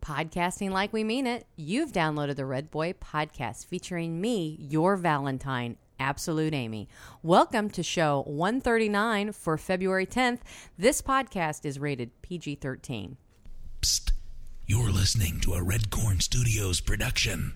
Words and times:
Podcasting 0.00 0.70
like 0.70 0.92
we 0.92 1.04
mean 1.04 1.26
it. 1.26 1.46
You've 1.56 1.92
downloaded 1.92 2.36
the 2.36 2.46
Red 2.46 2.70
Boy 2.70 2.94
podcast 2.94 3.66
featuring 3.66 4.20
me, 4.20 4.56
your 4.58 4.96
Valentine, 4.96 5.76
Absolute 5.98 6.54
Amy. 6.54 6.88
Welcome 7.22 7.68
to 7.70 7.82
show 7.82 8.22
139 8.26 9.32
for 9.32 9.58
February 9.58 10.06
10th. 10.06 10.38
This 10.78 11.02
podcast 11.02 11.66
is 11.66 11.78
rated 11.78 12.10
PG 12.22 12.56
13. 12.56 13.18
Psst. 13.82 14.12
You're 14.66 14.90
listening 14.90 15.38
to 15.40 15.52
a 15.52 15.62
Red 15.62 15.90
Corn 15.90 16.20
Studios 16.20 16.80
production. 16.80 17.52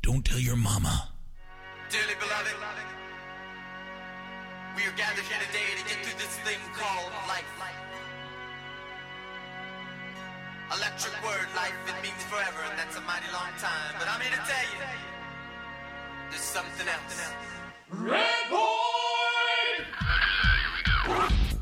Don't 0.00 0.24
tell 0.24 0.38
your 0.38 0.56
mama. 0.56 1.10
Dearly 1.90 2.14
beloved, 2.18 2.54
we 4.76 4.82
are 4.84 4.96
gathered 4.96 5.24
here 5.24 5.38
today 5.46 5.76
to 5.76 5.88
get 5.88 6.06
through 6.06 6.18
this 6.18 6.36
thing 6.38 6.58
called 6.72 7.12
life. 7.28 7.44
Electric 10.72 11.12
word, 11.24 11.48
life, 11.56 11.74
it 11.88 12.00
means 12.00 12.22
forever, 12.30 12.62
and 12.70 12.78
that's 12.78 12.96
a 12.96 13.00
mighty 13.00 13.26
long 13.32 13.50
time. 13.58 13.92
But 13.98 14.06
I'm 14.08 14.20
here 14.20 14.30
to 14.30 14.36
tell 14.46 14.62
you, 14.70 14.78
there's 16.30 16.42
something 16.42 16.86
else. 16.86 17.32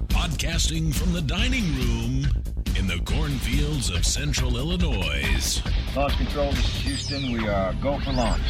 Podcasting 0.08 0.94
from 0.94 1.14
the 1.14 1.22
dining 1.22 1.64
room 1.76 2.26
in 2.76 2.86
the 2.86 3.00
cornfields 3.06 3.88
of 3.88 4.04
central 4.04 4.58
Illinois. 4.58 5.62
Launch 5.96 6.16
control, 6.18 6.50
this 6.50 6.66
is 6.66 6.82
Houston. 6.82 7.32
We 7.32 7.48
are 7.48 7.72
go 7.82 7.98
for 8.00 8.12
launch. 8.12 8.42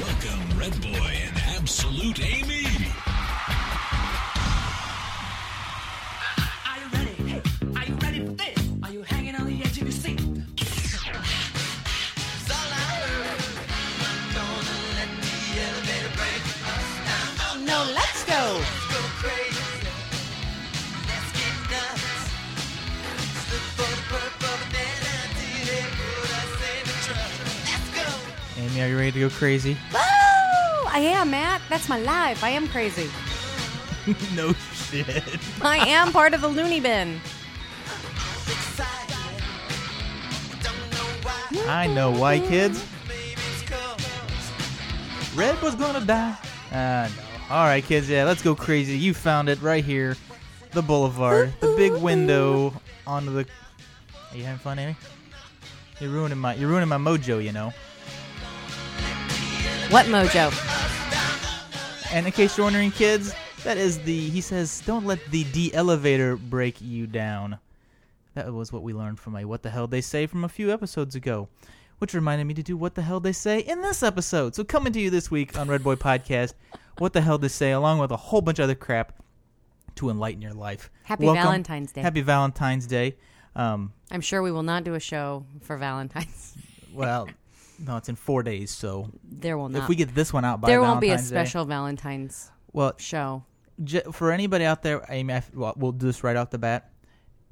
Welcome, 0.00 0.56
Red 0.56 0.80
Boy 0.80 1.18
and 1.26 1.36
Absolute 1.56 2.24
Amy. 2.24 2.75
Amy, 28.76 28.84
are 28.84 28.88
you 28.88 28.98
ready 28.98 29.12
to 29.12 29.20
go 29.20 29.30
crazy? 29.30 29.72
Woo! 29.90 29.98
I 29.98 30.98
am, 30.98 31.30
Matt. 31.30 31.62
That's 31.70 31.88
my 31.88 31.98
life. 31.98 32.44
I 32.44 32.50
am 32.50 32.68
crazy. 32.68 33.08
no 34.34 34.52
shit. 34.52 35.38
I 35.62 35.78
am 35.88 36.12
part 36.12 36.34
of 36.34 36.42
the 36.42 36.48
loony 36.48 36.80
bin. 36.80 37.18
Excited. 38.46 39.16
Don't 40.62 40.92
know 40.92 41.08
why. 41.22 41.64
I 41.66 41.86
know 41.86 42.10
why, 42.10 42.38
kids. 42.38 42.84
Maybe 43.08 43.40
it's 43.50 43.62
'cause 43.62 45.34
Red 45.34 45.60
was 45.62 45.74
gonna 45.74 46.04
die. 46.04 46.36
Ah, 46.70 47.10
no. 47.16 47.54
All 47.54 47.64
right, 47.64 47.82
kids. 47.82 48.10
Yeah, 48.10 48.24
let's 48.24 48.42
go 48.42 48.54
crazy. 48.54 48.98
You 48.98 49.14
found 49.14 49.48
it 49.48 49.62
right 49.62 49.84
here, 49.84 50.18
the 50.72 50.82
boulevard, 50.82 51.54
the 51.60 51.74
big 51.76 51.94
window 51.94 52.74
onto 53.06 53.32
the. 53.32 53.46
Are 54.32 54.36
you 54.36 54.44
having 54.44 54.58
fun, 54.58 54.78
Amy? 54.78 54.96
You're 55.98 56.10
ruining 56.10 56.36
my. 56.36 56.54
You're 56.56 56.68
ruining 56.68 56.90
my 56.90 56.98
mojo, 56.98 57.42
you 57.42 57.52
know. 57.52 57.72
What 59.90 60.06
mojo? 60.06 60.52
And 62.12 62.26
in 62.26 62.32
case 62.32 62.56
you're 62.56 62.66
wondering, 62.66 62.90
kids, 62.90 63.32
that 63.62 63.76
is 63.76 63.98
the. 64.00 64.28
He 64.30 64.40
says, 64.40 64.82
"Don't 64.84 65.06
let 65.06 65.24
the 65.30 65.44
de-elevator 65.44 66.36
break 66.36 66.80
you 66.80 67.06
down." 67.06 67.58
That 68.34 68.52
was 68.52 68.72
what 68.72 68.82
we 68.82 68.92
learned 68.92 69.20
from 69.20 69.36
a 69.36 69.44
"What 69.44 69.62
the 69.62 69.70
hell 69.70 69.86
they 69.86 70.00
say" 70.00 70.26
from 70.26 70.44
a 70.44 70.48
few 70.48 70.72
episodes 70.72 71.14
ago, 71.14 71.48
which 71.98 72.14
reminded 72.14 72.46
me 72.46 72.54
to 72.54 72.62
do 72.64 72.76
"What 72.76 72.96
the 72.96 73.02
hell 73.02 73.20
they 73.20 73.32
say" 73.32 73.60
in 73.60 73.80
this 73.80 74.02
episode. 74.02 74.56
So 74.56 74.64
coming 74.64 74.92
to 74.92 75.00
you 75.00 75.08
this 75.08 75.30
week 75.30 75.56
on 75.56 75.68
Red 75.68 75.84
Boy 75.84 75.94
Podcast, 75.94 76.54
"What 76.98 77.12
the 77.12 77.20
hell 77.20 77.38
they 77.38 77.48
say," 77.48 77.70
along 77.70 77.98
with 77.98 78.10
a 78.10 78.16
whole 78.16 78.40
bunch 78.40 78.58
of 78.58 78.64
other 78.64 78.74
crap 78.74 79.12
to 79.96 80.10
enlighten 80.10 80.42
your 80.42 80.54
life. 80.54 80.90
Happy 81.04 81.26
Welcome. 81.26 81.44
Valentine's 81.44 81.92
Day. 81.92 82.02
Happy 82.02 82.22
Valentine's 82.22 82.86
Day. 82.86 83.16
Um, 83.54 83.92
I'm 84.10 84.20
sure 84.20 84.42
we 84.42 84.50
will 84.50 84.64
not 84.64 84.82
do 84.84 84.94
a 84.94 85.00
show 85.00 85.44
for 85.62 85.76
Valentine's. 85.76 86.56
well, 86.92 87.28
no, 87.78 87.96
it's 87.96 88.08
in 88.08 88.16
four 88.16 88.42
days, 88.42 88.70
so 88.70 89.10
There 89.24 89.56
will 89.58 89.68
not. 89.68 89.82
if 89.82 89.88
we 89.88 89.96
get 89.96 90.14
this 90.14 90.32
one 90.32 90.44
out 90.44 90.60
by 90.60 90.68
there 90.68 90.80
won't 90.80 91.00
be 91.00 91.08
a 91.08 91.10
Valentine's 91.10 91.30
Day- 91.30 91.34
special 91.36 91.64
Valentine's 91.64 92.50
well, 92.72 92.92
show. 92.98 93.44
J- 93.84 94.02
for 94.12 94.32
anybody 94.32 94.64
out 94.64 94.82
there, 94.82 95.08
I 95.10 95.22
mean, 95.22 95.42
well, 95.54 95.74
we'll 95.76 95.92
do 95.92 96.06
this 96.06 96.24
right 96.24 96.36
off 96.36 96.50
the 96.50 96.58
bat. 96.58 96.90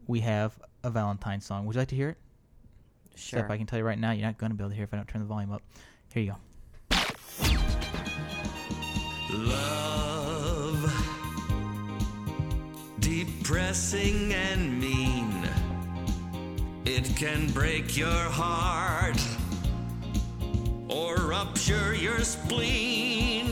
We 0.07 0.21
have 0.21 0.59
a 0.83 0.91
Valentine 0.91 1.41
song. 1.41 1.67
Would 1.67 1.75
you 1.77 1.81
like 1.81 1.89
to 1.89 1.97
hear 1.97 2.11
it? 2.11 2.19
Sure. 3.15 3.41
Steph, 3.41 3.51
I 3.51 3.57
can 3.59 3.67
tell 3.67 3.79
you 3.79 3.85
right 3.85 3.99
now, 3.99 4.11
you're 4.13 4.27
not 4.27 4.39
going 4.39 4.51
to 4.51 4.57
be 4.57 4.63
able 4.63 4.71
to 4.71 4.75
hear 4.77 4.85
if 4.85 4.93
I 4.95 4.97
don't 4.97 5.07
turn 5.09 5.21
the 5.21 5.27
volume 5.29 5.53
up. 5.53 5.63
Here 6.13 6.23
you 6.23 6.31
go. 6.33 6.37
Love, 9.33 10.93
depressing 13.01 14.33
and 14.33 14.81
mean. 14.81 15.49
It 16.85 17.17
can 17.17 17.51
break 17.53 17.97
your 17.97 18.09
heart 18.11 19.17
or 19.17 19.44
rupture 21.35 21.95
your 21.97 22.21
spleen. 22.21 23.49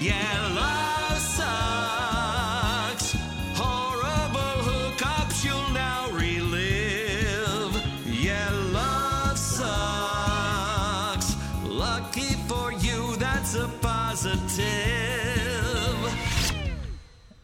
Yeah, 0.00 0.30
love 0.62 1.18
sucks. 1.36 3.06
Horrible 3.54 4.54
hookups 4.68 5.44
you'll 5.44 5.70
now 5.70 6.10
relive. 6.10 7.72
Yeah, 8.04 8.50
love 8.72 9.38
sucks. 9.38 11.28
Lucky 11.64 12.34
for 12.48 12.72
you, 12.72 13.14
that's 13.16 13.54
a 13.54 13.68
positive. 13.80 14.58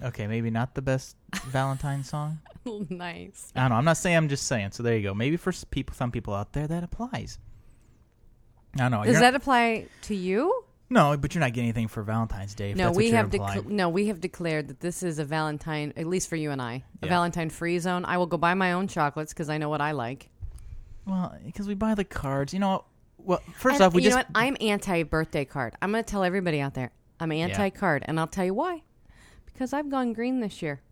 Okay, 0.03 0.27
maybe 0.27 0.51
not 0.51 0.75
the 0.75 0.83
best 0.83 1.17
Valentine 1.47 2.03
song. 2.03 2.41
nice. 2.91 3.53
I 3.55 3.61
don't 3.61 3.71
know. 3.71 3.77
I'm 3.77 3.85
not 3.85 3.99
saying. 3.99 4.17
I'm 4.17 4.29
just 4.29 4.49
saying. 4.49 4.73
So 4.73 4.83
there 4.83 4.97
you 4.97 5.03
go. 5.05 5.15
Maybe 5.15 5.37
for 5.37 5.53
people, 5.71 5.95
some 5.95 6.11
people 6.11 6.35
out 6.35 6.53
there, 6.53 6.67
that 6.67 6.83
applies. 6.83 7.39
I 8.75 8.79
don't 8.79 8.91
know. 8.91 9.05
Does 9.05 9.21
that 9.21 9.33
not- 9.33 9.35
apply 9.37 9.87
to 10.03 10.15
you? 10.15 10.65
no, 10.91 11.17
but 11.17 11.35
you're 11.35 11.41
not 11.41 11.53
getting 11.53 11.65
anything 11.69 11.89
for 11.89 12.03
Valentine's 12.03 12.55
Day. 12.55 12.71
If 12.73 12.77
No, 12.77 12.93
we 12.93 13.11
have 13.11 13.33
no, 13.67 13.89
we 13.89 14.09
have 14.09 14.21
declared 14.21 14.69
that 14.69 14.81
this 14.81 15.03
is 15.03 15.19
a 15.19 15.25
Valentine, 15.25 15.93
at 15.97 16.07
least 16.07 16.29
for 16.29 16.37
you 16.37 16.51
and 16.51 16.61
I, 16.63 16.85
a 17.03 17.07
Yeah. 17.07 17.09
Valentine 17.09 17.51
free 17.51 17.79
zone. 17.79 18.05
I 18.05 18.19
will 18.19 18.27
go 18.27 18.37
buy 18.37 18.55
my 18.55 18.73
own 18.73 18.87
chocolates 18.89 19.33
because 19.33 19.49
I 19.49 19.59
know 19.59 19.69
what 19.69 19.81
I 19.81 19.93
like. 19.93 20.29
Well, 21.07 21.35
because 21.45 21.67
we 21.69 21.75
buy 21.75 21.95
the 21.95 22.05
cards. 22.05 22.53
You 22.53 22.61
know. 22.61 22.85
Well, 23.19 23.41
first 23.57 23.81
off, 23.81 23.95
we 23.95 24.03
you 24.03 24.11
just 24.11 24.17
know 24.17 24.25
what? 24.25 24.27
I'm 24.35 24.57
anti 24.61 25.03
birthday 25.05 25.45
card. 25.45 25.75
I'm 25.81 25.91
going 25.91 26.05
to 26.05 26.11
tell 26.11 26.25
everybody 26.25 26.61
out 26.61 26.75
there 26.75 26.93
I'm 27.19 27.33
anti 27.33 27.71
card, 27.71 28.05
and 28.07 28.21
I'll 28.21 28.27
tell 28.27 28.45
you 28.45 28.55
why. 28.55 28.83
Because 29.47 29.73
I've 29.73 29.89
gone 29.89 30.13
green 30.13 30.41
this 30.41 30.61
year, 30.63 30.83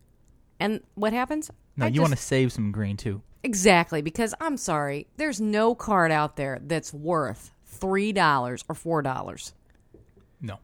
and 0.60 0.80
what 0.94 1.12
happens? 1.12 1.50
no. 1.76 1.86
I 1.86 1.88
you 1.88 2.00
want 2.00 2.12
to 2.12 2.18
save 2.18 2.52
some 2.52 2.70
green 2.72 2.96
too. 2.96 3.22
exactly 3.42 4.02
because 4.02 4.34
I'm 4.40 4.56
sorry, 4.56 5.06
there's 5.16 5.40
no 5.40 5.74
card 5.74 6.12
out 6.12 6.36
there 6.36 6.58
that's 6.62 6.92
worth 6.94 7.50
three 7.72 8.12
dollars 8.12 8.64
or 8.68 8.74
four 8.74 9.02
dollars. 9.02 9.52
No. 10.40 10.58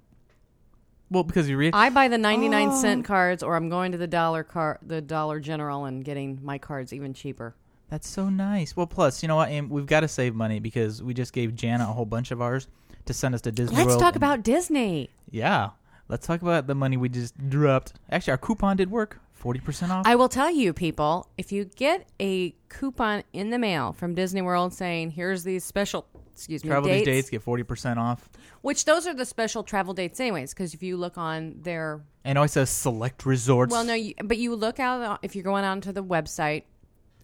Well, 1.11 1.25
because 1.25 1.49
you 1.49 1.57
read. 1.57 1.75
I 1.75 1.91
buy 1.91 2.09
the 2.09 2.19
99 2.19 2.69
Oh. 2.69 2.81
cent 2.81 3.05
cards, 3.05 3.43
or 3.43 3.57
I'm 3.57 3.69
going 3.69 3.93
to 3.93 3.99
the 3.99 4.07
dollar 4.07 4.45
car, 4.45 4.79
the 4.87 5.01
Dollar 5.01 5.41
General, 5.41 5.87
and 5.87 6.05
getting 6.05 6.39
my 6.43 6.59
cards 6.59 6.93
even 6.93 7.15
cheaper. 7.15 7.55
That's 7.89 8.07
so 8.07 8.29
nice. 8.29 8.77
Well, 8.77 8.87
plus, 8.87 9.23
you 9.23 9.29
know 9.29 9.37
what? 9.37 9.49
Aim, 9.49 9.71
we've 9.71 9.87
got 9.87 10.01
to 10.01 10.09
save 10.09 10.35
money 10.35 10.61
because 10.61 11.03
we 11.03 11.15
just 11.15 11.33
gave 11.33 11.55
Jana 11.55 11.85
a 11.85 11.93
whole 11.93 12.05
bunch 12.05 12.31
of 12.31 12.43
ours 12.43 12.69
to 13.07 13.15
send 13.15 13.35
us 13.35 13.41
to 13.43 13.53
Disney 13.53 13.77
Let's 13.79 13.89
World. 13.89 14.01
talk 14.01 14.15
and- 14.15 14.23
about 14.23 14.43
Disney. 14.43 15.09
Yeah. 15.31 15.71
Let's 16.09 16.27
talk 16.27 16.43
about 16.43 16.67
the 16.67 16.75
money 16.75 16.97
we 16.99 17.09
just 17.09 17.35
dropped. 17.49 17.95
Actually, 18.11 18.33
our 18.33 18.39
coupon 18.39 18.77
did 18.77 18.91
work. 18.91 19.21
40% 19.43 19.91
off. 19.91 20.06
I 20.06 20.15
will 20.16 20.28
tell 20.28 20.50
you, 20.50 20.72
people, 20.72 21.28
if 21.38 21.53
you 21.53 21.65
get 21.65 22.09
a 22.21 22.54
coupon 22.69 23.22
in 23.32 23.50
the 23.50 23.59
mail 23.59 23.92
from 23.92 24.15
Disney 24.15 24.42
World 24.42 24.72
saying, 24.74 25.13
"Here's 25.13 25.45
these 25.45 25.65
special." 25.65 26.07
Excuse 26.33 26.63
me. 26.63 26.71
Travel 26.71 26.89
dates, 26.89 27.04
these 27.04 27.15
dates, 27.15 27.30
get 27.30 27.45
40% 27.45 27.98
off. 27.98 28.28
which 28.63 28.84
those 28.84 29.09
are 29.09 29.15
the 29.15 29.24
special 29.24 29.65
travel 29.65 29.92
dates, 29.92 30.21
anyways. 30.21 30.54
Because 30.54 30.72
if 30.72 30.83
you 30.84 30.97
look 30.97 31.18
on 31.18 31.57
their 31.63 32.04
And 32.24 32.36
it 32.36 32.39
always 32.39 32.53
says 32.53 32.71
select 32.71 33.27
resorts. 33.27 33.72
Well, 33.72 33.84
no, 33.84 33.95
you, 33.95 34.15
but 34.22 34.39
you 34.39 34.54
look 34.54 34.78
out 34.78 35.18
if 35.22 35.34
you're 35.34 35.42
going 35.42 35.65
onto 35.65 35.91
the 35.91 36.04
website, 36.04 36.63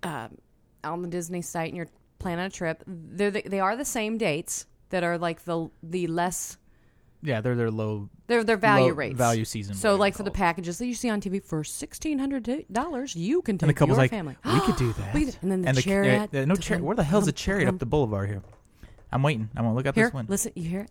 um, 0.02 0.38
on 0.82 1.02
the 1.02 1.08
Disney 1.08 1.42
site, 1.42 1.68
and 1.68 1.76
you're 1.76 1.88
planning 2.18 2.46
a 2.46 2.50
trip. 2.50 2.82
They're 2.86 3.30
the, 3.30 3.42
they 3.42 3.60
are 3.60 3.76
the 3.76 3.84
same 3.84 4.18
dates 4.18 4.66
that 4.90 5.04
are 5.04 5.16
like 5.16 5.44
the 5.44 5.70
the 5.82 6.06
less 6.08 6.58
Yeah, 7.26 7.40
they're 7.40 7.56
their 7.56 7.70
low. 7.70 8.10
they're 8.26 8.44
their 8.44 8.58
value 8.58 8.88
Low 8.88 8.92
rates 8.92 9.16
value 9.16 9.44
season, 9.46 9.74
So 9.76 9.96
like 9.96 10.14
for 10.14 10.22
the 10.24 10.30
packages 10.30 10.76
that 10.78 10.86
you 10.86 10.94
see 10.94 11.08
on 11.08 11.20
TV 11.22 11.42
for 11.42 11.64
sixteen 11.64 12.18
hundred 12.18 12.66
dollars, 12.70 13.16
you 13.16 13.40
can 13.40 13.56
take 13.56 13.62
And 13.62 13.70
the 13.70 13.74
couple's 13.74 13.96
your 13.96 14.02
like, 14.04 14.10
family. 14.10 14.36
we 14.44 14.60
could 14.60 14.76
do 14.76 14.92
that. 14.98 15.14
We 15.14 15.24
could- 15.24 15.36
and 15.42 15.50
then 15.50 15.62
the 15.62 15.72
ca- 15.72 15.80
chariot. 15.80 16.34
uh, 16.34 16.44
no 16.44 16.54
chariot. 16.54 16.84
Where 16.84 16.94
the 16.96 17.02
hell's 17.02 17.24
the 17.24 17.32
chariot 17.32 17.66
up 17.68 17.78
the 17.78 17.86
boulevard 17.94 18.28
here? 18.28 18.42
I'm 19.10 19.22
waiting. 19.22 19.48
I'm 19.56 19.64
gonna 19.64 19.74
look 19.74 19.86
at 19.86 19.94
Here, 19.94 20.06
this 20.06 20.14
one. 20.14 20.26
listen, 20.28 20.52
you 20.54 20.68
hear 20.68 20.80
it? 20.82 20.90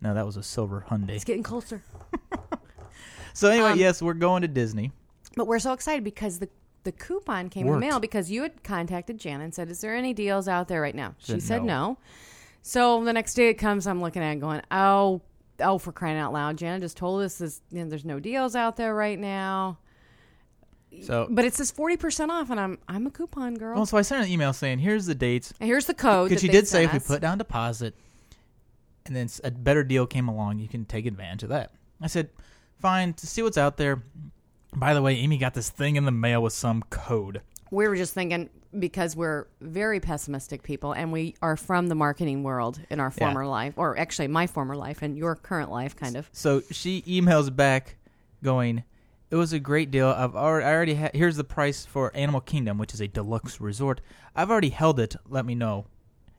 No, 0.00 0.14
that 0.14 0.26
was 0.26 0.36
a 0.36 0.42
silver 0.42 0.84
Hyundai. 0.90 1.10
It's 1.10 1.24
getting 1.24 1.42
closer. 1.44 1.82
So 3.32 3.48
anyway, 3.48 3.70
Um, 3.70 3.78
yes, 3.78 4.02
we're 4.02 4.14
going 4.14 4.42
to 4.42 4.48
Disney. 4.48 4.90
But 5.36 5.46
we're 5.46 5.60
so 5.60 5.72
excited 5.72 6.02
because 6.02 6.40
the 6.40 6.48
the 6.82 6.90
coupon 6.92 7.48
came 7.48 7.66
in 7.66 7.72
the 7.74 7.78
mail 7.78 8.00
because 8.00 8.30
you 8.30 8.42
had 8.42 8.62
contacted 8.64 9.18
Jan 9.18 9.40
and 9.40 9.54
said, 9.54 9.70
"Is 9.70 9.80
there 9.82 9.94
any 9.94 10.12
deals 10.14 10.48
out 10.48 10.66
there 10.66 10.80
right 10.80 10.94
now?" 10.94 11.14
She 11.18 11.32
Said 11.32 11.42
said 11.42 11.64
no. 11.64 11.90
no. 11.90 11.98
So 12.62 13.02
the 13.04 13.12
next 13.12 13.34
day 13.34 13.48
it 13.48 13.54
comes, 13.54 13.86
I'm 13.86 14.00
looking 14.00 14.22
at 14.22 14.32
it 14.32 14.40
going, 14.40 14.60
"Oh, 14.70 15.22
oh, 15.60 15.78
for 15.78 15.92
crying 15.92 16.18
out 16.18 16.32
loud! 16.32 16.56
Janet 16.58 16.82
just 16.82 16.96
told 16.96 17.22
us 17.22 17.38
this, 17.38 17.62
you 17.70 17.82
know, 17.82 17.88
there's 17.90 18.04
no 18.04 18.20
deals 18.20 18.54
out 18.54 18.76
there 18.76 18.94
right 18.94 19.18
now." 19.18 19.78
So, 21.02 21.28
But 21.30 21.44
it 21.44 21.54
says 21.54 21.70
forty 21.70 21.96
percent 21.96 22.30
off, 22.30 22.50
and 22.50 22.58
I'm 22.58 22.78
I'm 22.88 23.06
a 23.06 23.10
coupon 23.10 23.54
girl. 23.54 23.76
well, 23.76 23.86
so 23.86 23.96
I 23.96 24.02
sent 24.02 24.24
an 24.24 24.30
email 24.30 24.52
saying, 24.52 24.80
"Here's 24.80 25.06
the 25.06 25.14
dates." 25.14 25.54
and 25.60 25.68
here's 25.68 25.86
the 25.86 25.94
code. 25.94 26.28
Because 26.28 26.42
she 26.42 26.48
did 26.48 26.66
say 26.66 26.84
sent 26.84 26.96
if 26.96 27.08
we 27.08 27.14
put 27.14 27.22
down 27.22 27.38
deposit, 27.38 27.94
and 29.06 29.14
then 29.14 29.28
a 29.44 29.50
better 29.50 29.84
deal 29.84 30.06
came 30.06 30.28
along, 30.28 30.58
you 30.58 30.68
can 30.68 30.84
take 30.84 31.06
advantage 31.06 31.44
of 31.44 31.48
that. 31.50 31.72
I 32.00 32.08
said, 32.08 32.30
"Fine, 32.80 33.14
to 33.14 33.26
see 33.26 33.42
what's 33.42 33.58
out 33.58 33.76
there." 33.76 34.02
By 34.74 34.94
the 34.94 35.02
way, 35.02 35.16
Amy 35.16 35.36
got 35.38 35.54
this 35.54 35.68
thing 35.68 35.96
in 35.96 36.04
the 36.04 36.12
mail 36.12 36.42
with 36.42 36.52
some 36.52 36.82
code. 36.90 37.40
We 37.70 37.86
were 37.88 37.96
just 37.96 38.14
thinking 38.14 38.50
because 38.78 39.16
we're 39.16 39.46
very 39.60 40.00
pessimistic 40.00 40.62
people 40.62 40.92
and 40.92 41.12
we 41.12 41.34
are 41.42 41.56
from 41.56 41.88
the 41.88 41.94
marketing 41.94 42.42
world 42.42 42.80
in 42.90 43.00
our 43.00 43.12
Yeah. 43.16 43.26
former 43.26 43.46
life 43.46 43.74
or 43.76 43.98
actually 43.98 44.28
my 44.28 44.46
former 44.46 44.76
life 44.76 45.02
and 45.02 45.16
your 45.18 45.34
current 45.36 45.70
life 45.70 45.96
kind 45.96 46.16
of 46.16 46.28
So 46.32 46.62
she 46.70 47.02
emails 47.02 47.54
back, 47.54 47.96
going, 48.42 48.84
"It 49.30 49.36
was 49.36 49.52
a 49.52 49.58
great 49.58 49.90
deal. 49.90 50.08
I've 50.08 50.34
already, 50.36 50.66
I 50.66 50.72
already 50.74 50.94
ha- 50.94 51.10
here's 51.14 51.36
the 51.36 51.44
price 51.44 51.84
for 51.84 52.14
Animal 52.16 52.40
Kingdom, 52.40 52.78
which 52.78 52.94
is 52.94 53.00
a 53.00 53.08
deluxe 53.08 53.60
resort. 53.60 54.00
I've 54.36 54.50
already 54.50 54.70
held 54.70 54.98
it. 55.00 55.16
Let 55.28 55.44
me 55.44 55.54
know." 55.54 55.86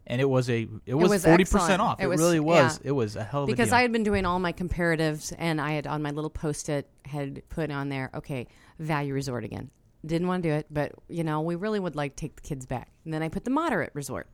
And 0.08 0.20
it 0.20 0.30
was 0.30 0.50
a 0.50 0.68
it 0.86 0.96
was 0.96 1.24
forty 1.24 1.46
percent 1.46 1.82
off. 1.82 2.00
It 2.00 2.06
It, 2.06 2.08
was- 2.08 2.20
really 2.20 2.40
was. 2.40 2.80
yeah. 2.84 2.90
It 2.90 2.92
was 2.94 3.16
a 3.16 3.24
hell 3.24 3.44
of 3.44 3.50
a 3.50 3.52
deal. 3.52 3.56
because. 3.56 3.72
I 3.72 3.82
had 3.84 3.92
been 3.92 4.04
doing 4.04 4.26
all 4.26 4.40
my 4.40 4.52
comparatives 4.52 5.32
and 5.38 5.62
I 5.62 5.74
had 5.74 5.86
on 5.86 6.02
my 6.02 6.10
little 6.12 6.30
post-it 6.30 6.90
had 7.06 7.44
put 7.50 7.72
on 7.72 7.90
there 7.90 8.10
okay 8.16 8.48
value 8.80 9.14
resort 9.14 9.44
again 9.44 9.70
didn't 10.06 10.28
want 10.28 10.42
to 10.44 10.50
do 10.50 10.54
it 10.56 10.66
but 10.72 10.92
you 11.08 11.24
know 11.24 11.42
we 11.42 11.56
really 11.56 11.80
would 11.80 11.96
like 11.96 12.16
to 12.16 12.22
take 12.22 12.36
the 12.36 12.42
kids 12.42 12.66
back. 12.66 12.90
And 13.06 13.14
then 13.14 13.24
I 13.24 13.30
put 13.30 13.46
the 13.46 13.52
moderate 13.52 13.92
resort 13.94 14.28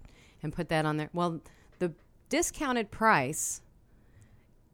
and 0.43 0.53
put 0.53 0.69
that 0.69 0.85
on 0.85 0.97
there. 0.97 1.09
Well 1.13 1.41
the 1.79 1.93
discounted 2.29 2.91
price 2.91 3.61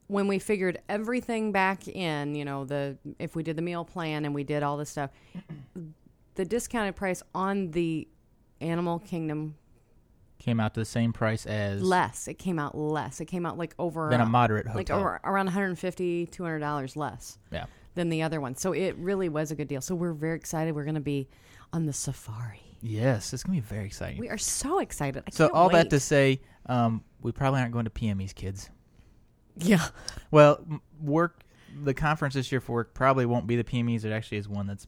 when 0.07 0.28
we 0.28 0.38
figured 0.40 0.80
everything 0.90 1.51
back 1.51 1.88
in 1.88 2.36
you 2.36 2.45
know 2.45 2.66
the 2.66 2.98
if 3.19 3.36
we 3.36 3.44
did 3.44 3.56
the 3.56 3.62
meal 3.62 3.86
plan 3.86 4.25
and 4.25 4.34
we 4.34 4.44
did 4.44 4.63
all 4.63 4.78
this 4.78 4.90
stuff 4.90 5.10
the 6.36 6.45
discounted 6.45 6.96
price 6.96 7.24
on 7.34 7.72
the 7.72 8.07
animal 8.62 9.00
kingdom 9.00 9.56
came 10.44 10.60
out 10.60 10.74
to 10.74 10.81
the 10.81 10.86
same 10.86 11.13
price 11.13 11.46
as 11.46 11.81
less. 11.81 12.28
It 12.28 12.34
came 12.36 12.60
out 12.60 12.78
less. 12.78 13.22
It 13.22 13.25
came 13.25 13.46
out 13.46 13.57
like 13.57 13.74
over 13.80 14.10
than 14.10 14.19
a 14.19 14.25
moderate 14.25 14.68
like 14.75 14.89
over, 14.89 15.19
around 15.24 15.46
150 15.46 16.28
200 16.28 16.60
dollars 16.60 16.96
less. 16.96 17.38
Yeah. 17.51 17.66
Than 17.95 18.10
the 18.10 18.22
other 18.22 18.42
one. 18.42 18.56
So 18.56 18.74
it 18.74 18.95
really 18.98 19.30
was 19.30 19.51
a 19.51 19.56
good 19.56 19.68
deal. 19.68 19.81
So 19.81 19.95
we're 19.95 20.13
very 20.13 20.36
excited. 20.36 20.75
We're 20.75 20.84
going 20.84 20.95
to 20.95 21.01
be 21.01 21.28
on 21.72 21.86
the 21.86 21.94
safari. 21.94 22.62
Yes, 22.86 23.31
it's 23.31 23.44
gonna 23.44 23.56
be 23.56 23.62
very 23.62 23.86
exciting. 23.86 24.19
we 24.19 24.28
are 24.28 24.38
so 24.38 24.80
excited. 24.80 25.24
I 25.25 25.31
so 25.31 25.50
all 25.54 25.69
that 25.69 25.90
to 25.92 26.01
say, 26.01 26.42
um, 26.66 27.01
we 27.22 27.31
probably 27.31 27.62
aren't 27.62 27.72
going 27.72 27.86
to 27.86 27.92
PME's 27.92 28.34
kids. 28.34 28.69
yeah. 29.56 29.88
Well, 30.31 30.60
work 31.01 31.44
the 31.84 31.94
conference 31.94 32.34
this 32.34 32.51
year 32.51 32.60
for 32.60 32.74
work 32.74 32.94
probably 32.94 33.25
won't 33.25 33.48
be 33.48 33.56
the 33.56 33.63
PMEs. 33.63 34.04
It 34.04 34.12
actually 34.12 34.38
is 34.38 34.50
one 34.50 34.68
that's 34.68 34.86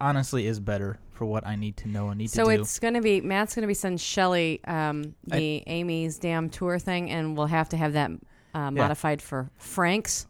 honestly 0.00 0.46
is 0.46 0.60
better 0.60 0.98
for 1.12 1.24
what 1.24 1.46
I 1.46 1.56
need 1.56 1.78
to 1.78 1.88
know 1.88 2.08
and 2.08 2.18
need 2.18 2.30
so 2.30 2.44
to 2.44 2.50
do. 2.50 2.56
So 2.56 2.60
it's 2.62 2.78
going 2.78 2.94
to 2.94 3.00
be 3.00 3.22
matt's 3.22 3.54
going 3.54 3.62
to 3.62 3.68
be 3.68 3.74
sending 3.74 3.96
shelly 3.98 4.60
um, 4.66 5.14
the 5.26 5.62
amy's 5.66 6.18
damn 6.18 6.50
tour 6.50 6.78
thing 6.78 7.10
and 7.10 7.36
we'll 7.36 7.46
have 7.46 7.70
to 7.70 7.76
have 7.78 7.94
that 7.94 8.10
uh, 8.52 8.70
modified 8.70 9.22
for 9.22 9.50
frank's. 9.56 10.26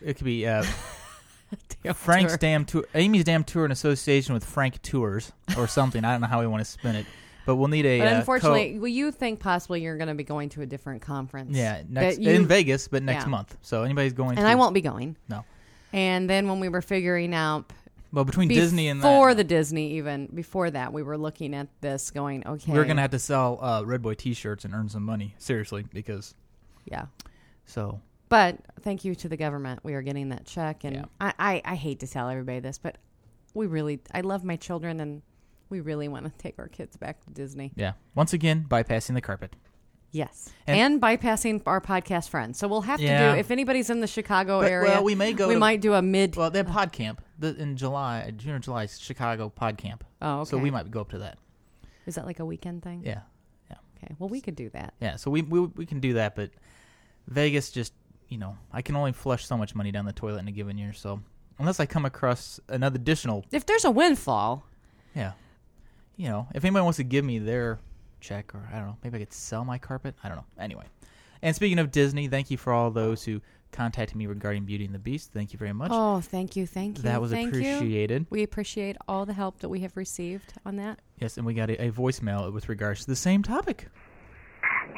It 0.00 0.14
could 0.14 0.26
be 0.26 0.46
uh, 0.46 0.64
damn 1.82 1.94
Frank's 1.94 2.32
tour. 2.32 2.38
damn 2.38 2.64
tour, 2.64 2.84
Amy's 2.94 3.24
damn 3.24 3.44
tour 3.44 3.64
in 3.64 3.72
association 3.72 4.34
with 4.34 4.44
Frank 4.44 4.80
Tours 4.82 5.32
or 5.56 5.66
something. 5.66 6.04
I 6.04 6.12
don't 6.12 6.20
know 6.20 6.26
how 6.26 6.40
we 6.40 6.46
want 6.46 6.60
to 6.64 6.70
spin 6.70 6.96
it, 6.96 7.06
but 7.46 7.56
we'll 7.56 7.68
need 7.68 7.86
a. 7.86 7.98
but 7.98 8.12
uh, 8.12 8.16
unfortunately 8.16 8.74
co- 8.74 8.80
well 8.80 8.88
you 8.88 9.10
think 9.10 9.40
possibly 9.40 9.82
you're 9.82 9.96
going 9.96 10.08
to 10.08 10.14
be 10.14 10.24
going 10.24 10.48
to 10.50 10.62
a 10.62 10.66
different 10.66 11.02
conference 11.02 11.56
yeah, 11.56 11.82
next 11.88 12.18
you- 12.18 12.30
in 12.30 12.46
Vegas, 12.46 12.88
but 12.88 13.02
next 13.02 13.24
yeah. 13.24 13.30
month. 13.30 13.56
So 13.62 13.82
anybody's 13.82 14.12
going, 14.12 14.38
and 14.38 14.46
to, 14.46 14.50
i 14.50 14.54
won't 14.54 14.74
be 14.74 14.80
going 14.80 15.16
No. 15.28 15.44
and 15.92 16.28
then 16.28 16.48
when 16.48 16.60
we 16.60 16.68
were 16.68 16.82
figuring 16.82 17.34
out 17.34 17.72
Well, 18.12 18.24
between 18.24 18.48
Disney 18.48 18.88
and 18.88 19.00
before 19.00 19.34
the 19.34 19.44
Disney, 19.44 19.92
even 19.92 20.26
before 20.26 20.70
that, 20.70 20.92
we 20.92 21.02
were 21.02 21.18
looking 21.18 21.54
at 21.54 21.68
this, 21.80 22.10
going, 22.10 22.46
okay, 22.46 22.72
we're 22.72 22.84
gonna 22.84 23.02
have 23.02 23.10
to 23.10 23.18
sell 23.18 23.62
uh, 23.62 23.82
Red 23.84 24.02
Boy 24.02 24.14
T-shirts 24.14 24.64
and 24.64 24.74
earn 24.74 24.88
some 24.88 25.02
money. 25.04 25.34
Seriously, 25.38 25.84
because 25.92 26.34
yeah. 26.84 27.06
so 27.64 28.00
But 28.32 28.56
thank 28.80 29.04
you 29.04 29.14
to 29.16 29.28
the 29.28 29.36
government, 29.36 29.80
we 29.82 29.92
are 29.92 30.00
getting 30.00 30.30
that 30.30 30.46
check, 30.46 30.84
and 30.84 30.96
Yeah. 30.96 31.04
I, 31.20 31.34
I, 31.38 31.62
I 31.66 31.74
hate 31.74 32.00
to 32.00 32.06
tell 32.06 32.30
everybody 32.30 32.60
this, 32.60 32.78
but 32.78 32.96
we 33.52 33.66
really, 33.66 34.00
I 34.14 34.22
love 34.22 34.42
my 34.42 34.56
children, 34.56 35.00
and 35.00 35.20
we 35.68 35.80
really 35.80 36.08
want 36.08 36.24
to 36.24 36.32
take 36.42 36.58
our 36.58 36.68
kids 36.68 36.96
back 36.96 37.22
to 37.26 37.30
Disney. 37.30 37.72
yeah. 37.76 37.92
Once 38.14 38.32
again, 38.32 38.64
bypassing 38.66 39.12
the 39.12 39.20
carpet. 39.20 39.54
Yes, 40.12 40.50
And- 40.66 40.78
and, 40.78 41.00
bypassing 41.02 41.60
our 41.66 41.80
podcast 41.82 42.30
friends. 42.30 42.58
So 42.58 42.68
we'll 42.68 42.80
have 42.82 43.00
to 43.00 43.06
do 43.06 43.38
if 43.38 43.50
anybody's 43.50 43.90
in 43.90 44.00
the 44.00 44.06
Chicago 44.06 44.60
But, 44.62 44.70
area. 44.70 44.92
well, 44.92 45.04
we 45.04 45.14
may 45.14 45.34
go 45.34 45.48
We 45.48 45.54
to- 45.54 45.60
might 45.60 45.82
do 45.82 45.92
a 45.92 46.00
mid. 46.00 46.34
Well, 46.34 46.50
they 46.50 46.58
have 46.60 46.68
pod 46.68 46.90
camp 46.92 47.20
the, 47.38 47.54
in 47.56 47.76
July, 47.76 48.30
June 48.34 48.54
or 48.54 48.58
July, 48.60 48.86
Chicago 48.86 49.50
pod 49.50 49.76
camp. 49.76 50.04
oh, 50.22 50.40
okay. 50.40 50.48
So 50.50 50.56
we 50.56 50.70
might 50.70 50.90
go 50.90 51.02
up 51.02 51.10
to 51.10 51.18
that. 51.18 51.36
Is 52.06 52.14
that 52.14 52.24
like 52.24 52.40
a 52.40 52.46
weekend 52.46 52.82
thing? 52.82 53.02
Yeah, 53.04 53.20
yeah, 53.70 53.76
Okay. 53.98 54.14
Well, 54.18 54.30
we 54.30 54.40
could 54.40 54.56
do 54.56 54.70
that. 54.70 54.94
yeah. 55.00 55.16
So 55.16 55.30
we 55.30 55.42
we 55.42 55.60
we 55.60 55.84
can 55.86 56.00
do 56.00 56.14
that, 56.14 56.34
but 56.34 56.50
Vegas 57.28 57.70
just 57.70 57.92
you 58.32 58.38
know 58.38 58.56
I 58.72 58.82
can 58.82 58.96
only 58.96 59.12
flush 59.12 59.46
so 59.46 59.56
much 59.56 59.74
money 59.74 59.92
down 59.92 60.04
the 60.06 60.12
toilet 60.12 60.40
in 60.40 60.48
a 60.48 60.52
given 60.52 60.78
year. 60.78 60.92
So 60.92 61.20
unless 61.58 61.78
I 61.78 61.86
come 61.86 62.04
across 62.04 62.58
another 62.68 62.96
additional, 62.96 63.44
If 63.52 63.66
there's 63.66 63.84
a 63.84 63.90
windfall, 63.90 64.64
yeah, 65.14 65.32
you 66.16 66.28
know, 66.28 66.48
if 66.54 66.64
anybody 66.64 66.82
wants 66.82 66.96
to 66.96 67.04
give 67.04 67.24
me 67.24 67.38
their 67.38 67.78
check 68.20 68.54
or 68.54 68.68
I 68.72 68.76
don't 68.78 68.86
know, 68.86 68.96
maybe 69.04 69.16
I 69.16 69.20
could 69.20 69.32
sell 69.32 69.64
my 69.64 69.78
carpet. 69.78 70.14
I 70.24 70.28
don't 70.28 70.38
know. 70.38 70.46
Anyway, 70.58 70.84
and 71.42 71.54
speaking 71.54 71.78
of 71.78 71.90
Disney, 71.90 72.28
thank 72.28 72.50
you 72.50 72.56
for 72.56 72.72
all 72.72 72.90
those 72.90 73.22
who 73.24 73.40
contacted 73.72 74.16
me 74.16 74.26
regarding 74.26 74.64
Beauty 74.64 74.84
and 74.84 74.94
the 74.94 74.98
Beast. 74.98 75.30
Thank 75.32 75.52
you 75.52 75.58
very 75.58 75.72
much. 75.72 75.90
oh, 75.92 76.20
thank 76.20 76.56
you, 76.56 76.66
thank 76.66 76.98
you. 76.98 77.04
that 77.04 77.20
was 77.20 77.30
thank 77.30 77.54
You. 77.54 77.60
appreciated. 77.76 78.26
We 78.30 78.42
appreciate 78.42 78.96
all 79.08 79.24
the 79.26 79.32
help 79.32 79.58
that 79.60 79.68
we 79.70 79.80
have 79.80 79.96
received 79.96 80.54
on 80.66 80.76
that. 80.76 81.00
Yes, 81.18 81.36
and 81.36 81.46
we 81.46 81.54
got 81.54 81.70
a, 81.70 81.84
a 81.86 81.90
voicemail 81.90 82.52
with 82.52 82.68
regards 82.68 83.00
to 83.00 83.06
the 83.06 83.16
same 83.16 83.42
topic. 83.42 83.88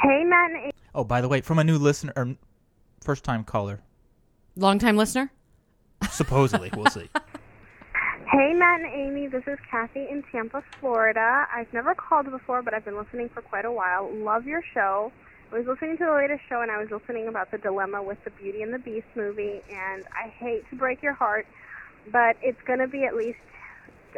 Hey, 0.02 0.24
man. 0.24 0.56
and 0.64 0.72
Oh, 0.94 1.04
by 1.04 1.20
the 1.20 1.28
way, 1.28 1.40
from 1.40 1.58
a 1.58 1.64
new 1.64 1.78
listener 1.78 2.12
or 2.16 2.34
first 3.04 3.22
time 3.22 3.44
caller, 3.44 3.80
Long 4.56 4.78
time 4.78 4.96
listener? 4.96 5.30
supposedly. 6.10 6.70
we'll 6.74 6.86
see. 6.86 7.08
Hey, 8.26 8.52
Matt 8.54 8.80
and 8.80 8.92
Amy, 8.92 9.26
this 9.28 9.44
is 9.46 9.58
Kathy 9.70 10.08
in 10.10 10.24
Tampa, 10.32 10.64
Florida. 10.80 11.46
I've 11.54 11.72
never 11.72 11.94
called 11.94 12.28
before, 12.30 12.62
but 12.62 12.74
I've 12.74 12.84
been 12.84 12.96
listening 12.96 13.28
for 13.28 13.42
quite 13.42 13.64
a 13.64 13.70
while. 13.70 14.10
Love 14.12 14.44
your 14.46 14.62
show. 14.72 15.12
I 15.52 15.58
was 15.58 15.66
listening 15.66 15.98
to 15.98 16.04
the 16.06 16.12
latest 16.12 16.40
show, 16.48 16.60
and 16.62 16.70
I 16.70 16.78
was 16.78 16.90
listening 16.90 17.28
about 17.28 17.50
the 17.52 17.58
dilemma 17.58 18.02
with 18.02 18.18
the 18.24 18.30
Beauty 18.30 18.62
and 18.62 18.72
the 18.74 18.78
Beast 18.78 19.06
movie, 19.14 19.60
and 19.70 20.04
I 20.20 20.28
hate 20.30 20.68
to 20.70 20.76
break 20.76 21.00
your 21.02 21.12
heart, 21.12 21.46
but 22.10 22.36
it's 22.42 22.60
going 22.66 22.80
to 22.80 22.88
be 22.88 23.04
at 23.04 23.14
least 23.14 23.38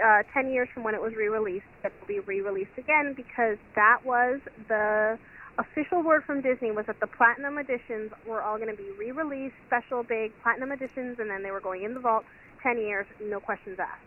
uh, 0.02 0.22
10 0.32 0.50
years 0.50 0.68
from 0.72 0.82
when 0.84 0.94
it 0.94 1.02
was 1.02 1.14
re-released 1.14 1.66
that 1.82 1.92
it 1.92 2.00
will 2.00 2.06
be 2.08 2.20
re-released 2.20 2.78
again 2.78 3.12
because 3.14 3.58
that 3.74 3.98
was 4.04 4.40
the 4.68 5.18
official 5.58 6.02
word 6.02 6.24
from 6.24 6.40
Disney 6.40 6.70
was 6.70 6.86
that 6.86 7.00
the 7.00 7.06
platinum 7.06 7.58
editions 7.58 8.12
were 8.26 8.42
all 8.42 8.56
going 8.58 8.70
to 8.70 8.76
be 8.76 8.90
re-released, 8.98 9.54
special 9.66 10.02
big 10.02 10.32
platinum 10.42 10.72
editions, 10.72 11.18
and 11.18 11.30
then 11.30 11.42
they 11.42 11.50
were 11.50 11.60
going 11.60 11.82
in 11.82 11.94
the 11.94 12.00
vault 12.00 12.24
10 12.62 12.78
years, 12.78 13.06
no 13.22 13.40
questions 13.40 13.78
asked. 13.78 14.02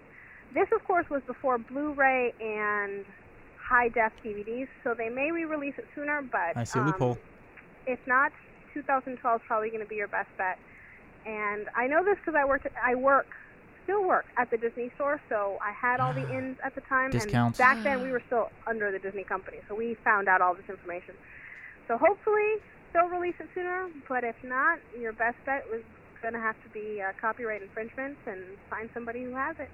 This, 0.53 0.67
of 0.73 0.83
course, 0.85 1.09
was 1.09 1.21
before 1.27 1.57
Blu-ray 1.57 2.33
and 2.39 3.05
high-def 3.69 4.11
DVDs, 4.23 4.67
so 4.83 4.93
they 4.93 5.09
may 5.09 5.31
re-release 5.31 5.75
it 5.77 5.87
sooner, 5.93 6.21
but 6.21 6.57
I 6.57 6.63
see 6.63 6.79
a 6.79 6.81
um, 6.81 6.87
loophole. 6.87 7.17
if 7.85 7.99
not, 8.07 8.31
2012 8.73 9.41
is 9.41 9.45
probably 9.47 9.69
going 9.69 9.83
to 9.83 9.87
be 9.87 9.95
your 9.95 10.07
best 10.07 10.29
bet. 10.37 10.57
And 11.25 11.67
I 11.75 11.87
know 11.87 12.03
this 12.03 12.17
because 12.17 12.35
I 12.35 12.45
worked. 12.45 12.67
I 12.81 12.95
work, 12.95 13.27
still 13.83 14.03
work 14.03 14.25
at 14.37 14.49
the 14.49 14.57
Disney 14.57 14.89
store, 14.95 15.21
so 15.29 15.57
I 15.61 15.71
had 15.71 15.99
all 15.99 16.13
the 16.13 16.27
ins 16.35 16.57
at 16.63 16.75
the 16.75 16.81
time. 16.81 17.11
Discounts. 17.11 17.59
And 17.59 17.65
back 17.65 17.83
then, 17.83 18.01
we 18.01 18.11
were 18.11 18.23
still 18.25 18.49
under 18.65 18.91
the 18.91 18.99
Disney 18.99 19.23
company, 19.23 19.57
so 19.67 19.75
we 19.75 19.95
found 20.03 20.27
out 20.27 20.41
all 20.41 20.55
this 20.55 20.69
information. 20.69 21.15
So 21.89 21.97
hopefully, 21.97 22.61
they'll 22.93 23.09
release 23.09 23.33
it 23.39 23.49
sooner. 23.53 23.89
But 24.07 24.23
if 24.23 24.35
not, 24.45 24.77
your 24.97 25.11
best 25.11 25.37
bet 25.45 25.65
was 25.69 25.81
going 26.21 26.35
to 26.35 26.39
have 26.39 26.55
to 26.63 26.69
be 26.69 27.01
uh, 27.01 27.11
copyright 27.19 27.63
infringement 27.63 28.15
and 28.27 28.41
find 28.69 28.89
somebody 28.93 29.23
who 29.23 29.33
has 29.33 29.55
it. 29.59 29.69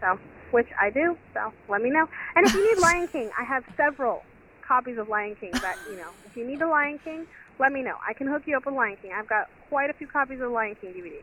So, 0.00 0.18
which 0.50 0.68
I 0.80 0.88
do. 0.88 1.16
So 1.34 1.52
let 1.68 1.82
me 1.82 1.90
know. 1.90 2.06
And 2.34 2.46
if 2.46 2.54
you 2.54 2.64
need 2.64 2.78
Lion 2.82 3.08
King, 3.08 3.30
I 3.38 3.44
have 3.44 3.62
several 3.76 4.22
copies 4.66 4.96
of 4.98 5.08
Lion 5.08 5.36
King 5.38 5.52
that 5.60 5.76
you 5.90 5.96
know. 5.96 6.08
If 6.24 6.34
you 6.34 6.46
need 6.46 6.62
a 6.62 6.66
Lion 6.66 6.98
King, 7.04 7.26
let 7.60 7.72
me 7.72 7.82
know. 7.82 7.96
I 8.06 8.14
can 8.14 8.26
hook 8.26 8.42
you 8.46 8.56
up 8.56 8.64
with 8.64 8.74
Lion 8.74 8.96
King. 9.02 9.12
I've 9.14 9.28
got 9.28 9.48
quite 9.68 9.90
a 9.90 9.92
few 9.92 10.06
copies 10.06 10.40
of 10.40 10.50
Lion 10.50 10.76
King 10.80 10.94
DVD. 10.94 11.20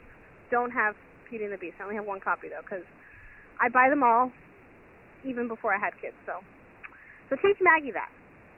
Don't 0.51 0.71
have 0.71 0.95
Beauty 1.29 1.45
and 1.45 1.53
the 1.53 1.57
Beast. 1.57 1.77
I 1.79 1.83
only 1.83 1.95
have 1.95 2.05
one 2.05 2.19
copy 2.19 2.47
though, 2.49 2.61
because 2.61 2.85
I 3.59 3.69
buy 3.69 3.89
them 3.89 4.03
all, 4.03 4.31
even 5.25 5.47
before 5.47 5.73
I 5.73 5.79
had 5.79 5.93
kids. 5.99 6.15
So, 6.25 6.33
so 7.29 7.35
teach 7.37 7.57
Maggie 7.59 7.91
that. 7.91 8.09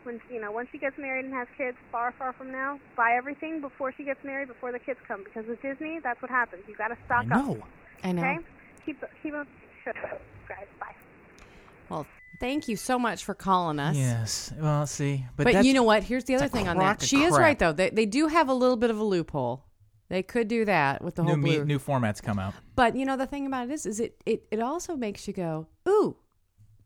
When 0.03 0.19
you 0.31 0.41
know, 0.41 0.51
once 0.51 0.69
she 0.71 0.77
gets 0.77 0.97
married 0.97 1.25
and 1.25 1.33
has 1.33 1.47
kids, 1.57 1.77
far, 1.91 2.13
far 2.17 2.33
from 2.33 2.51
now, 2.51 2.79
buy 2.95 3.13
everything 3.17 3.61
before 3.61 3.93
she 3.93 4.03
gets 4.03 4.23
married, 4.23 4.47
before 4.47 4.71
the 4.71 4.79
kids 4.79 4.99
come. 5.07 5.23
Because 5.23 5.47
with 5.47 5.61
Disney, 5.61 5.99
that's 6.03 6.21
what 6.21 6.29
happens. 6.29 6.63
You 6.67 6.75
got 6.75 6.89
to 6.89 6.97
I 7.01 7.05
stock 7.05 7.21
up. 7.23 7.45
know. 7.45 7.57
I 8.03 8.11
know. 8.11 8.21
Okay? 8.21 8.39
Keep 8.85 9.03
keep 9.21 9.33
up. 9.33 9.47
Shut 9.83 9.95
up, 9.97 10.21
guys. 10.47 10.65
Bye. 10.79 10.95
Well, 11.89 12.05
thank 12.39 12.67
you 12.67 12.75
so 12.75 12.97
much 12.97 13.23
for 13.23 13.33
calling 13.33 13.79
us. 13.79 13.95
Yes. 13.95 14.53
Well, 14.59 14.87
see, 14.87 15.25
but, 15.35 15.43
But, 15.45 15.65
you 15.65 15.73
know 15.73 15.83
what? 15.83 16.03
Here's 16.03 16.23
the 16.23 16.35
other 16.35 16.47
thing 16.47 16.67
on 16.67 16.77
that. 16.77 17.01
of 17.01 17.07
She 17.07 17.23
is 17.23 17.37
right 17.37 17.57
though. 17.57 17.73
They 17.73 17.89
they 17.89 18.05
do 18.05 18.27
have 18.27 18.49
a 18.49 18.53
little 18.53 18.77
bit 18.77 18.89
of 18.89 18.99
a 18.99 19.03
loophole. 19.03 19.65
They 20.09 20.21
could 20.21 20.47
do 20.47 20.65
that 20.65 21.01
with 21.01 21.15
the 21.15 21.23
new 21.23 21.29
whole 21.29 21.37
me- 21.37 21.59
new 21.59 21.79
formats 21.79 22.21
come 22.21 22.37
out. 22.39 22.53
But 22.75 22.95
you 22.95 23.05
know 23.05 23.17
the 23.17 23.25
thing 23.25 23.45
about 23.47 23.69
it 23.69 23.73
is, 23.73 23.85
is 23.85 23.99
it 23.99 24.21
it 24.25 24.45
it 24.51 24.59
also 24.59 24.95
makes 24.95 25.27
you 25.27 25.33
go 25.33 25.67
ooh, 25.87 26.17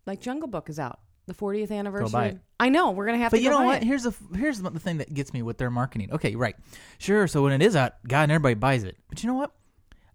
like 0.05 0.21
Jungle 0.21 0.47
Book 0.47 0.69
is 0.69 0.79
out, 0.79 1.00
the 1.27 1.34
40th 1.34 1.72
anniversary. 1.72 2.12
buy 2.12 2.25
it. 2.27 2.39
I 2.60 2.69
know 2.69 2.91
we're 2.91 3.05
gonna 3.05 3.19
have 3.19 3.31
But 3.31 3.38
to. 3.38 3.43
But 3.43 3.46
you 3.46 3.51
go 3.51 3.60
know 3.60 3.65
what? 3.65 3.84
it. 3.84 3.86
Here's 3.86 4.03
the 4.03 4.13
here's 4.36 4.62
the 4.62 4.72
thing 4.72 4.98
that 4.98 5.13
gets 5.13 5.34
me 5.34 5.43
with 5.43 5.57
their 5.57 5.69
marketing. 5.69 6.12
Okay, 6.13 6.36
right, 6.36 6.55
sure. 6.98 7.27
So 7.27 7.43
when 7.43 7.51
it 7.53 7.62
is 7.62 7.75
out, 7.75 7.93
God, 8.07 8.24
and 8.24 8.31
everybody 8.31 8.55
buys 8.55 8.84
it. 8.84 8.98
But 9.10 9.22
you 9.24 9.27
know 9.27 9.36
what? 9.36 9.51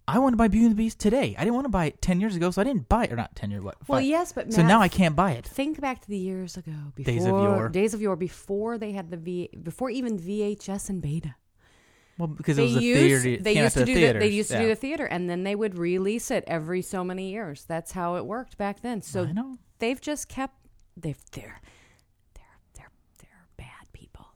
I 0.08 0.18
want 0.18 0.32
to 0.32 0.36
buy 0.36 0.48
Beauty 0.48 0.66
and 0.66 0.74
the 0.74 0.76
Beast 0.76 0.98
today. 0.98 1.36
I 1.38 1.44
didn't 1.44 1.54
want 1.54 1.66
to 1.66 1.70
buy 1.70 1.84
it 1.86 2.02
ten 2.02 2.20
years 2.20 2.34
ago, 2.34 2.50
so 2.50 2.60
I 2.60 2.64
didn't 2.64 2.88
buy 2.88 3.04
it. 3.04 3.12
Or 3.12 3.16
not 3.16 3.36
ten 3.36 3.50
years. 3.50 3.62
What? 3.62 3.76
Well, 3.86 4.00
five- 4.00 4.06
yes, 4.06 4.32
but 4.32 4.52
so 4.52 4.62
now 4.62 4.80
I 4.80 4.88
can't 4.88 5.14
buy 5.14 5.32
it. 5.32 5.46
Think 5.46 5.80
back 5.80 6.00
to 6.02 6.08
the 6.08 6.18
years 6.18 6.56
ago, 6.56 6.72
before 6.96 7.12
Days 7.12 7.24
of 7.24 7.30
yore. 7.30 7.68
days 7.68 7.94
of 7.94 8.00
yore, 8.02 8.16
before 8.16 8.78
they 8.78 8.92
had 8.92 9.10
the 9.10 9.16
V, 9.16 9.50
before 9.62 9.90
even 9.90 10.18
VHS 10.18 10.90
and 10.90 11.00
beta. 11.00 11.36
Well, 12.18 12.28
because 12.28 12.56
they 12.56 12.64
it 12.64 12.66
was 12.66 12.74
the 12.76 12.84
used, 12.84 13.22
theater. 13.24 13.42
they 13.42 13.56
used 13.56 13.74
to 13.76 13.84
do 13.84 13.94
the, 13.94 14.18
they 14.18 14.28
used 14.28 14.50
to 14.50 14.56
yeah. 14.56 14.62
do 14.62 14.68
the 14.68 14.74
theater, 14.74 15.06
and 15.06 15.30
then 15.30 15.44
they 15.44 15.54
would 15.54 15.78
release 15.78 16.30
it 16.30 16.44
every 16.46 16.82
so 16.82 17.04
many 17.04 17.30
years. 17.30 17.64
That's 17.64 17.92
how 17.92 18.16
it 18.16 18.26
worked 18.26 18.58
back 18.58 18.80
then. 18.82 19.02
So 19.02 19.24
I 19.24 19.32
know. 19.32 19.56
they've 19.78 20.00
just 20.00 20.28
kept 20.28 20.61
they've 20.96 21.18
they're 21.32 21.60
they're 22.34 22.44
they're 22.74 22.90
they're 23.18 23.46
bad 23.56 23.92
people. 23.92 24.26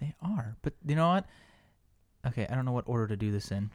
They 0.00 0.14
are, 0.22 0.56
but 0.62 0.74
you 0.86 0.96
know 0.96 1.08
what? 1.10 1.26
Okay, 2.26 2.46
I 2.48 2.54
don't 2.54 2.64
know 2.64 2.72
what 2.72 2.84
order 2.86 3.08
to 3.08 3.16
do 3.16 3.30
this 3.32 3.50
in. 3.50 3.70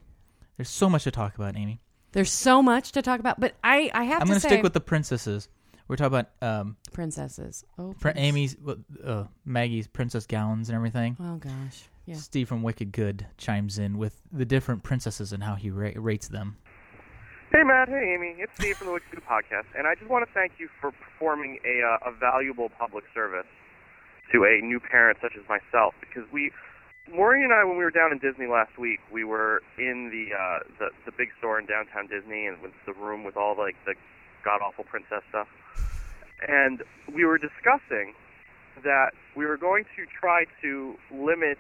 There's 0.58 0.70
so 0.70 0.89
much 0.89 1.03
to 1.03 1.12
talk 1.12 1.36
about, 1.36 1.56
Amy. 1.58 1.79
There's 2.13 2.32
so 2.32 2.63
much 2.63 2.94
to 2.94 3.01
talk 3.01 3.20
about, 3.20 3.39
but 3.39 3.56
I 3.63 3.91
I 3.94 4.03
have 4.06 4.22
to 4.22 4.22
say 4.22 4.22
I'm 4.22 4.27
going 4.27 4.39
to 4.41 4.48
stick 4.48 4.63
with 4.63 4.74
the 4.74 4.79
princesses. 4.82 5.50
We're 5.88 5.96
talking 5.96 6.20
about 6.20 6.29
um, 6.41 6.75
princesses. 6.91 7.63
Oh, 7.77 7.94
Pr- 7.94 8.00
prince- 8.10 8.20
Amy's, 8.20 8.56
uh, 9.03 9.24
Maggie's 9.46 9.88
princess 9.88 10.25
gowns 10.25 10.67
and 10.70 10.75
everything. 10.75 11.15
Oh 11.20 11.36
gosh, 11.38 11.86
yeah. 12.06 12.15
Steve 12.15 12.48
from 12.50 12.62
Wicked 12.63 12.91
Good 12.91 13.25
chimes 13.38 13.77
in 13.79 13.98
with 13.98 14.20
the 14.32 14.46
different 14.46 14.84
princesses 14.84 15.32
and 15.32 15.44
how 15.44 15.56
he 15.56 15.70
ra- 15.70 15.91
rates 15.96 16.27
them. 16.27 16.58
Hey 17.50 17.63
Matt, 17.63 17.88
hey 17.88 18.13
Amy, 18.13 18.36
it's 18.39 18.51
Steve 18.60 18.75
from 18.75 18.88
the 18.88 19.00
Good 19.10 19.24
podcast, 19.24 19.72
and 19.74 19.88
I 19.88 19.96
just 19.96 20.10
want 20.10 20.27
to 20.27 20.34
thank 20.34 20.60
you 20.60 20.68
for 20.82 20.92
performing 20.92 21.60
a 21.63 21.80
uh, 21.82 22.10
a 22.10 22.12
valuable 22.12 22.68
public 22.77 23.06
service 23.13 23.48
to 24.34 24.44
a 24.44 24.60
new 24.60 24.82
parent 24.82 25.18
such 25.22 25.32
as 25.39 25.48
myself, 25.48 25.96
because 26.01 26.30
we, 26.30 26.51
Maureen 27.10 27.46
and 27.46 27.54
I, 27.54 27.63
when 27.63 27.77
we 27.77 27.86
were 27.86 27.92
down 27.92 28.12
in 28.12 28.18
Disney 28.20 28.48
last 28.48 28.77
week, 28.77 29.00
we 29.10 29.24
were 29.24 29.62
in 29.77 30.12
the 30.12 30.36
uh, 30.36 30.60
the 30.77 30.89
the 31.06 31.13
big 31.18 31.30
store 31.39 31.58
in 31.58 31.66
downtown 31.66 32.08
Disney, 32.08 32.48
and 32.48 32.62
with 32.62 32.74
the 32.86 32.92
room 32.92 33.24
with 33.24 33.38
all 33.38 33.56
like 33.58 33.77
the 33.86 33.96
god 34.44 34.60
awful 34.62 34.84
princess 34.84 35.24
stuff, 35.30 35.48
and 36.46 36.84
we 37.16 37.24
were 37.24 37.38
discussing 37.38 38.12
that 38.84 39.12
we 39.38 39.46
were 39.46 39.58
going 39.58 39.86
to 39.96 40.06
try 40.20 40.44
to 40.62 40.96
limit 41.16 41.58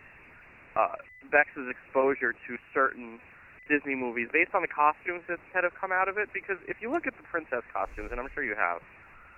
uh, 0.75 0.99
Bex's 1.31 1.71
exposure 1.71 2.33
to 2.33 2.57
certain 2.73 3.19
Disney 3.69 3.95
movies 3.95 4.27
based 4.31 4.53
on 4.55 4.61
the 4.61 4.67
costumes 4.67 5.23
that, 5.27 5.39
that 5.53 5.63
have 5.63 5.73
come 5.75 5.91
out 5.91 6.07
of 6.09 6.17
it. 6.17 6.29
Because 6.33 6.57
if 6.67 6.77
you 6.81 6.91
look 6.91 7.05
at 7.07 7.15
the 7.17 7.23
princess 7.23 7.63
costumes, 7.71 8.09
and 8.11 8.19
I'm 8.19 8.29
sure 8.33 8.43
you 8.43 8.55
have, 8.55 8.81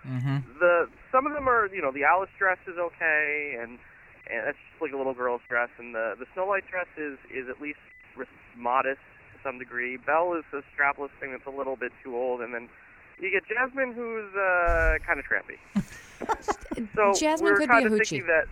Mm-hmm. 0.07 0.37
the 0.63 0.87
some 1.11 1.27
of 1.27 1.33
them 1.33 1.49
are 1.49 1.67
you 1.75 1.81
know 1.81 1.91
the 1.91 2.05
Alice 2.05 2.29
dress 2.39 2.57
is 2.67 2.77
okay, 2.77 3.57
and 3.59 3.71
and 4.31 4.47
that's 4.47 4.57
just 4.71 4.81
like 4.81 4.93
a 4.93 4.97
little 4.97 5.13
girl's 5.13 5.41
dress, 5.49 5.67
and 5.77 5.93
the 5.93 6.15
the 6.17 6.25
Snow 6.33 6.45
White 6.45 6.63
dress 6.71 6.87
is 6.97 7.17
is 7.29 7.49
at 7.49 7.59
least 7.61 7.79
modest 8.55 9.01
to 9.33 9.39
some 9.43 9.59
degree. 9.59 9.97
Belle 9.97 10.35
is 10.39 10.45
a 10.53 10.63
strapless 10.71 11.09
thing 11.19 11.31
that's 11.31 11.45
a 11.45 11.51
little 11.51 11.75
bit 11.75 11.91
too 12.01 12.15
old, 12.15 12.39
and 12.39 12.53
then 12.53 12.69
you 13.19 13.29
get 13.29 13.43
Jasmine, 13.47 13.91
who's 13.91 14.33
uh, 14.35 14.99
kind 15.05 15.19
of 15.19 15.25
trampy. 15.25 15.59
So 16.95 17.13
Jasmine 17.13 17.51
we're 17.51 17.57
could 17.57 17.67
be 17.67 17.67
kind 17.67 17.83
a 17.83 17.87
of 17.87 17.93
hoochie. 17.93 18.07
thinking 18.09 18.27
that 18.27 18.45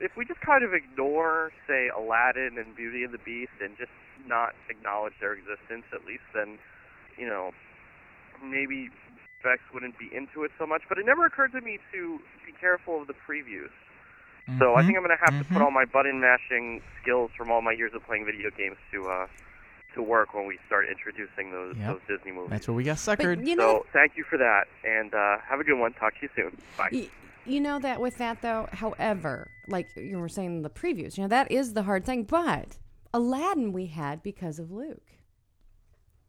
if 0.00 0.16
we 0.16 0.24
just 0.24 0.40
kind 0.40 0.62
of 0.64 0.72
ignore, 0.74 1.52
say, 1.66 1.88
Aladdin 1.88 2.58
and 2.58 2.74
Beauty 2.76 3.02
and 3.04 3.12
the 3.12 3.18
Beast, 3.18 3.52
and 3.62 3.76
just 3.76 3.90
not 4.26 4.54
acknowledge 4.70 5.14
their 5.20 5.32
existence, 5.34 5.84
at 5.92 6.04
least, 6.06 6.24
then 6.34 6.58
you 7.18 7.26
know 7.26 7.50
maybe 8.42 8.88
Vex 9.42 9.60
wouldn't 9.72 9.98
be 9.98 10.08
into 10.14 10.44
it 10.44 10.50
so 10.58 10.66
much. 10.66 10.82
But 10.88 10.98
it 10.98 11.06
never 11.06 11.24
occurred 11.26 11.52
to 11.52 11.60
me 11.60 11.78
to 11.92 12.18
be 12.44 12.52
careful 12.58 13.00
of 13.02 13.06
the 13.06 13.14
previews. 13.14 13.70
So 14.58 14.74
I 14.76 14.82
Mhm. 14.82 14.86
think 14.86 14.98
I'm 14.98 15.04
going 15.04 15.16
to 15.16 15.24
have 15.24 15.38
to 15.38 15.44
put 15.52 15.58
Mhm. 15.58 15.64
all 15.64 15.70
my 15.70 15.84
button 15.84 16.20
mashing 16.20 16.80
skills 17.02 17.30
from 17.36 17.50
all 17.50 17.60
my 17.62 17.72
years 17.72 17.92
of 17.94 18.04
playing 18.04 18.24
video 18.24 18.50
games 18.50 18.76
to 18.92 19.08
uh, 19.08 19.26
to 19.94 20.02
work 20.02 20.34
when 20.34 20.46
we 20.46 20.58
start 20.66 20.88
introducing 20.88 21.50
those 21.50 21.76
Yep. 21.76 21.88
those 21.88 22.00
Disney 22.06 22.32
movies. 22.32 22.50
That's 22.50 22.68
where 22.68 22.74
we 22.74 22.84
got 22.84 22.96
suckered. 22.98 23.36
But 23.38 23.46
you 23.46 23.56
know, 23.56 23.82
so 23.82 23.86
thank 23.92 24.16
you 24.16 24.24
for 24.24 24.36
that, 24.36 24.66
and 24.84 25.14
uh, 25.14 25.38
have 25.48 25.58
a 25.60 25.64
good 25.64 25.78
one. 25.78 25.92
Talk 25.94 26.14
to 26.14 26.22
you 26.22 26.28
soon. 26.36 26.56
Bye. 26.76 26.88
Y- 26.92 27.08
You 27.48 27.60
know 27.60 27.78
that 27.78 28.00
with 28.00 28.18
that 28.18 28.42
though, 28.42 28.68
however, 28.72 29.52
like 29.68 29.88
you 29.96 30.18
were 30.18 30.28
saying 30.28 30.62
the 30.62 30.70
previews, 30.70 31.16
you 31.16 31.22
know 31.22 31.28
that 31.28 31.50
is 31.50 31.74
the 31.74 31.84
hard 31.84 32.04
thing. 32.04 32.24
But 32.24 32.76
Aladdin 33.12 33.72
we 33.72 33.86
had 33.86 34.22
because 34.22 34.58
of 34.58 34.70
Luke. 34.70 35.15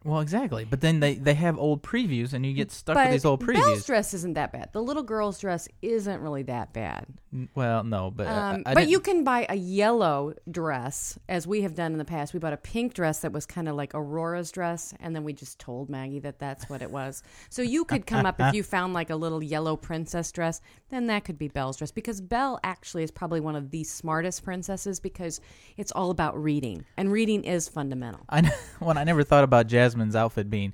Well, 0.04 0.22
exactly. 0.22 0.64
But 0.64 0.82
then 0.82 1.00
they, 1.02 1.16
they 1.16 1.34
have 1.34 1.58
old 1.58 1.84
previews, 1.84 2.34
and 2.34 2.46
you 2.46 2.54
get 2.54 2.72
stuck 2.72 2.96
but 2.96 3.06
with 3.08 3.12
these 3.14 3.26
old 3.26 3.42
previews. 3.44 3.56
Belle's 3.66 3.86
dress 3.86 4.14
isn't 4.14 4.34
that 4.36 4.54
bad. 4.54 4.70
The 4.72 4.82
little 4.82 5.04
girl's 5.04 5.40
dress 5.40 5.68
isn't 5.82 6.22
really 6.22 6.44
that 6.44 6.72
bad. 6.74 7.06
N- 7.34 7.50
Well, 7.56 7.84
no, 7.84 8.10
but 8.12 8.28
uh, 8.28 8.32
Um, 8.32 8.64
I 8.66 8.74
but 8.74 8.80
didn't- 8.82 8.92
you 8.92 9.00
can 9.02 9.24
buy 9.26 9.46
a 9.50 9.56
yellow 9.56 10.34
dress, 10.50 11.20
as 11.28 11.46
we 11.46 11.62
have 11.64 11.76
done 11.76 11.92
in 11.92 11.98
the 11.98 12.06
past. 12.06 12.34
We 12.34 12.40
bought 12.40 12.54
a 12.54 12.58
pink 12.58 12.94
dress 12.94 13.20
that 13.20 13.32
was 13.34 13.46
kind 13.46 13.68
of 13.68 13.76
like 13.76 13.94
Aurora's 13.94 14.52
dress, 14.52 14.94
and 15.02 15.16
then 15.16 15.24
we 15.26 15.34
just 15.34 15.60
told 15.60 15.90
Maggie 15.90 16.20
that 16.20 16.40
that's 16.40 16.70
what 16.70 16.82
it 16.82 16.90
was. 16.92 17.22
So 17.50 17.62
you 17.62 17.84
could 17.84 18.06
come 18.06 18.26
up 18.26 18.40
if 18.40 18.54
you 18.54 18.64
found 18.78 18.94
like 18.94 19.10
a 19.10 19.16
little 19.16 19.44
yellow 19.44 19.76
princess 19.76 20.32
dress, 20.32 20.62
then 20.90 21.08
that 21.08 21.26
could 21.26 21.38
be 21.38 21.50
Belle's 21.50 21.76
dress 21.78 21.92
because 21.92 22.22
Belle 22.22 22.60
actually 22.64 23.04
is 23.04 23.12
probably 23.12 23.40
one 23.42 23.56
of 23.58 23.72
the 23.72 23.84
smartest 23.84 24.44
princesses 24.44 25.00
because 25.02 25.42
it's 25.76 25.92
all 25.92 26.12
about 26.12 26.42
reading, 26.42 26.86
and 26.96 27.12
reading 27.12 27.44
is 27.44 27.68
fundamental. 27.68 28.22
I 28.30 28.38
n- 28.40 28.52
when 28.80 28.98
I 28.98 29.04
never 29.04 29.24
thought 29.24 29.44
about 29.44 29.68
Jasmine's 29.88 30.16
outfit 30.16 30.50
being 30.50 30.74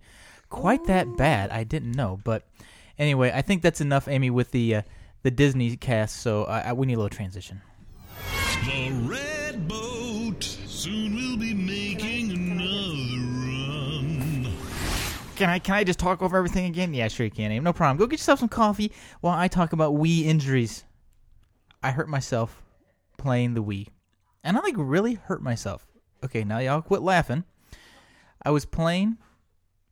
quite 0.49 0.85
that 0.85 1.17
bad. 1.17 1.51
I 1.51 1.63
didn't 1.63 1.91
know, 1.91 2.19
but 2.23 2.47
anyway, 2.97 3.31
I 3.33 3.41
think 3.43 3.61
that's 3.61 3.79
enough, 3.81 4.07
Amy, 4.07 4.29
with 4.31 4.51
the 4.51 4.75
uh, 4.77 4.81
the 5.21 5.29
Disney 5.31 5.75
cast. 5.77 6.17
So 6.17 6.45
I, 6.45 6.59
I, 6.61 6.73
we 6.73 6.87
need 6.87 6.95
a 6.95 6.97
little 6.97 7.09
transition. 7.09 7.61
The 8.65 8.91
Red 8.91 9.67
Boat. 9.67 10.43
Soon 10.43 11.15
we'll 11.15 11.37
be 11.37 11.53
making 11.53 12.31
another 12.31 13.23
run. 13.47 14.53
Can 15.35 15.49
I 15.49 15.59
can 15.59 15.75
I 15.75 15.83
just 15.83 15.99
talk 15.99 16.21
over 16.21 16.37
everything 16.37 16.65
again? 16.65 16.93
Yeah, 16.93 17.07
sure 17.07 17.25
you 17.25 17.31
can, 17.31 17.51
Amy. 17.51 17.63
No 17.63 17.73
problem. 17.73 17.97
Go 17.97 18.07
get 18.07 18.19
yourself 18.19 18.39
some 18.39 18.49
coffee 18.49 18.91
while 19.21 19.37
I 19.37 19.47
talk 19.47 19.73
about 19.73 19.93
Wii 19.93 20.25
injuries. 20.25 20.83
I 21.83 21.91
hurt 21.91 22.09
myself 22.09 22.63
playing 23.17 23.53
the 23.53 23.63
Wii, 23.63 23.87
and 24.43 24.57
I 24.57 24.61
like 24.61 24.75
really 24.77 25.15
hurt 25.15 25.43
myself. 25.43 25.85
Okay, 26.23 26.43
now 26.43 26.59
y'all 26.59 26.81
quit 26.81 27.01
laughing. 27.01 27.43
I 28.45 28.51
was 28.51 28.65
playing. 28.65 29.17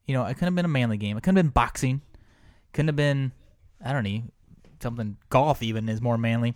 You 0.06 0.14
know, 0.14 0.26
it 0.26 0.34
couldn't 0.34 0.48
have 0.48 0.56
been 0.56 0.66
a 0.66 0.70
manly 0.70 0.98
game. 0.98 1.18
It 1.18 1.22
couldn't 1.22 1.38
have 1.38 1.46
been 1.46 1.52
boxing. 1.52 2.02
Couldn't 2.74 2.90
have 2.90 2.96
been, 2.96 3.32
I 3.84 3.94
don't 3.94 4.04
know, 4.04 4.24
something 4.82 5.18
golf 5.30 5.62
even 5.62 5.88
is 5.90 6.02
more 6.02 6.18
manly 6.18 6.56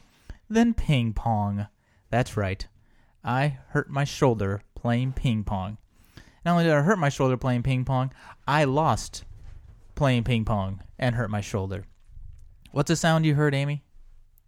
than 0.49 0.73
ping 0.73 1.13
pong. 1.13 1.67
That's 2.09 2.37
right. 2.37 2.65
I 3.23 3.57
hurt 3.69 3.89
my 3.89 4.03
shoulder 4.03 4.61
playing 4.75 5.13
ping 5.13 5.43
pong. 5.43 5.77
Not 6.45 6.51
only 6.51 6.65
did 6.65 6.73
I 6.73 6.81
hurt 6.81 6.99
my 6.99 7.09
shoulder 7.09 7.37
playing 7.37 7.63
ping 7.63 7.85
pong, 7.85 8.11
I 8.47 8.65
lost 8.65 9.23
playing 9.95 10.23
ping 10.23 10.45
pong 10.45 10.81
and 10.99 11.15
hurt 11.15 11.29
my 11.31 11.41
shoulder. 11.41 11.85
What's 12.71 12.89
the 12.89 12.95
sound 12.95 13.25
you 13.25 13.35
heard, 13.35 13.55
Amy? 13.55 13.83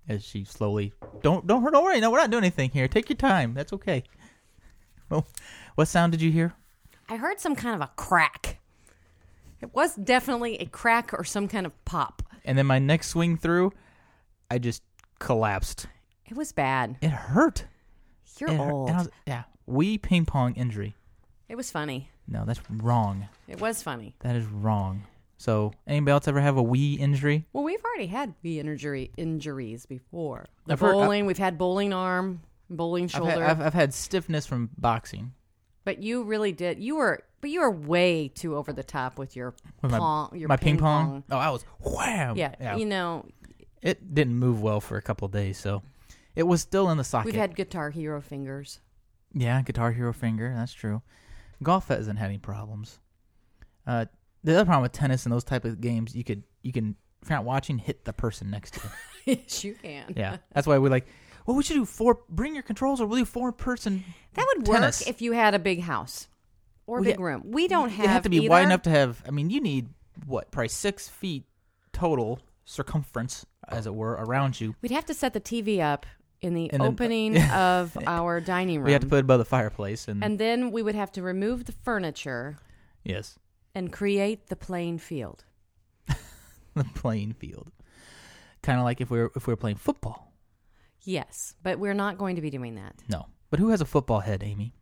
As 0.08 0.24
she 0.24 0.44
slowly 0.44 0.94
don't 1.22 1.48
don't 1.48 1.64
hurt. 1.64 1.74
Don't 1.74 1.84
worry. 1.84 2.00
No, 2.00 2.12
we're 2.12 2.20
not 2.20 2.30
doing 2.30 2.44
anything 2.44 2.70
here. 2.70 2.88
Take 2.88 3.10
your 3.10 3.18
time. 3.18 3.54
That's 3.54 3.74
okay. 3.74 4.04
Well, 5.10 5.26
what 5.76 5.88
sound 5.88 6.12
did 6.12 6.22
you 6.22 6.34
hear? 6.34 6.54
I 7.10 7.16
heard 7.16 7.40
some 7.40 7.56
kind 7.56 7.76
of 7.76 7.82
a 7.82 7.92
crack. 7.96 8.60
It 9.62 9.74
was 9.74 9.96
definitely 9.96 10.58
a 10.58 10.66
crack 10.66 11.14
or 11.14 11.24
some 11.24 11.48
kind 11.48 11.66
of 11.66 11.86
pop. 11.86 12.22
And 12.46 12.58
then 12.58 12.66
my 12.66 12.80
next 12.80 13.08
swing 13.08 13.38
through, 13.38 13.74
I 14.52 14.60
just 14.60 14.84
collapsed. 15.20 15.88
It 16.26 16.36
was 16.38 16.52
bad. 16.52 16.98
It 17.02 17.10
hurt. 17.12 17.66
You're 18.40 18.52
It 18.52 18.58
hurt. 18.58 18.72
old. 18.72 18.90
And 18.90 18.98
I 18.98 19.02
was- 19.02 19.10
yeah, 19.26 19.44
Wii 19.68 20.02
ping 20.02 20.26
pong 20.26 20.54
injury. 20.56 20.96
It 21.50 21.56
was 21.56 21.72
funny. 21.72 22.10
No, 22.28 22.44
that's 22.46 22.60
wrong. 22.70 23.30
It 23.48 23.60
was 23.62 23.82
funny. 23.82 24.14
That 24.20 24.36
is 24.36 24.46
wrong. 24.46 25.04
So, 25.38 25.72
anybody 25.88 26.12
else 26.12 26.28
ever 26.28 26.42
have 26.42 26.58
a 26.58 26.64
Wii 26.64 27.00
injury? 27.00 27.46
Well, 27.54 27.64
we've 27.64 27.84
already 27.86 28.08
had 28.08 28.34
Wii 28.44 28.58
injury 28.58 29.12
injuries 29.18 29.86
before. 29.86 30.48
The 30.66 30.74
I've 30.74 30.80
heard- 30.80 30.92
bowling, 30.94 31.26
we've 31.26 31.38
had 31.38 31.58
bowling 31.58 31.94
arm, 31.94 32.42
bowling 32.70 33.06
I've 33.06 33.12
shoulder. 33.12 33.32
had, 33.32 33.42
I've, 33.44 33.62
I've 33.62 33.74
had 33.74 33.94
stiffness 33.94 34.46
from 34.46 34.70
boxing. 34.78 35.34
But 35.88 36.04
you 36.04 36.24
really 36.24 36.52
did. 36.52 36.80
You 36.80 36.98
were, 36.98 37.24
but 37.40 37.50
you 37.50 37.62
were 37.62 37.72
way 37.72 38.28
too 38.28 38.58
over 38.58 38.74
the 38.74 38.84
top 38.84 39.18
with 39.18 39.38
your 39.38 39.56
With 39.82 39.92
my, 39.92 40.00
pong, 40.00 40.38
your 40.38 40.50
my 40.50 40.58
ping 40.58 40.78
pong. 40.78 41.24
Oh, 41.32 41.38
I 41.38 41.50
was 41.50 41.64
wham. 41.80 42.36
Yeah, 42.36 42.76
you 42.76 42.86
know, 42.86 43.26
it 43.82 44.14
didn't 44.14 44.36
move 44.36 44.62
well 44.62 44.82
for 44.82 44.98
a 44.98 45.02
couple 45.02 45.28
of 45.28 45.32
days, 45.32 45.58
so 45.58 45.84
it 46.36 46.44
was 46.44 46.60
still 46.60 46.90
in 46.90 46.98
the 46.98 47.06
socket. 47.06 47.28
we've 47.28 47.36
had 47.36 47.56
Guitar 47.56 47.90
Hero 47.90 48.20
fingers. 48.20 48.82
yeah, 49.34 49.62
Guitar 49.62 49.94
Hero 49.94 50.12
finger. 50.12 50.54
That's 50.54 50.74
true. 50.74 51.04
Golf 51.64 51.88
hasn't 51.88 52.20
had 52.20 52.26
any 52.26 52.38
problems. 52.38 53.00
Uh, 53.88 54.08
the 54.44 54.56
other 54.56 54.66
problem 54.66 54.82
with 54.82 54.92
tennis 54.92 55.26
and 55.26 55.32
those 55.32 55.46
type 55.46 55.64
of 55.64 55.80
games, 55.80 56.18
you 56.18 56.26
could 56.26 56.44
you 56.64 56.74
can 56.74 56.98
if 57.22 57.30
you're 57.30 57.38
not 57.38 57.46
watching, 57.46 57.78
hit 57.78 58.04
the 58.04 58.12
person 58.12 58.52
next 58.52 58.74
to 58.74 58.82
you. 59.26 59.38
yes, 59.38 59.64
you 59.64 59.74
can. 59.82 60.14
yeah, 60.18 60.36
that's 60.52 60.68
why 60.68 60.80
we're 60.80 60.92
like, 60.92 61.08
well, 61.48 61.56
we 61.58 61.64
should 61.64 61.74
do 61.76 61.86
four. 61.86 62.20
Bring 62.30 62.54
your 62.54 62.62
controls, 62.64 63.02
or 63.02 63.08
we'll 63.08 63.18
do 63.20 63.26
four 63.26 63.52
person. 63.52 64.04
That 64.36 64.46
would 64.56 64.66
tennis. 64.66 65.02
work 65.02 65.10
if 65.10 65.22
you 65.22 65.32
had 65.32 65.56
a 65.56 65.60
big 65.60 65.80
house 65.82 66.28
or 66.86 66.98
a 66.98 67.02
Well, 67.02 67.06
big 67.10 67.20
yeah, 67.20 67.26
room. 67.26 67.42
We 67.46 67.68
don't 67.68 67.90
have. 67.90 68.06
They 68.06 68.12
have 68.12 68.24
to 68.24 68.30
be 68.30 68.38
either. 68.38 68.50
wide 68.50 68.66
enough 68.66 68.84
to 68.84 68.90
have. 68.92 69.24
I 69.28 69.32
mean, 69.32 69.50
you 69.50 69.60
need 69.62 69.88
what? 70.28 70.52
Probably 70.52 70.68
six 70.68 71.08
feet 71.08 71.46
total 71.94 72.40
circumference, 72.66 73.46
as 73.68 73.88
it 73.88 73.96
were, 73.96 74.12
around 74.12 74.60
you. 74.62 74.76
We'd 74.82 74.92
have 74.92 75.06
to 75.06 75.14
set 75.14 75.34
the 75.34 75.40
TV 75.42 75.80
up 75.80 76.06
in 76.42 76.54
the 76.54 76.70
And 76.72 76.82
then- 76.82 76.88
uh, 76.88 76.92
opening 76.92 77.42
of 77.52 77.98
our 78.06 78.40
dining 78.42 78.78
room. 78.80 78.86
We 78.88 78.92
have 78.92 79.02
to 79.02 79.08
put 79.08 79.16
it 79.18 79.22
above 79.22 79.40
the 79.40 79.46
fireplace, 79.46 80.08
and, 80.08 80.24
and 80.24 80.38
then 80.38 80.72
we 80.72 80.84
would 80.84 80.96
have 80.96 81.12
to 81.14 81.22
remove 81.24 81.66
the 81.66 81.72
furniture 81.72 82.58
yes, 83.04 83.40
and 83.74 83.92
create 83.92 84.48
the 84.48 84.56
playing 84.58 84.98
field. 85.00 85.46
the 86.76 86.84
playing 86.94 87.34
field. 87.34 87.72
Kind 88.62 88.80
of 88.80 88.84
like 88.86 89.00
if 89.02 89.10
we 89.10 89.20
were 89.20 89.32
if 89.36 89.48
we 89.48 89.54
were 89.54 89.58
playing 89.58 89.78
football. 89.78 90.27
Yes, 91.04 91.56
but 91.64 91.80
we're 91.80 91.94
not 91.94 92.18
going 92.18 92.36
to 92.36 92.42
be 92.42 92.50
doing 92.50 92.76
that. 92.76 92.96
No, 93.10 93.28
but 93.50 93.60
who 93.60 93.70
has 93.70 93.82
a 93.82 93.86
football 93.86 94.20
head, 94.20 94.44
Amy? 94.44 94.74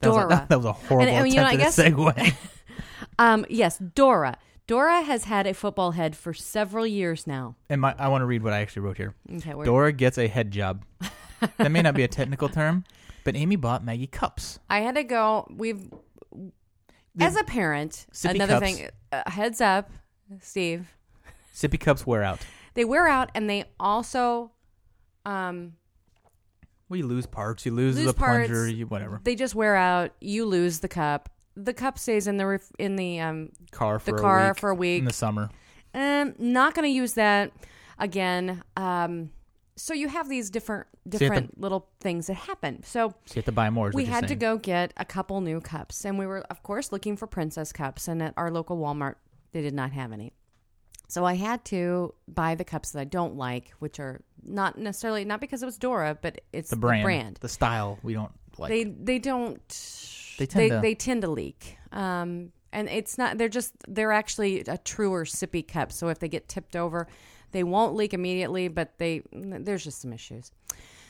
That 0.00 0.08
Was 0.08 0.16
a, 0.16 0.20
Dora. 0.20 0.46
that 0.48 0.56
was 0.56 0.66
a 0.66 0.72
horrible 0.72 1.12
And, 1.12 1.28
you 1.28 1.40
know, 1.40 1.48
a 1.48 1.56
segue. 1.56 2.34
Um, 3.18 3.46
yes, 3.48 3.78
Dora. 3.78 4.38
Dora 4.66 5.02
has 5.02 5.24
had 5.24 5.46
a 5.46 5.54
football 5.54 5.92
head 5.92 6.16
for 6.16 6.32
several 6.34 6.86
years 6.86 7.26
now. 7.26 7.54
and 7.68 7.80
my, 7.80 7.94
I 7.98 8.08
want 8.08 8.22
to 8.22 8.26
read 8.26 8.42
what 8.42 8.52
I 8.52 8.60
actually 8.60 8.82
wrote 8.82 8.96
here. 8.96 9.14
Okay, 9.36 9.52
Dora 9.62 9.92
gets 9.92 10.18
a 10.18 10.26
head 10.26 10.50
job. 10.50 10.84
that 11.58 11.70
may 11.70 11.82
not 11.82 11.94
be 11.94 12.02
a 12.02 12.08
technical 12.08 12.48
term, 12.48 12.84
but 13.22 13.36
Amy 13.36 13.56
bought 13.56 13.84
Maggie 13.84 14.06
cups. 14.06 14.58
I 14.70 14.80
had 14.80 14.94
to 14.94 15.04
go. 15.04 15.46
We've, 15.54 15.92
as 17.20 17.36
a 17.36 17.44
parent, 17.44 18.06
another 18.24 18.58
cups. 18.58 18.66
thing. 18.66 18.88
Uh, 19.12 19.30
heads 19.30 19.60
up, 19.60 19.90
Steve. 20.40 20.88
Sippy 21.54 21.78
cups 21.78 22.06
wear 22.06 22.22
out. 22.22 22.40
They 22.72 22.84
wear 22.84 23.06
out, 23.06 23.30
and 23.34 23.48
they 23.48 23.66
also, 23.78 24.50
um, 25.24 25.74
Well, 26.88 26.98
you 26.98 27.06
lose 27.06 27.26
parts. 27.26 27.64
You 27.66 27.72
lose, 27.72 27.96
Lose 27.96 28.06
the 28.06 28.12
plunger. 28.14 28.68
You 28.68 28.86
whatever. 28.86 29.20
they 29.24 29.34
just 29.34 29.54
wear 29.54 29.74
out. 29.76 30.12
You 30.20 30.44
lose 30.46 30.80
the 30.80 30.88
cup. 30.88 31.28
The 31.56 31.72
cup 31.74 31.98
stays 31.98 32.26
in 32.26 32.36
the 32.36 32.46
ref- 32.46 32.72
in 32.78 32.96
the 32.96 33.20
um 33.20 33.50
Car 33.70 33.98
for 33.98 34.10
the 34.12 34.16
a 34.16 34.20
car 34.20 34.48
week 34.48 34.58
for 34.58 34.70
a 34.70 34.74
week. 34.74 34.98
in 35.00 35.04
the 35.04 35.12
summer. 35.12 35.50
Um, 35.94 36.34
not 36.38 36.74
going 36.74 36.84
to 36.88 36.92
use 36.94 37.12
that 37.14 37.52
again. 37.98 38.62
Um, 38.76 39.30
so 39.76 39.94
you 39.94 40.08
have 40.08 40.28
these 40.28 40.50
different 40.50 40.86
you 41.04 41.12
have 41.12 41.12
to- 41.12 41.18
different 41.18 41.60
little 41.60 41.88
things 42.00 42.26
that 42.26 42.34
happen. 42.34 42.82
So 42.82 43.10
So 43.26 43.34
you 43.34 43.38
have 43.40 43.44
to 43.44 43.52
buy 43.52 43.70
more. 43.70 43.90
we 43.94 44.04
had 44.06 44.26
to 44.28 44.34
go 44.34 44.58
get 44.58 44.92
a 44.96 45.04
couple 45.04 45.40
new 45.40 45.60
cups, 45.60 46.04
and 46.04 46.18
we 46.18 46.26
were 46.26 46.40
of 46.50 46.62
course 46.64 46.90
looking 46.92 47.16
for 47.16 47.26
princess 47.28 47.72
cups. 47.72 48.08
And 48.08 48.20
at 48.22 48.34
our 48.36 48.50
local 48.50 48.76
Walmart, 48.78 49.14
they 49.52 49.62
did 49.62 49.74
not 49.74 49.92
have 49.92 50.10
any. 50.12 50.32
So 51.08 51.24
I 51.24 51.34
had 51.34 51.64
to 51.66 52.14
buy 52.28 52.54
the 52.54 52.64
cups 52.64 52.90
that 52.92 53.00
I 53.00 53.04
don't 53.04 53.36
like, 53.36 53.72
which 53.78 54.00
are 54.00 54.20
not 54.42 54.78
necessarily 54.78 55.24
not 55.24 55.40
because 55.40 55.62
it 55.62 55.66
was 55.66 55.78
Dora, 55.78 56.18
but 56.20 56.40
it's 56.52 56.70
the 56.70 56.76
brand, 56.76 57.00
The, 57.00 57.04
brand. 57.04 57.38
the 57.40 57.48
style. 57.48 57.98
We 58.02 58.14
don't 58.14 58.32
like. 58.58 58.70
they 58.70 58.84
they 58.84 59.18
don't 59.18 59.60
They 60.38 60.46
tend 60.46 60.62
they, 60.62 60.68
to- 60.70 60.80
they 60.80 60.94
tend 60.94 61.22
to 61.22 61.28
leak. 61.28 61.78
Um, 61.92 62.52
and 62.72 62.88
it's 62.88 63.16
not 63.18 63.38
they're 63.38 63.48
just 63.48 63.72
they're 63.86 64.12
actually 64.12 64.60
a 64.66 64.78
truer 64.78 65.24
sippy 65.24 65.66
cup. 65.66 65.92
So 65.92 66.08
if 66.08 66.18
they 66.18 66.28
get 66.28 66.48
tipped 66.48 66.74
over, 66.74 67.06
they 67.52 67.62
won't 67.62 67.94
leak 67.94 68.12
immediately, 68.14 68.66
but 68.68 68.98
they 68.98 69.22
there's 69.32 69.84
just 69.84 70.00
some 70.00 70.12
issues. 70.12 70.50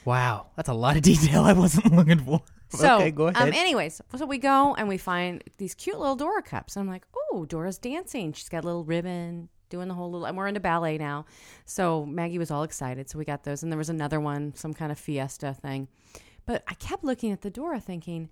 wow, 0.04 0.48
that's 0.56 0.68
a 0.68 0.74
lot 0.74 0.96
of 0.96 1.02
detail 1.02 1.42
I 1.44 1.54
wasn't 1.54 1.92
looking 1.96 2.18
for. 2.18 2.42
So, 2.70 2.96
okay, 2.96 3.10
go 3.12 3.28
ahead. 3.28 3.48
Um, 3.48 3.54
anyways, 3.54 4.00
so 4.16 4.26
we 4.26 4.36
go 4.38 4.74
and 4.74 4.88
we 4.88 4.98
find 4.98 5.42
these 5.58 5.74
cute 5.74 5.98
little 5.98 6.16
Dora 6.16 6.42
cups. 6.42 6.74
And 6.76 6.82
I'm 6.82 6.92
like, 6.92 7.06
oh, 7.32 7.44
Dora's 7.46 7.78
dancing. 7.78 8.32
She's 8.32 8.48
got 8.48 8.64
a 8.64 8.66
little 8.66 8.84
ribbon, 8.84 9.48
doing 9.68 9.88
the 9.88 9.94
whole 9.94 10.10
little. 10.10 10.26
And 10.26 10.36
we're 10.36 10.48
into 10.48 10.60
ballet 10.60 10.98
now. 10.98 11.26
So 11.64 12.04
Maggie 12.04 12.38
was 12.38 12.50
all 12.50 12.62
excited. 12.62 13.08
So 13.08 13.18
we 13.18 13.24
got 13.24 13.44
those. 13.44 13.62
And 13.62 13.72
there 13.72 13.78
was 13.78 13.90
another 13.90 14.20
one, 14.20 14.54
some 14.54 14.74
kind 14.74 14.92
of 14.92 14.98
fiesta 14.98 15.54
thing. 15.54 15.88
But 16.46 16.62
I 16.68 16.74
kept 16.74 17.04
looking 17.04 17.32
at 17.32 17.42
the 17.42 17.50
Dora 17.50 17.80
thinking, 17.80 18.28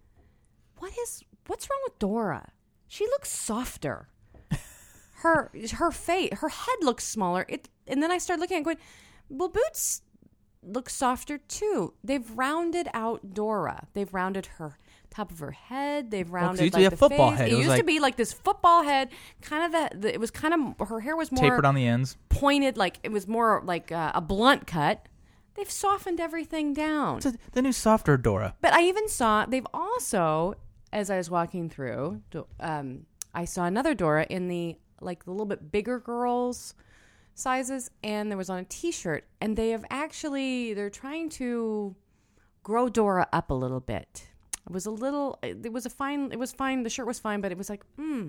what 0.79 0.92
is, 1.03 1.23
what's 1.47 1.68
wrong 1.71 1.81
with 1.85 1.99
Dora? 1.99 2.51
She 2.88 3.07
looks 3.07 3.31
softer. 3.31 4.09
Her 5.23 5.53
her 5.75 5.92
face, 5.92 6.31
her 6.40 6.49
head 6.49 6.77
looks 6.83 7.05
smaller. 7.05 7.47
It, 7.49 7.68
and 7.87 8.03
then 8.03 8.11
I 8.11 8.18
started 8.18 8.40
looking 8.40 8.57
and 8.57 8.64
going, 8.64 8.79
well, 9.29 9.49
Boots 9.49 10.03
look 10.62 10.90
softer 10.90 11.38
too. 11.38 11.95
They've 12.03 12.29
rounded 12.37 12.88
out 12.92 13.33
Dora. 13.33 13.87
They've 13.95 14.12
rounded 14.12 14.47
her 14.59 14.79
top 15.12 15.31
of 15.31 15.38
her 15.40 15.51
head. 15.53 16.11
They've 16.11 16.31
rounded 16.31 16.62
used 16.62 16.72
to 16.75 16.79
be 16.79 16.85
like 16.85 16.87
a 16.87 16.90
the 16.90 16.96
football 16.96 17.31
face. 17.31 17.38
head. 17.38 17.48
It, 17.48 17.55
It 17.55 17.59
used 17.64 17.77
to 17.77 17.85
be 17.85 18.01
like 18.01 18.16
this 18.16 18.33
football 18.33 18.83
head, 18.83 19.11
kind 19.40 19.64
of 19.75 19.90
the, 19.92 19.98
the. 19.98 20.12
It 20.14 20.20
was 20.20 20.31
kind 20.31 20.75
of 20.81 20.88
her 20.88 21.01
hair 21.01 21.16
was 21.16 21.31
more 21.33 21.42
Tapered 21.42 21.64
on 21.64 21.75
the 21.75 21.87
ends. 21.87 22.16
pointed, 22.29 22.77
like 22.77 22.98
it 23.03 23.12
was 23.12 23.27
more 23.29 23.62
like 23.64 23.92
uh, 23.92 24.12
a 24.14 24.20
blunt 24.20 24.66
cut. 24.66 25.07
They've 25.55 25.70
softened 25.70 26.18
everything 26.18 26.72
down. 26.72 27.18
It's 27.18 27.27
a- 27.27 27.35
the 27.53 27.61
new 27.62 27.72
softer 27.72 28.16
Dora. 28.16 28.55
But 28.62 28.72
I 28.72 28.83
even 28.85 29.09
saw 29.09 29.44
they've 29.44 29.66
also, 29.75 30.55
as 30.92 31.11
I 31.11 31.18
was 31.18 31.29
walking 31.31 31.68
through, 31.68 32.22
um, 32.59 33.05
I 33.35 33.44
saw 33.44 33.64
another 33.66 33.94
Dora 33.94 34.27
in 34.31 34.48
the 34.48 34.77
like 35.01 35.25
the 35.25 35.31
little 35.31 35.46
bit 35.46 35.70
bigger 35.70 35.98
girls 36.01 36.75
sizes, 37.35 37.90
and 38.05 38.31
there 38.31 38.37
was 38.38 38.51
on 38.51 38.59
a 38.59 38.64
T-shirt, 38.64 39.25
and 39.40 39.57
they 39.57 39.70
have 39.70 39.85
actually 39.90 40.75
they're 40.75 40.90
trying 40.90 41.29
to 41.31 41.96
grow 42.62 42.88
Dora 42.88 43.27
up 43.33 43.51
a 43.51 43.55
little 43.55 43.81
bit. 43.81 44.29
It 44.66 44.72
was 44.72 44.87
a 44.87 44.90
little. 44.90 45.38
It 45.42 45.72
was 45.72 45.87
a 45.87 45.90
fine. 45.90 46.31
It 46.33 46.38
was 46.38 46.53
fine. 46.53 46.83
The 46.83 46.90
shirt 46.90 47.07
was 47.07 47.18
fine, 47.18 47.40
but 47.40 47.51
it 47.53 47.59
was 47.59 47.68
like, 47.68 47.85
hmm. 47.96 48.29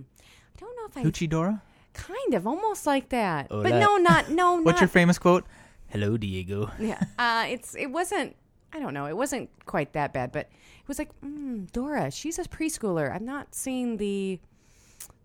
I 0.56 0.60
don't 0.60 0.76
know 0.76 0.86
if 0.88 0.98
I 0.98 1.04
Hoochie 1.04 1.30
Dora. 1.30 1.62
kind 1.93 2.34
of 2.34 2.48
almost 2.48 2.86
like 2.86 3.10
that, 3.10 3.48
Oh, 3.52 3.62
but 3.63 3.76
no, 3.76 3.98
not 3.98 4.30
no. 4.30 4.56
What's 4.62 4.76
not, 4.78 4.82
your 4.82 4.88
famous 4.88 5.17
quote? 5.19 5.46
Hello, 5.88 6.17
Diego. 6.17 6.72
yeah, 6.80 7.02
uh, 7.19 7.46
it's 7.48 7.76
it 7.76 7.88
wasn't. 7.88 8.36
I 8.74 8.80
don't 8.80 8.96
know. 8.96 9.06
It 9.06 9.15
wasn't 9.15 9.50
quite 9.65 9.93
that 9.93 10.13
bad, 10.13 10.32
but 10.32 10.50
it 10.82 10.88
was 10.88 10.98
like 10.98 11.12
mm, 11.22 11.72
Dora. 11.72 12.10
She's 12.10 12.39
a 12.39 12.43
preschooler. 12.43 13.13
I'm 13.13 13.26
not 13.26 13.54
seeing 13.54 13.98
the 13.98 14.39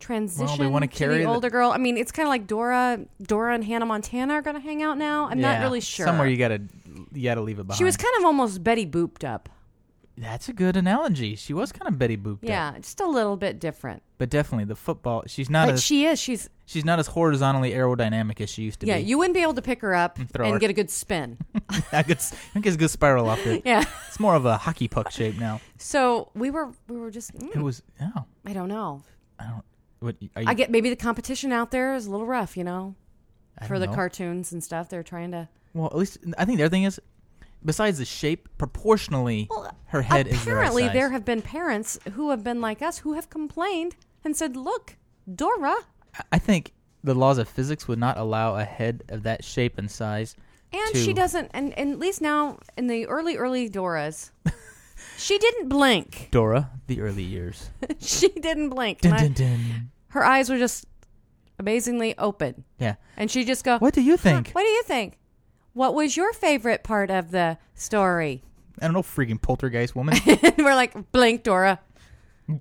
transition 0.01 0.71
wanna 0.71 0.87
to 0.87 0.95
carry 0.95 1.19
the 1.19 1.25
the- 1.25 1.31
older 1.31 1.51
girl. 1.51 1.71
I 1.71 1.79
mean, 1.79 1.97
it's 1.97 2.13
kind 2.13 2.27
of 2.27 2.31
like 2.31 2.47
Dora. 2.47 3.01
Dora 3.23 3.55
and 3.55 3.65
Hannah 3.65 3.87
Montana 3.87 4.35
are 4.35 4.43
going 4.43 4.57
to 4.57 4.63
hang 4.63 4.83
out 4.83 4.99
now. 4.99 5.29
I'm 5.31 5.41
not 5.41 5.61
really 5.63 5.81
sure. 5.81 6.07
Somewhere 6.07 6.29
you 6.29 6.37
gotta 6.37 6.61
you 7.13 7.23
gotta 7.25 7.41
leave 7.41 7.59
it 7.59 7.67
behind. 7.67 7.79
she 7.79 7.85
was 7.85 7.97
kind 7.97 8.15
of 8.19 8.25
almost 8.25 8.63
Betty 8.63 8.87
Booped 8.87 9.25
up. 9.25 9.49
That's 10.21 10.49
a 10.49 10.53
good 10.53 10.77
analogy. 10.77 11.35
She 11.37 11.55
was 11.55 11.71
kind 11.73 11.89
of 11.89 11.99
Betty 11.99 12.17
Boop. 12.17 12.39
Yeah, 12.43 12.75
just 12.79 13.01
a 13.01 13.07
little 13.07 13.37
bit 13.37 13.61
different. 13.61 14.03
but 14.19 14.29
definitely 14.31 14.65
the 14.65 14.75
football. 14.77 15.23
She's 15.27 15.49
not 15.49 15.67
But 15.69 15.75
as 15.75 15.85
she 15.85 16.05
is. 16.07 16.19
She's 16.21 16.51
she's 16.67 16.85
not 16.85 16.99
as 16.99 17.07
horizontally 17.07 17.73
aerodynamic 17.73 18.41
as 18.41 18.51
she 18.51 18.63
used 18.63 18.81
to 18.81 18.87
yeah. 18.87 18.97
be. 18.97 19.01
Yeah, 19.03 19.07
you 19.07 19.19
wouldn't 19.19 19.35
be 19.35 19.43
able 19.43 19.55
to 19.55 19.63
pick 19.63 19.81
her 19.83 19.95
up 19.95 20.19
throw 20.33 20.47
and 20.47 20.55
her. 20.55 20.59
get 20.59 20.71
a 20.71 20.75
good 20.75 20.91
spin. 20.91 21.39
I 21.93 22.03
get 22.03 22.33
I 22.55 22.61
get 22.61 22.75
a 22.75 22.77
good 22.77 22.91
spiral 22.91 23.29
off 23.29 23.47
it. 23.47 23.63
yeah. 23.65 23.85
It's 24.09 24.19
more 24.21 24.35
of 24.35 24.45
a 24.45 24.57
hockey 24.57 24.89
puck 24.89 25.11
shape 25.11 25.39
now. 25.39 25.61
So 25.79 26.31
we 26.35 26.51
were 26.51 26.71
we 26.89 26.97
were 26.97 27.11
just. 27.11 27.35
mm, 27.35 27.55
It 27.55 27.63
was 27.63 27.83
oh 28.01 28.25
I 28.45 28.53
don't 28.53 28.69
know. 28.69 29.03
I 29.39 29.45
don't 29.45 29.63
what 30.01 30.15
are 30.37 30.43
you, 30.43 30.49
I 30.49 30.55
get 30.55 30.71
maybe 30.71 30.91
the 30.91 30.97
competition 30.97 31.53
out 31.53 31.71
there 31.71 31.95
is 31.95 32.07
a 32.07 32.11
little 32.11 32.27
rough, 32.27 32.57
you 32.57 32.65
know, 32.65 32.95
I 33.59 33.67
for 33.67 33.79
the 33.79 33.87
know. 33.87 33.95
cartoons 33.95 34.53
and 34.53 34.63
stuff. 34.63 34.89
They're 34.89 35.03
trying 35.03 35.31
to. 35.33 35.49
Well, 35.75 35.87
at 35.87 35.97
least 35.97 36.19
I 36.39 36.45
think 36.45 36.59
the 36.59 36.65
other 36.65 36.71
thing 36.71 36.85
is, 36.85 37.01
besides 37.65 37.99
the 37.99 38.05
shape, 38.05 38.49
proportionally, 38.59 39.49
her 39.87 40.03
head 40.03 40.27
is 40.27 40.45
the 40.45 40.51
right 40.53 40.57
Apparently, 40.57 40.83
size. 40.85 40.93
there 40.93 41.11
have 41.11 41.25
been 41.25 41.43
parents 41.43 41.99
who 42.15 42.31
have 42.31 42.43
been 42.45 42.61
like 42.61 42.83
us 42.83 42.99
who 42.99 43.15
have 43.15 43.29
complained 43.31 43.97
and 44.25 44.37
said, 44.37 44.57
"Look, 44.57 44.97
Dora, 45.33 45.77
I- 46.15 46.23
I 46.33 46.39
think 46.39 46.73
the 47.05 47.15
laws 47.15 47.39
of 47.39 47.49
physics 47.49 47.87
would 47.89 47.99
not 47.99 48.19
allow 48.19 48.57
a 48.57 48.65
head 48.65 49.05
of 49.09 49.23
that 49.25 49.45
shape 49.45 49.79
and 49.79 49.91
size. 49.91 50.35
and 50.73 50.93
to- 50.95 50.99
she 51.03 51.13
doesn't." 51.15 51.51
And, 51.55 51.77
and 51.79 51.93
at 51.93 51.99
least 51.99 52.21
now 52.21 52.59
in 52.77 52.87
the 52.89 53.07
early, 53.07 53.37
early 53.37 53.69
Doras, 53.71 54.31
she 55.17 55.39
didn't 55.39 55.69
blink. 55.69 56.29
Dora, 56.31 56.71
the 56.87 57.01
early 57.01 57.23
years. 57.23 57.71
she 58.01 58.29
didn't 58.29 58.69
blink. 58.71 59.01
Dun, 59.01 59.17
dun, 59.19 59.33
dun. 59.33 59.91
her 60.09 60.25
eyes 60.25 60.51
were 60.51 60.59
just 60.59 60.87
amazingly 61.59 62.17
open, 62.19 62.65
Yeah. 62.79 62.95
and 63.17 63.31
she 63.31 63.45
just 63.45 63.65
go, 63.65 63.79
What 63.79 63.95
do 63.95 64.01
you 64.03 64.13
"Huh, 64.13 64.23
think? 64.23 64.51
What 64.53 64.63
do 64.63 64.69
you 64.69 64.83
think? 64.85 65.19
What 65.79 65.95
was 65.95 66.17
your 66.17 66.33
favorite 66.33 66.83
part 66.83 67.11
of 67.11 67.31
the 67.31 67.57
story?" 67.75 68.43
I 68.81 68.87
don't 68.87 68.95
know, 68.95 69.03
freaking 69.03 69.41
poltergeist 69.41 69.95
woman. 69.97 70.17
and 70.27 70.55
we're 70.59 70.75
like, 70.75 71.13
"Blink, 71.13 71.45
Dora." 71.45 71.81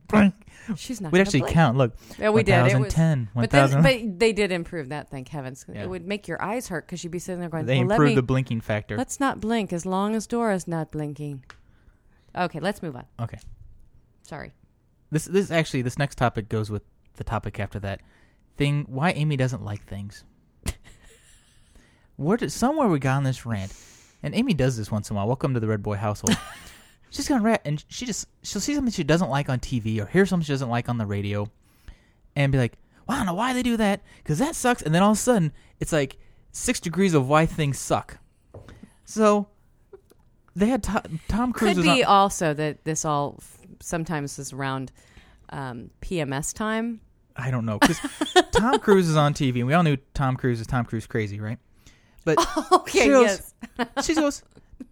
Blink. 0.08 0.36
She's 0.76 1.02
not. 1.02 1.12
We'd 1.12 1.22
actually 1.22 1.42
blink. 1.42 1.54
count. 1.54 1.78
Look, 1.78 1.96
Yeah, 2.20 2.30
we 2.30 2.44
did. 2.44 2.60
It 2.60 2.64
was, 2.64 2.74
1010, 2.74 3.30
but, 3.34 3.50
then, 3.50 3.62
1000. 3.72 3.84
but 3.84 4.20
they 4.20 4.34
did 4.34 4.52
improve 4.52 4.90
that. 4.90 5.10
Thank 5.10 5.30
heavens. 5.30 5.66
Yeah. 5.68 5.84
It 5.84 5.90
would 5.90 6.06
make 6.06 6.28
your 6.28 6.42
eyes 6.42 6.68
hurt 6.68 6.86
because 6.86 7.04
you'd 7.04 7.12
be 7.12 7.20
sitting 7.20 7.40
there 7.40 7.50
going, 7.50 7.66
they 7.66 7.80
well, 7.80 7.92
improved 7.92 8.10
me, 8.10 8.16
the 8.16 8.22
blinking 8.22 8.62
factor. 8.62 8.98
Let's 8.98 9.20
not 9.20 9.40
blink 9.40 9.72
as 9.72 9.86
long 9.86 10.14
as 10.14 10.28
Dora's 10.28 10.68
not 10.68 10.92
blinking. 10.92 11.44
Okay, 12.36 12.60
let's 12.60 12.84
move 12.84 12.96
on. 12.96 13.06
Okay. 13.20 13.40
Sorry. 14.24 14.52
This 15.10 15.26
this 15.26 15.52
actually 15.52 15.82
this 15.82 15.98
next 15.98 16.16
topic 16.18 16.50
goes 16.50 16.70
with 16.70 16.84
the 17.16 17.24
topic 17.24 17.60
after 17.60 17.80
that. 17.80 18.02
Thing 18.58 18.86
why 18.90 19.12
Amy 19.12 19.38
doesn't 19.38 19.64
like 19.64 19.86
things. 19.86 20.24
Where 22.18 22.38
did 22.38 22.52
somewhere 22.52 22.88
we 22.88 22.98
got 23.00 23.18
on 23.18 23.24
this 23.24 23.46
rant, 23.46 23.74
and 24.24 24.34
Amy 24.34 24.54
does 24.56 24.76
this 24.76 24.92
once 24.92 25.10
in 25.10 25.16
a 25.16 25.18
while. 25.18 25.28
Welcome 25.28 25.54
to 25.54 25.60
the 25.60 25.68
Red 25.68 25.84
Boy 25.84 25.96
household. 25.96 26.36
She's 27.12 27.28
gonna 27.28 27.44
rant, 27.44 27.62
and 27.64 27.84
she 27.88 28.06
just 28.08 28.28
she'll 28.44 28.60
see 28.60 28.74
something 28.74 28.92
she 28.92 29.04
doesn't 29.04 29.30
like 29.30 29.50
on 29.50 29.60
TV 29.60 30.02
or 30.02 30.08
hear 30.08 30.26
something 30.26 30.44
she 30.44 30.52
doesn't 30.52 30.70
like 30.70 30.90
on 30.90 30.98
the 30.98 31.06
radio, 31.06 31.48
and 32.36 32.52
be 32.52 32.58
like, 32.58 32.74
"Well, 33.08 33.16
I 33.16 33.20
don't 33.20 33.28
know 33.28 33.36
why 33.36 33.54
they 33.54 33.62
do 33.64 33.78
that, 33.78 34.02
because 34.18 34.40
that 34.40 34.56
sucks." 34.56 34.82
And 34.82 34.94
then 34.96 35.04
all 35.04 35.12
of 35.12 35.18
a 35.18 35.22
sudden, 35.22 35.54
it's 35.80 35.94
like 35.94 36.18
six 36.52 36.80
degrees 36.80 37.14
of 37.14 37.30
why 37.30 37.46
things 37.46 37.78
suck. 37.78 38.18
So 39.06 39.48
they 40.56 40.68
had 40.68 40.82
Tom, 40.84 41.20
Tom 41.28 41.54
Cruise. 41.54 41.76
Could 41.76 41.84
be 41.84 42.04
on- 42.04 42.10
also 42.12 42.54
that 42.56 42.84
this 42.84 43.06
all 43.06 43.36
f- 43.38 43.60
sometimes 43.80 44.40
is 44.40 44.52
around 44.54 44.92
um, 45.50 45.92
PMS 46.02 46.52
time. 46.54 47.00
I 47.36 47.52
don't 47.52 47.66
know 47.66 47.78
because 47.78 48.00
Tom 48.52 48.80
Cruise 48.80 49.08
is 49.08 49.16
on 49.16 49.36
TV, 49.36 49.58
and 49.60 49.68
we 49.68 49.74
all 49.76 49.84
knew 49.84 49.98
Tom 50.16 50.36
Cruise 50.36 50.60
is 50.60 50.66
Tom 50.66 50.84
Cruise 50.84 51.06
crazy, 51.06 51.40
right? 51.40 51.60
But 52.28 52.46
Okay, 52.74 53.04
she 53.04 53.08
goes, 53.08 53.54
yes. 53.80 53.88
she 54.06 54.14
goes, 54.16 54.44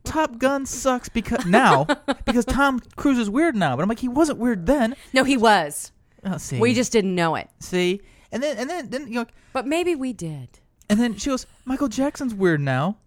Top 0.05 0.37
Gun 0.37 0.65
sucks 0.65 1.09
because 1.09 1.45
now 1.45 1.83
because 2.25 2.45
Tom 2.45 2.79
Cruise 2.95 3.17
is 3.19 3.29
weird 3.29 3.55
now. 3.57 3.75
But 3.75 3.83
I'm 3.83 3.89
like, 3.89 3.99
he 3.99 4.07
wasn't 4.07 4.39
weird 4.39 4.65
then. 4.65 4.95
No, 5.13 5.23
he 5.25 5.35
was. 5.35 5.91
Oh, 6.23 6.37
see, 6.37 6.59
We 6.59 6.73
just 6.73 6.91
didn't 6.93 7.13
know 7.13 7.35
it. 7.35 7.49
see, 7.59 8.01
and 8.31 8.41
then 8.41 8.57
and 8.57 8.69
then 8.69 8.89
then 8.89 9.07
you 9.07 9.15
know, 9.15 9.25
But 9.53 9.67
maybe 9.67 9.95
we 9.95 10.13
did. 10.13 10.47
and 10.89 10.97
then 10.99 11.17
she 11.17 11.29
goes, 11.29 11.45
Michael 11.65 11.87
Jackson's 11.89 12.33
weird 12.33 12.61
now, 12.61 12.97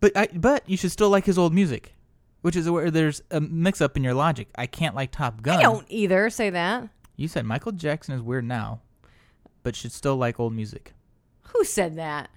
but 0.00 0.10
I 0.16 0.26
but 0.34 0.68
you 0.68 0.76
should 0.76 0.90
still 0.92 1.08
like 1.08 1.24
his 1.24 1.38
old 1.38 1.54
music, 1.54 1.94
which 2.42 2.56
is 2.56 2.68
where 2.68 2.90
there's 2.90 3.22
a 3.30 3.40
mix 3.40 3.80
up 3.80 3.96
in 3.96 4.02
your 4.04 4.14
logic. 4.14 4.48
I 4.56 4.66
can't 4.66 4.94
like 4.96 5.12
Top 5.12 5.40
Gun. 5.40 5.58
I 5.60 5.62
don't 5.62 5.86
either 5.88 6.28
say 6.30 6.50
that. 6.50 6.88
You 7.16 7.28
said 7.28 7.46
Michael 7.46 7.72
Jackson 7.72 8.14
is 8.14 8.22
weird 8.22 8.44
now, 8.44 8.80
but 9.62 9.76
should 9.76 9.92
still 9.92 10.16
like 10.16 10.38
old 10.40 10.52
music. 10.52 10.94
Who 11.54 11.64
said 11.64 11.96
that? 11.96 12.28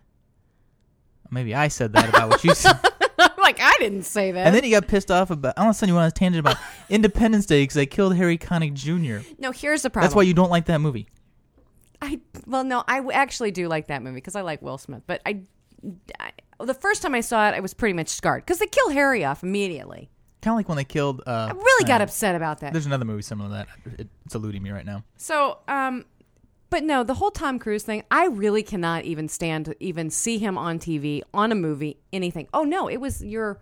Maybe 1.31 1.55
I 1.55 1.69
said 1.69 1.93
that 1.93 2.09
about 2.09 2.29
what 2.29 2.43
you 2.43 2.53
said. 2.53 2.77
Like, 3.37 3.59
I 3.59 3.75
didn't 3.79 4.03
say 4.03 4.31
that. 4.31 4.47
And 4.47 4.55
then 4.55 4.63
he 4.63 4.71
got 4.71 4.87
pissed 4.87 5.11
off 5.11 5.29
about. 5.29 5.57
All 5.57 5.65
of 5.65 5.71
a 5.71 5.73
sudden, 5.73 5.89
you 5.89 5.95
went 5.95 6.03
on 6.03 6.07
a 6.07 6.11
tangent 6.11 6.39
about 6.39 6.57
Independence 6.89 7.45
Day 7.45 7.63
because 7.63 7.75
they 7.75 7.85
killed 7.85 8.15
Harry 8.15 8.37
Connick 8.37 8.73
Jr. 8.73 9.27
no, 9.39 9.51
here's 9.51 9.81
the 9.81 9.89
problem. 9.89 10.07
That's 10.07 10.15
why 10.15 10.23
you 10.23 10.33
don't 10.33 10.49
like 10.49 10.65
that 10.65 10.79
movie. 10.79 11.07
I 12.01 12.19
well, 12.47 12.63
no, 12.63 12.83
I 12.87 13.01
actually 13.13 13.51
do 13.51 13.67
like 13.67 13.87
that 13.87 14.01
movie 14.01 14.15
because 14.15 14.35
I 14.35 14.41
like 14.41 14.61
Will 14.61 14.77
Smith. 14.77 15.03
But 15.05 15.21
I, 15.25 15.41
I, 16.19 16.31
the 16.59 16.73
first 16.73 17.01
time 17.01 17.13
I 17.13 17.21
saw 17.21 17.47
it, 17.49 17.53
I 17.53 17.59
was 17.59 17.73
pretty 17.73 17.93
much 17.93 18.09
scarred 18.09 18.43
because 18.43 18.59
they 18.59 18.67
kill 18.67 18.89
Harry 18.89 19.23
off 19.23 19.43
immediately. 19.43 20.09
Kind 20.41 20.53
of 20.53 20.57
like 20.57 20.69
when 20.69 20.77
they 20.77 20.83
killed. 20.83 21.21
Uh, 21.27 21.49
I 21.49 21.51
really 21.51 21.85
got 21.85 22.01
uh, 22.01 22.05
upset 22.05 22.35
about 22.35 22.61
that. 22.61 22.73
There's 22.73 22.87
another 22.87 23.05
movie 23.05 23.21
similar 23.21 23.49
to 23.49 23.53
that. 23.55 23.99
It, 23.99 24.07
it's 24.25 24.33
eluding 24.33 24.63
me 24.63 24.71
right 24.71 24.85
now. 24.85 25.03
So, 25.17 25.59
um, 25.67 26.05
but 26.71 26.83
no, 26.85 27.03
the 27.03 27.13
whole 27.15 27.31
Tom 27.31 27.59
Cruise 27.59 27.83
thing, 27.83 28.03
I 28.09 28.25
really 28.27 28.63
cannot 28.63 29.03
even 29.03 29.27
stand 29.27 29.65
to 29.65 29.83
even 29.83 30.09
see 30.09 30.39
him 30.39 30.57
on 30.57 30.79
TV, 30.79 31.21
on 31.33 31.51
a 31.51 31.55
movie, 31.55 31.97
anything. 32.11 32.47
Oh 32.53 32.63
no, 32.63 32.87
it 32.89 32.97
was 32.97 33.23
your. 33.23 33.59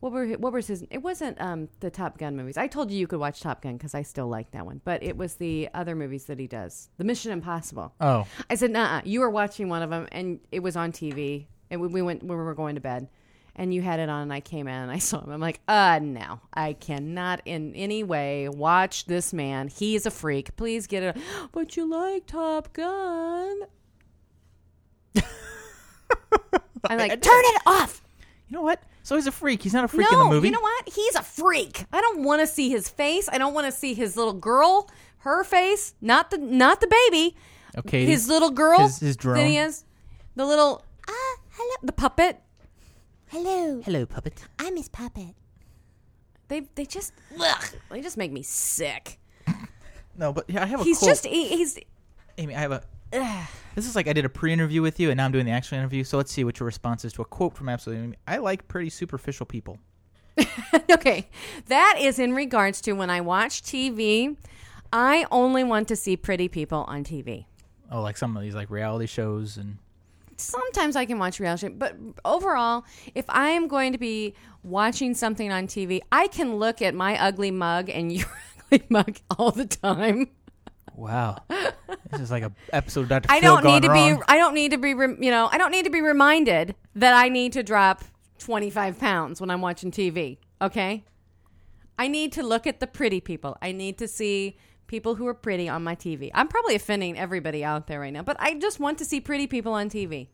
What 0.00 0.12
were 0.12 0.26
what 0.32 0.52
was 0.52 0.66
his? 0.66 0.84
It 0.90 0.98
wasn't 1.02 1.40
um 1.40 1.68
the 1.78 1.90
Top 1.90 2.18
Gun 2.18 2.36
movies. 2.36 2.56
I 2.56 2.66
told 2.66 2.90
you 2.90 2.98
you 2.98 3.06
could 3.06 3.20
watch 3.20 3.40
Top 3.40 3.62
Gun 3.62 3.76
because 3.76 3.94
I 3.94 4.02
still 4.02 4.28
like 4.28 4.50
that 4.50 4.66
one, 4.66 4.80
but 4.84 5.02
it 5.02 5.16
was 5.16 5.36
the 5.36 5.68
other 5.74 5.94
movies 5.94 6.24
that 6.24 6.38
he 6.38 6.46
does, 6.46 6.88
the 6.96 7.04
Mission 7.04 7.32
Impossible. 7.32 7.94
Oh, 8.00 8.26
I 8.48 8.56
said, 8.56 8.72
"Nah, 8.72 9.02
you 9.04 9.20
were 9.20 9.30
watching 9.30 9.68
one 9.68 9.82
of 9.82 9.90
them, 9.90 10.08
and 10.10 10.40
it 10.50 10.60
was 10.60 10.74
on 10.74 10.90
TV, 10.90 11.46
and 11.70 11.80
we, 11.80 11.88
we 11.88 12.02
went 12.02 12.22
when 12.22 12.36
we 12.36 12.44
were 12.44 12.54
going 12.54 12.74
to 12.74 12.80
bed, 12.80 13.08
and 13.56 13.72
you 13.74 13.82
had 13.82 14.00
it 14.00 14.08
on, 14.08 14.22
and 14.22 14.32
I 14.32 14.40
came 14.40 14.66
in 14.68 14.74
and 14.74 14.90
I 14.90 14.98
saw 15.08 15.22
him. 15.22 15.30
I'm 15.30 15.40
like, 15.40 15.60
uh, 15.68 15.98
no, 16.02 16.40
I 16.54 16.72
cannot 16.74 17.42
in 17.44 17.74
any 17.74 18.02
way 18.04 18.48
watch 18.48 19.04
this 19.06 19.32
man. 19.32 19.68
He's 19.68 20.06
a 20.06 20.10
freak. 20.10 20.56
Please 20.56 20.86
get 20.86 21.02
it. 21.02 21.16
But 21.52 21.76
you 21.76 21.86
like 21.90 22.26
Top 22.26 22.72
Gun? 22.72 23.60
I'm 26.88 26.98
like, 26.98 27.20
turn 27.20 27.42
it 27.44 27.62
off. 27.66 28.02
you 28.48 28.56
know 28.56 28.62
what? 28.62 28.82
So 29.02 29.16
he's 29.16 29.26
a 29.26 29.32
freak. 29.32 29.62
He's 29.62 29.74
not 29.74 29.84
a 29.84 29.88
freak 29.88 30.10
in 30.10 30.18
the 30.18 30.24
movie. 30.26 30.48
you 30.48 30.52
know 30.52 30.60
what? 30.60 30.88
He's 30.88 31.14
a 31.16 31.22
freak. 31.22 31.84
I 31.92 32.00
don't 32.00 32.22
want 32.22 32.40
to 32.40 32.46
see 32.46 32.70
his 32.70 32.88
face. 32.88 33.28
I 33.30 33.38
don't 33.38 33.54
want 33.54 33.66
to 33.66 33.72
see 33.72 33.94
his 33.94 34.16
little 34.16 34.32
girl, 34.32 34.88
her 35.18 35.42
face, 35.44 35.94
not 36.00 36.30
the 36.30 36.38
not 36.38 36.80
the 36.80 36.86
baby. 36.86 37.36
Okay, 37.78 38.04
his 38.04 38.28
little 38.28 38.50
girl, 38.50 38.80
his- 38.80 38.98
his 39.00 39.16
drone. 39.16 39.44
he 39.46 39.56
is, 39.58 39.84
the 40.36 40.44
little 40.44 40.84
ah, 41.08 41.36
hello, 41.50 41.74
the 41.82 41.92
puppet. 41.92 42.40
Hello, 43.30 43.80
Hello, 43.84 44.06
puppet. 44.06 44.42
I'm 44.58 44.76
his 44.76 44.88
puppet. 44.88 45.34
They 46.48 46.62
they 46.74 46.84
just 46.84 47.12
ugh, 47.40 47.64
they 47.88 48.00
just 48.00 48.16
make 48.16 48.32
me 48.32 48.42
sick. 48.42 49.18
No, 50.16 50.32
but 50.32 50.50
yeah, 50.50 50.64
I 50.64 50.66
have 50.66 50.80
a 50.80 50.84
He's 50.84 50.98
quote. 50.98 51.10
just 51.10 51.26
he, 51.26 51.46
he's 51.46 51.78
Amy, 52.38 52.56
I 52.56 52.60
have 52.60 52.72
a. 52.72 52.82
This 53.76 53.86
is 53.86 53.94
like 53.94 54.08
I 54.08 54.12
did 54.12 54.24
a 54.24 54.28
pre-interview 54.28 54.82
with 54.82 54.98
you, 54.98 55.10
and 55.10 55.16
now 55.16 55.26
I'm 55.26 55.32
doing 55.32 55.46
the 55.46 55.52
actual 55.52 55.78
interview. 55.78 56.02
So 56.02 56.16
let's 56.16 56.32
see 56.32 56.42
what 56.42 56.58
your 56.58 56.66
response 56.66 57.04
is 57.04 57.12
to 57.14 57.22
a 57.22 57.24
quote 57.24 57.54
from 57.54 57.68
Absolutely. 57.68 58.04
Amy. 58.04 58.16
I 58.26 58.38
like 58.38 58.66
pretty 58.66 58.90
superficial 58.90 59.46
people. 59.46 59.78
okay. 60.90 61.28
That 61.68 61.98
is 62.00 62.18
in 62.18 62.34
regards 62.34 62.80
to 62.82 62.92
when 62.94 63.10
I 63.10 63.20
watch 63.20 63.62
TV. 63.62 64.36
I 64.92 65.24
only 65.30 65.62
want 65.62 65.86
to 65.88 65.96
see 65.96 66.16
pretty 66.16 66.48
people 66.48 66.84
on 66.88 67.04
TV. 67.04 67.44
Oh, 67.92 68.02
like 68.02 68.16
some 68.16 68.36
of 68.36 68.42
these 68.42 68.56
like 68.56 68.70
reality 68.70 69.06
shows 69.06 69.56
and. 69.56 69.78
Sometimes 70.40 70.96
I 70.96 71.04
can 71.04 71.18
watch 71.18 71.40
reality, 71.40 71.68
but 71.68 71.96
overall, 72.24 72.84
if 73.14 73.24
I 73.28 73.50
am 73.50 73.68
going 73.68 73.92
to 73.92 73.98
be 73.98 74.34
watching 74.62 75.14
something 75.14 75.50
on 75.50 75.66
TV, 75.66 76.00
I 76.10 76.28
can 76.28 76.56
look 76.56 76.82
at 76.82 76.94
my 76.94 77.20
ugly 77.20 77.50
mug 77.50 77.88
and 77.88 78.12
your 78.16 78.26
ugly 78.72 78.86
mug 78.88 79.18
all 79.38 79.50
the 79.50 79.66
time. 79.66 80.30
Wow, 80.94 81.38
this 82.10 82.20
is 82.20 82.30
like 82.30 82.42
a 82.42 82.52
episode 82.72 83.08
Dr. 83.08 83.30
I 83.30 83.40
don't 83.40 83.64
need 83.64 83.82
to 83.84 83.88
wrong. 83.88 84.16
be. 84.16 84.22
I 84.28 84.36
don't 84.36 84.54
need 84.54 84.72
to 84.72 84.78
be. 84.78 84.90
You 84.90 85.30
know, 85.30 85.48
I 85.50 85.56
don't 85.56 85.70
need 85.70 85.84
to 85.84 85.90
be 85.90 86.02
reminded 86.02 86.74
that 86.94 87.14
I 87.14 87.28
need 87.30 87.54
to 87.54 87.62
drop 87.62 88.04
twenty 88.38 88.68
five 88.68 88.98
pounds 88.98 89.40
when 89.40 89.50
I'm 89.50 89.62
watching 89.62 89.90
TV. 89.90 90.38
Okay, 90.60 91.04
I 91.98 92.08
need 92.08 92.32
to 92.32 92.42
look 92.42 92.66
at 92.66 92.80
the 92.80 92.86
pretty 92.86 93.20
people. 93.20 93.56
I 93.62 93.72
need 93.72 93.96
to 93.98 94.08
see 94.08 94.58
people 94.90 95.14
who 95.14 95.26
are 95.28 95.34
pretty 95.34 95.68
on 95.68 95.84
my 95.84 95.94
TV. 95.94 96.32
I'm 96.34 96.48
probably 96.48 96.74
offending 96.74 97.16
everybody 97.16 97.62
out 97.62 97.86
there 97.86 98.00
right 98.00 98.12
now, 98.12 98.24
but 98.24 98.36
I 98.40 98.54
just 98.54 98.80
want 98.80 98.98
to 98.98 99.04
see 99.04 99.20
pretty 99.20 99.46
people 99.46 99.72
on 99.72 99.88
TV. 99.88 100.26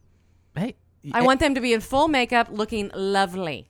Hey, 0.56 0.76
I 1.12 1.22
want 1.22 1.40
them 1.40 1.54
to 1.54 1.60
be 1.60 1.74
in 1.74 1.82
full 1.82 2.08
makeup, 2.08 2.48
looking 2.50 2.90
lovely. 2.94 3.68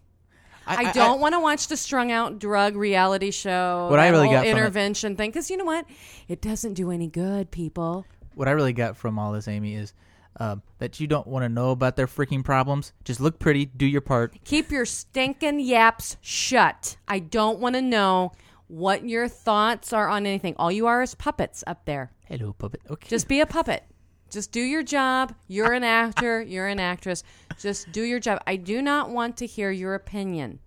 I, 0.69 0.93
don't 0.93 1.21
want 1.21 1.35
to 1.35 1.41
watch 1.41 1.69
the 1.69 1.77
strung 1.77 2.11
out 2.11 2.39
drug 2.39 2.77
reality 2.77 3.31
show. 3.31 3.89
What 3.91 3.99
I 3.99 4.09
really 4.09 4.29
got 4.29 4.47
from 4.47 4.57
intervention 4.57 5.17
thing, 5.17 5.31
because 5.31 5.51
you 5.51 5.57
know 5.57 5.65
what, 5.65 5.87
it 6.29 6.41
doesn't 6.41 6.75
do 6.75 6.91
any 6.91 7.09
good, 7.09 7.51
people. 7.51 8.07
What 8.35 8.47
I 8.47 8.53
really 8.53 8.73
got 8.73 8.97
from 8.97 9.19
all 9.19 9.33
this, 9.33 9.49
Amy, 9.49 9.75
is 9.75 9.93
um, 10.39 10.63
that 10.79 11.01
you 11.01 11.07
don't 11.07 11.27
want 11.27 11.45
to 11.45 11.49
know 11.49 11.71
about 11.71 11.97
their 11.97 12.07
freaking 12.07 12.45
problems. 12.45 12.93
Just 13.05 13.21
look 13.21 13.39
pretty, 13.39 13.65
do 13.65 13.87
your 13.87 14.01
part. 14.01 14.37
Keep 14.45 14.71
your 14.71 14.85
stinking 14.85 15.61
yaps 15.61 16.17
shut. 16.21 16.97
I 17.09 17.19
don't 17.21 17.59
want 17.59 17.75
to 17.75 17.83
know 17.83 18.33
what 18.69 19.09
your 19.09 19.29
thoughts 19.29 19.93
are 19.93 20.09
on 20.09 20.27
anything. 20.27 20.55
All 20.59 20.73
you 20.73 20.87
are 20.87 21.03
is 21.03 21.15
puppets 21.15 21.63
up 21.67 21.85
there. 21.85 22.13
Hello, 22.27 22.53
puppet. 22.53 22.83
Okay. 22.91 23.09
Just 23.09 23.29
be 23.29 23.41
a 23.41 23.47
puppet. 23.47 23.85
Just 24.31 24.51
do 24.53 24.61
your 24.61 24.83
job. 24.83 25.35
You're 25.47 25.73
an 25.73 25.85
actor. 25.85 26.43
You're 26.43 26.67
an 26.67 26.81
actress. 26.81 27.23
Just 27.59 27.93
do 27.93 28.03
your 28.03 28.19
job. 28.19 28.43
I 28.47 28.57
do 28.57 28.83
not 28.83 29.11
want 29.11 29.37
to 29.39 29.47
hear 29.47 29.71
your 29.71 29.95
opinion. 29.95 30.59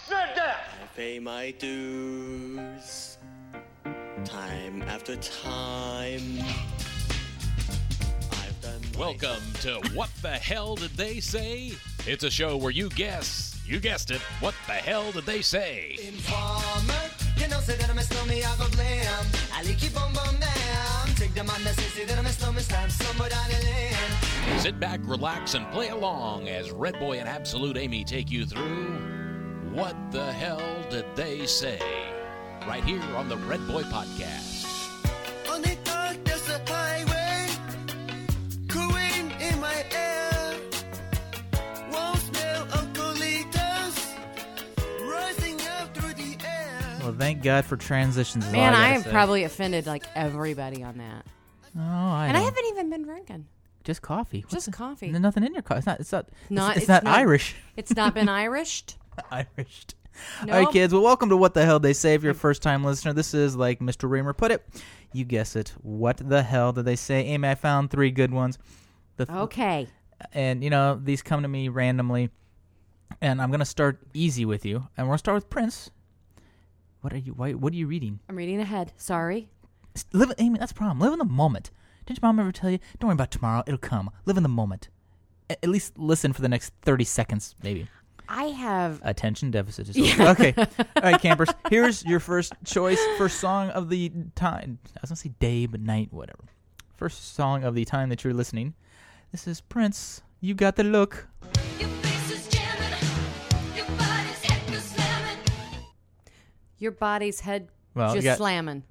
Said 0.00 0.32
that. 0.36 0.68
I 0.82 0.86
pay 0.96 1.18
my 1.18 1.52
dues 1.52 3.18
time 4.24 4.82
after 4.82 5.16
time. 5.16 6.22
I've 8.32 8.60
done 8.60 8.80
my 8.94 8.98
Welcome 8.98 9.42
to 9.60 9.80
What 9.94 10.10
the 10.22 10.30
Hell 10.30 10.74
Did 10.76 10.90
They 10.92 11.20
Say? 11.20 11.72
It's 12.06 12.24
a 12.24 12.30
show 12.30 12.56
where 12.56 12.70
you 12.70 12.88
guess, 12.90 13.55
you 13.68 13.80
guessed 13.80 14.10
it, 14.10 14.20
what 14.40 14.54
the 14.66 14.72
hell 14.72 15.12
did 15.12 15.26
they 15.26 15.42
say? 15.42 15.96
Informer, 16.06 17.10
you 17.36 17.48
know, 17.48 17.60
say 17.60 17.76
that 17.76 17.90
I'm 17.90 17.98
a 17.98 18.02
snowman, 18.02 18.42
I 18.44 18.56
go 18.56 18.68
blam. 18.70 19.26
I 19.52 19.62
like 19.62 19.82
you 19.82 19.90
boom 19.90 20.12
boom 20.12 20.40
down. 20.40 21.14
Take 21.16 21.34
the 21.34 21.44
man 21.44 21.64
that 21.64 21.74
say 21.74 22.04
that 22.04 22.18
I'm 22.18 22.26
a 22.26 22.30
snowman, 22.30 22.62
stamp 22.62 22.90
somewhere 22.90 23.28
down 23.28 23.48
the 23.48 23.64
lane. 23.64 24.58
Sit 24.60 24.78
back, 24.78 25.00
relax, 25.02 25.54
and 25.54 25.70
play 25.72 25.88
along 25.88 26.48
as 26.48 26.70
Red 26.70 26.98
Boy 26.98 27.18
and 27.18 27.28
Absolute 27.28 27.76
Amy 27.76 28.04
take 28.04 28.30
you 28.30 28.46
through 28.46 28.86
What 29.72 29.96
the 30.12 30.32
Hell 30.32 30.86
Did 30.90 31.04
They 31.16 31.46
Say? 31.46 31.80
Right 32.66 32.84
here 32.84 33.02
on 33.16 33.28
the 33.28 33.36
Red 33.38 33.66
Boy 33.66 33.82
Podcast. 33.82 34.55
Thank 47.18 47.42
God 47.42 47.64
for 47.64 47.76
transitions. 47.76 48.44
is 48.44 48.48
all 48.54 48.60
Man, 48.60 48.74
I, 48.74 48.76
gotta 48.76 48.92
have 48.94 49.02
say. 49.04 49.10
probably 49.10 49.44
offended 49.44 49.86
like 49.86 50.04
everybody 50.14 50.82
on 50.82 50.98
that. 50.98 51.26
Oh, 51.76 51.80
I 51.80 52.26
and 52.28 52.36
I 52.36 52.40
don't. 52.40 52.44
haven't 52.44 52.64
even 52.70 52.90
been 52.90 53.02
drinking. 53.02 53.46
just 53.84 54.02
coffee. 54.02 54.40
What's 54.42 54.54
Just 54.54 54.66
the- 54.66 54.72
coffee. 54.72 55.10
There's 55.10 55.20
nothing 55.22 55.44
in 55.44 55.52
your 55.52 55.62
coffee. 55.62 55.78
It's 55.78 55.86
not. 55.86 56.00
It's 56.00 56.12
not. 56.12 56.28
It's 56.28 56.50
Not- 56.50 56.70
It's, 56.72 56.78
it's 56.80 56.88
not, 56.88 57.04
not- 57.04 57.18
Irish. 57.18 57.54
It's 57.76 57.94
not 57.96 58.14
been 58.14 58.28
Irished. 58.28 58.96
Irish. 59.30 59.84
No. 60.46 60.52
All 60.54 60.64
right, 60.64 60.72
kids. 60.72 60.92
Well, 60.94 61.02
welcome 61.02 61.28
to 61.28 61.36
What 61.36 61.52
the 61.52 61.64
Hell 61.64 61.78
They 61.78 61.92
Say. 61.92 62.14
If 62.14 62.22
you're 62.22 62.32
a 62.32 62.34
first 62.34 62.62
time 62.62 62.82
listener, 62.84 63.12
this 63.12 63.34
is 63.34 63.54
like 63.54 63.80
Mr. 63.80 64.08
Reamer 64.08 64.32
put 64.32 64.50
it. 64.50 64.66
You 65.12 65.24
guess 65.24 65.56
it. 65.56 65.74
What 65.82 66.16
the 66.26 66.42
hell 66.42 66.72
did 66.72 66.86
they 66.86 66.96
say? 66.96 67.22
Amy, 67.26 67.48
I 67.48 67.54
found 67.54 67.90
three 67.90 68.10
good 68.10 68.32
ones. 68.32 68.58
The 69.18 69.26
th- 69.26 69.38
Okay. 69.38 69.88
and 70.32 70.64
you 70.64 70.70
know 70.70 70.98
these 71.02 71.20
come 71.22 71.42
to 71.42 71.48
me 71.48 71.68
randomly 71.68 72.30
and 73.20 73.40
i'm 73.40 73.50
gonna 73.50 73.64
start 73.66 73.98
easy 74.14 74.44
with 74.46 74.64
you 74.64 74.86
and 74.96 75.06
we're 75.06 75.10
gonna 75.12 75.18
start 75.18 75.34
with 75.36 75.50
prince 75.50 75.90
what 77.00 77.12
are 77.12 77.18
you 77.18 77.32
why, 77.32 77.52
what 77.52 77.72
are 77.72 77.76
you 77.76 77.86
reading 77.86 78.20
I'm 78.28 78.36
reading 78.36 78.60
ahead. 78.60 78.92
Sorry. 78.96 79.48
S- 79.94 80.04
live 80.12 80.32
amy 80.38 80.58
that's 80.58 80.72
the 80.72 80.78
problem 80.78 80.98
live 81.00 81.12
in 81.12 81.18
the 81.18 81.24
moment 81.24 81.70
didn't 82.06 82.20
your 82.22 82.28
mom 82.28 82.38
ever 82.40 82.52
tell 82.52 82.70
you 82.70 82.78
don't 82.98 83.08
worry 83.08 83.14
about 83.14 83.30
tomorrow 83.30 83.62
it'll 83.66 83.78
come 83.78 84.10
live 84.24 84.36
in 84.36 84.42
the 84.42 84.48
moment 84.48 84.88
a- 85.50 85.64
at 85.64 85.68
least 85.70 85.96
listen 85.98 86.32
for 86.32 86.42
the 86.42 86.48
next 86.48 86.72
30 86.82 87.04
seconds, 87.04 87.54
maybe. 87.62 87.88
I 88.28 88.46
have 88.46 89.00
Attention 89.04 89.52
deficit 89.52 89.86
disorder. 89.86 90.30
Okay. 90.30 90.52
All 90.58 91.02
right, 91.02 91.20
campers. 91.20 91.48
Here's 91.70 92.04
your 92.04 92.18
first 92.18 92.52
choice, 92.64 92.98
first 93.16 93.38
song 93.38 93.70
of 93.70 93.88
the 93.88 94.10
time. 94.34 94.80
I 94.96 94.98
was 95.02 95.10
going 95.10 95.16
to 95.16 95.22
say 95.22 95.30
day, 95.38 95.66
but 95.66 95.80
night, 95.80 96.08
whatever. 96.12 96.42
First 96.96 97.36
song 97.36 97.62
of 97.62 97.76
the 97.76 97.84
time 97.84 98.08
that 98.08 98.24
you're 98.24 98.34
listening. 98.34 98.74
This 99.30 99.46
is 99.46 99.60
Prince. 99.60 100.22
You 100.40 100.54
got 100.54 100.74
the 100.74 100.82
look. 100.82 101.28
Your 106.78 106.92
body's 106.92 107.40
head 107.40 107.68
Well, 107.94 108.10
you 108.10 108.22
just 108.22 108.24
got- 108.24 108.38
slamming. 108.38 108.82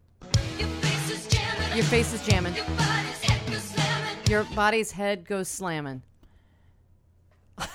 Your 1.76 1.84
face 1.84 2.14
is 2.14 2.26
jamming. 2.26 2.56
Your 4.30 4.44
body's 4.56 4.92
head 4.92 5.26
goes 5.26 5.48
slamming. 5.50 6.02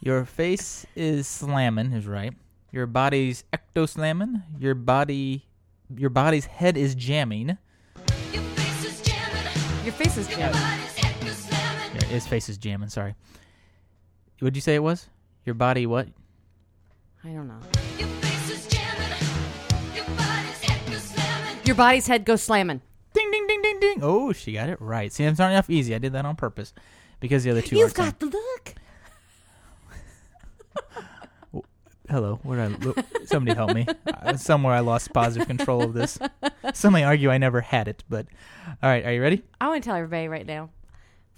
Your 0.00 0.24
face 0.24 0.86
is 0.96 1.28
slamming, 1.28 1.92
is 1.92 2.06
right. 2.06 2.32
Your 2.72 2.86
body's 2.86 3.44
ecto 3.52 3.86
slamming. 3.88 4.42
Your 4.58 4.74
body, 4.74 5.44
your 5.94 6.08
body's 6.10 6.46
head 6.46 6.76
is 6.78 6.94
jamming. 6.94 7.58
Your 8.32 8.42
face 9.92 10.16
is 10.16 10.26
jamming. 10.28 10.66
Your, 11.94 12.04
his 12.08 12.26
face 12.26 12.48
is 12.48 12.56
jamming. 12.58 12.88
Sorry. 12.88 13.14
What'd 14.40 14.56
you 14.56 14.62
say 14.62 14.74
it 14.74 14.82
was? 14.82 15.08
Your 15.44 15.54
body 15.54 15.86
what? 15.86 16.08
I 17.22 17.28
don't 17.28 17.46
know. 17.48 17.60
Your 21.70 21.76
body's 21.76 22.08
head 22.08 22.24
goes 22.24 22.42
slamming. 22.42 22.80
Ding 23.14 23.30
ding 23.30 23.46
ding 23.46 23.62
ding 23.62 23.78
ding. 23.78 23.98
Oh, 24.02 24.32
she 24.32 24.54
got 24.54 24.68
it 24.68 24.80
right. 24.80 25.12
See, 25.12 25.22
I'm 25.22 25.36
starting 25.36 25.56
off 25.56 25.70
easy. 25.70 25.94
I 25.94 25.98
did 25.98 26.14
that 26.14 26.26
on 26.26 26.34
purpose 26.34 26.74
because 27.20 27.44
the 27.44 27.52
other 27.52 27.62
two. 27.62 27.76
You've 27.76 27.94
got 27.94 28.18
the 28.18 28.26
look. 28.26 28.74
Hello, 32.10 32.40
where 32.42 32.68
did 32.68 32.74
I 32.74 32.84
look? 32.84 32.98
Somebody 33.26 33.54
help 33.54 33.72
me. 33.72 33.86
Uh, 34.04 34.36
somewhere 34.36 34.74
I 34.74 34.80
lost 34.80 35.12
positive 35.12 35.46
control 35.46 35.84
of 35.84 35.94
this. 35.94 36.18
Some 36.74 36.94
may 36.94 37.04
argue 37.04 37.30
I 37.30 37.38
never 37.38 37.60
had 37.60 37.86
it, 37.86 38.02
but 38.08 38.26
all 38.82 38.90
right. 38.90 39.06
Are 39.06 39.12
you 39.12 39.22
ready? 39.22 39.44
I 39.60 39.68
want 39.68 39.84
to 39.84 39.88
tell 39.88 39.96
everybody 39.96 40.26
right 40.26 40.46
now 40.46 40.70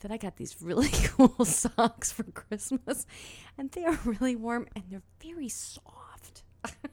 that 0.01 0.11
I 0.11 0.17
got 0.17 0.39
these 0.39 0.57
really 0.63 0.89
cool 1.09 1.45
socks 1.45 2.11
for 2.11 2.23
Christmas, 2.23 3.05
and 3.59 3.71
they 3.73 3.85
are 3.85 3.99
really 4.03 4.37
warm 4.37 4.67
and 4.75 4.85
they're 4.89 5.03
very 5.23 5.51
soft. 5.51 6.43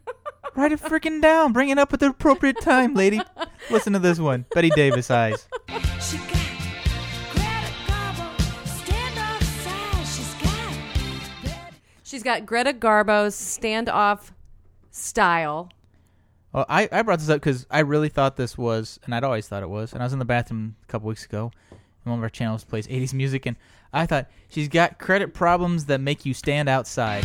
Write 0.56 0.72
it 0.72 0.80
freaking 0.80 1.22
down. 1.22 1.54
Bring 1.54 1.70
it 1.70 1.78
up 1.78 1.94
at 1.94 2.00
the 2.00 2.08
appropriate 2.08 2.60
time, 2.62 2.94
lady. 2.94 3.22
Listen 3.70 3.94
to 3.94 4.00
this 4.00 4.20
one. 4.20 4.46
Bette 4.54 4.70
Davis 4.72 5.12
eyes. 5.12 5.48
She's 12.04 12.24
got 12.24 12.46
Greta 12.46 12.74
Garbo's 12.74 13.36
standoff 13.36 14.32
style. 14.90 15.70
Well, 16.52 16.66
I, 16.68 16.90
I 16.92 17.04
brought 17.04 17.20
this 17.20 17.30
up 17.30 17.36
because 17.36 17.68
I 17.70 17.80
really 17.82 18.10
thought 18.10 18.36
this 18.36 18.58
was, 18.58 19.00
and 19.06 19.14
I'd 19.14 19.24
always 19.24 19.48
thought 19.48 19.62
it 19.62 19.70
was, 19.70 19.94
and 19.94 20.02
I 20.02 20.06
was 20.06 20.14
in 20.14 20.20
the 20.20 20.26
bathroom 20.26 20.76
a 20.84 20.86
couple 20.88 21.08
weeks 21.08 21.26
ago, 21.26 21.52
and 21.70 21.80
one 22.12 22.18
of 22.18 22.24
our 22.24 22.30
channels 22.30 22.64
plays 22.64 22.88
80s 22.88 23.14
music, 23.14 23.46
and 23.46 23.56
I 23.94 24.08
thought 24.08 24.28
she's 24.50 24.68
got 24.68 24.98
credit 24.98 25.36
problems 25.36 25.86
that 25.86 26.02
make 26.02 26.26
you 26.26 26.34
stand 26.34 26.68
outside. 26.68 27.24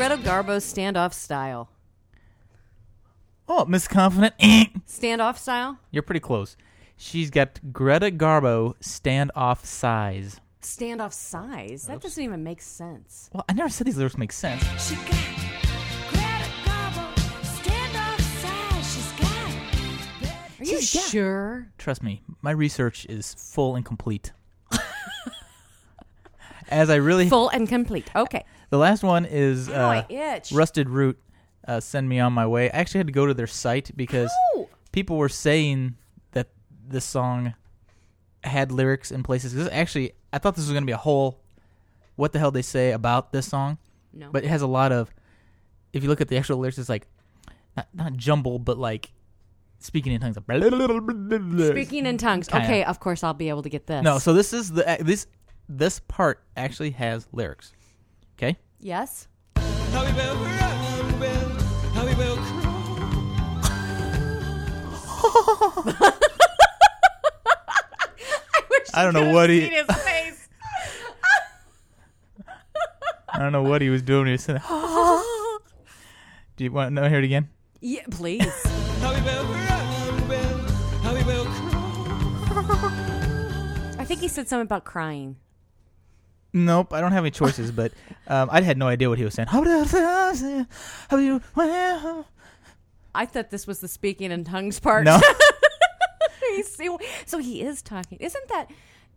Greta 0.00 0.16
Garbo's 0.16 0.64
standoff 0.64 1.12
style. 1.12 1.68
Oh, 3.46 3.66
Miss 3.66 3.86
Confident. 3.86 4.32
Standoff 4.88 5.36
style? 5.36 5.76
You're 5.90 6.02
pretty 6.02 6.20
close. 6.20 6.56
She's 6.96 7.28
got 7.28 7.60
Greta 7.70 8.10
Garbo 8.10 8.76
standoff 8.82 9.62
size. 9.66 10.40
Standoff 10.62 11.12
size? 11.12 11.82
That 11.82 12.00
doesn't 12.00 12.24
even 12.24 12.42
make 12.42 12.62
sense. 12.62 13.28
Well, 13.34 13.44
I 13.46 13.52
never 13.52 13.68
said 13.68 13.86
these 13.86 13.98
lyrics 13.98 14.16
make 14.16 14.32
sense. 14.32 14.64
Are 20.58 20.64
you 20.64 20.80
sure? 20.80 21.68
Trust 21.76 22.02
me, 22.02 22.22
my 22.40 22.52
research 22.52 23.04
is 23.04 23.34
full 23.34 23.76
and 23.76 23.84
complete. 23.84 24.32
As 26.70 26.88
I 26.88 26.94
really 26.94 27.28
Full 27.28 27.50
and 27.50 27.68
complete. 27.68 28.10
Okay. 28.16 28.46
The 28.70 28.78
last 28.78 29.02
one 29.02 29.24
is 29.24 29.68
Ow, 29.68 29.72
uh, 29.74 30.04
I 30.08 30.12
itch. 30.12 30.52
Rusted 30.52 30.88
Root. 30.88 31.18
Uh, 31.66 31.78
send 31.78 32.08
me 32.08 32.18
on 32.20 32.32
my 32.32 32.46
way. 32.46 32.70
I 32.70 32.78
actually 32.78 32.98
had 32.98 33.06
to 33.08 33.12
go 33.12 33.26
to 33.26 33.34
their 33.34 33.46
site 33.46 33.90
because 33.96 34.30
Ow! 34.56 34.68
people 34.92 35.16
were 35.18 35.28
saying 35.28 35.96
that 36.32 36.48
this 36.88 37.04
song 37.04 37.54
had 38.42 38.72
lyrics 38.72 39.10
in 39.12 39.22
places. 39.22 39.52
'Cause 39.54 39.68
actually, 39.70 40.12
I 40.32 40.38
thought 40.38 40.54
this 40.56 40.64
was 40.64 40.72
going 40.72 40.82
to 40.82 40.86
be 40.86 40.92
a 40.92 40.96
whole 40.96 41.40
what 42.16 42.32
the 42.32 42.38
hell 42.38 42.50
they 42.50 42.62
say 42.62 42.92
about 42.92 43.32
this 43.32 43.46
song. 43.46 43.78
No. 44.12 44.30
But 44.32 44.44
it 44.44 44.48
has 44.48 44.62
a 44.62 44.66
lot 44.66 44.90
of. 44.92 45.10
If 45.92 46.02
you 46.02 46.08
look 46.08 46.20
at 46.20 46.28
the 46.28 46.36
actual 46.38 46.58
lyrics, 46.58 46.78
it's 46.78 46.88
like 46.88 47.06
not 47.76 47.88
not 47.92 48.12
jumble, 48.14 48.58
but 48.58 48.78
like 48.78 49.12
speaking 49.78 50.12
in 50.12 50.20
tongues. 50.20 50.36
Speaking 50.36 52.06
in 52.06 52.18
tongues. 52.18 52.48
Kinda. 52.48 52.64
Okay, 52.66 52.84
of 52.84 53.00
course 53.00 53.22
I'll 53.24 53.34
be 53.34 53.48
able 53.48 53.62
to 53.62 53.68
get 53.68 53.86
this. 53.86 54.02
No, 54.02 54.18
so 54.18 54.32
this 54.32 54.52
is 54.52 54.72
the 54.72 54.98
this 55.00 55.26
this 55.68 56.00
part 56.00 56.42
actually 56.56 56.90
has 56.92 57.26
lyrics. 57.32 57.72
Okay. 58.80 58.88
Yes? 58.88 59.28
I 68.92 69.04
don't 69.04 69.14
know 69.14 69.32
what 69.32 69.50
he. 69.50 69.60
Seen 69.60 69.72
his 69.72 69.86
face. 69.86 70.48
I 73.32 73.38
don't 73.38 73.52
know 73.52 73.62
what 73.62 73.80
he 73.82 73.88
was 73.90 74.02
doing. 74.02 74.26
He 74.26 74.32
was 74.32 74.42
saying, 74.42 74.60
Do 76.56 76.64
you 76.64 76.72
want 76.72 76.96
to 76.96 77.08
hear 77.08 77.18
it 77.18 77.24
again? 77.24 77.48
yeah, 77.80 78.02
please. 78.10 78.42
I 83.98 84.04
think 84.04 84.20
he 84.20 84.28
said 84.28 84.48
something 84.48 84.66
about 84.66 84.84
crying. 84.84 85.36
Nope, 86.52 86.92
I 86.92 87.00
don't 87.00 87.12
have 87.12 87.22
any 87.24 87.30
choices. 87.30 87.70
but 87.70 87.92
um, 88.26 88.48
I 88.52 88.60
had 88.62 88.76
no 88.78 88.88
idea 88.88 89.08
what 89.08 89.18
he 89.18 89.24
was 89.24 89.34
saying. 89.34 89.48
How 89.48 89.62
do 89.62 89.70
how 91.08 91.16
do 91.16 91.22
you? 91.22 91.40
well? 91.54 92.26
I 93.14 93.26
thought 93.26 93.50
this 93.50 93.66
was 93.66 93.80
the 93.80 93.88
speaking 93.88 94.30
in 94.30 94.44
tongues 94.44 94.78
part. 94.80 95.04
No. 95.04 95.20
So 97.26 97.38
he 97.38 97.62
is 97.62 97.80
talking. 97.80 98.18
Isn't 98.18 98.48
that? 98.48 98.66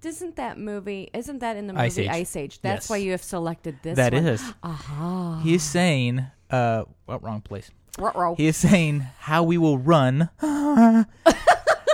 Isn't 0.04 0.36
that 0.38 0.58
movie? 0.58 1.10
Isn't 1.14 1.40
that 1.40 1.58
in 1.58 1.68
the 1.68 1.74
movie 1.74 1.86
Ice 1.86 1.98
Age. 1.98 2.10
Ice 2.10 2.36
Age? 2.36 2.62
That's 2.62 2.86
Yes. 2.86 2.90
why 2.90 2.98
you 2.98 3.12
have 3.12 3.24
selected 3.24 3.78
this. 3.84 3.96
That 3.98 4.14
one. 4.14 4.26
is. 4.28 4.54
Aha. 4.64 5.42
He's 5.44 5.64
saying, 5.64 6.26
uh, 6.52 6.84
well, 7.08 7.20
wrong 7.20 7.42
place. 7.42 7.70
Ruh-roh. 7.98 8.36
He 8.36 8.48
is 8.48 8.56
saying 8.58 9.02
how 9.20 9.44
we 9.44 9.58
will 9.58 9.78
run, 9.78 10.30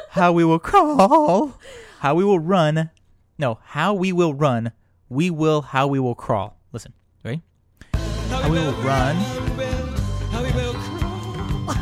how 0.10 0.32
we 0.34 0.44
will 0.44 0.60
crawl, 0.60 1.54
how 2.00 2.16
we 2.16 2.24
will 2.24 2.40
run. 2.40 2.90
No, 3.38 3.60
how 3.64 3.94
we 3.94 4.12
will 4.12 4.34
run. 4.34 4.72
We 5.10 5.30
will 5.32 5.62
how 5.62 5.88
we 5.88 6.00
will 6.00 6.16
crawl. 6.16 6.56
Listen, 6.72 6.94
ready? 7.24 7.42
How 7.94 8.50
we 8.50 8.60
will 8.60 8.74
run. 8.74 9.16
How 9.16 10.44
we 10.44 10.52
will 10.52 10.74
crawl. 10.74 11.74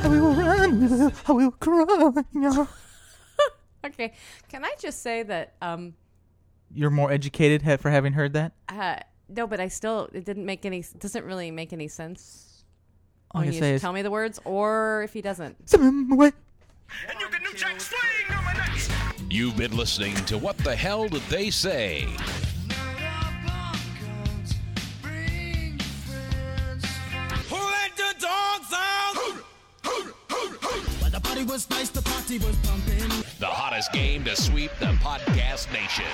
How 0.00 0.08
we 0.10 0.20
will 0.20 0.34
run. 0.34 1.10
How 1.24 1.34
we 1.34 1.44
will 1.44 1.52
crawl. 1.52 2.68
Okay. 3.84 4.12
Can 4.48 4.64
I 4.64 4.74
just 4.78 5.02
say 5.02 5.24
that? 5.24 5.54
Um. 5.60 5.94
You're 6.72 6.90
more 6.90 7.10
educated 7.10 7.62
ha- 7.62 7.78
for 7.78 7.90
having 7.90 8.12
heard 8.12 8.32
that. 8.34 8.52
Uh, 8.68 8.98
no, 9.28 9.48
but 9.48 9.58
I 9.58 9.66
still 9.66 10.08
it 10.12 10.24
didn't 10.24 10.46
make 10.46 10.64
any. 10.64 10.84
Doesn't 11.00 11.24
really 11.24 11.50
make 11.50 11.72
any 11.72 11.88
sense 11.88 12.62
All 13.32 13.40
when 13.40 13.52
you 13.52 13.58
say 13.58 13.74
is 13.74 13.80
tell 13.80 13.92
me 13.92 14.02
the 14.02 14.10
words, 14.10 14.38
or 14.44 15.02
if 15.02 15.12
he 15.12 15.20
doesn't. 15.20 15.68
Some 15.68 16.16
way. 16.16 16.30
You've 19.28 19.56
been 19.56 19.76
listening 19.76 20.14
to 20.26 20.38
What 20.38 20.58
the 20.58 20.76
Hell 20.76 21.08
Did 21.08 21.22
They 21.22 21.50
Say? 21.50 22.06
Party 31.42 31.52
was 31.52 31.70
nice, 31.70 31.88
the 31.90 32.02
party 32.02 32.38
was 32.38 32.56
pumping. 32.56 33.08
The 33.38 33.46
hottest 33.46 33.92
game 33.92 34.24
to 34.24 34.36
sweep 34.36 34.70
the 34.78 34.92
podcast 35.02 35.72
nation. 35.72 36.04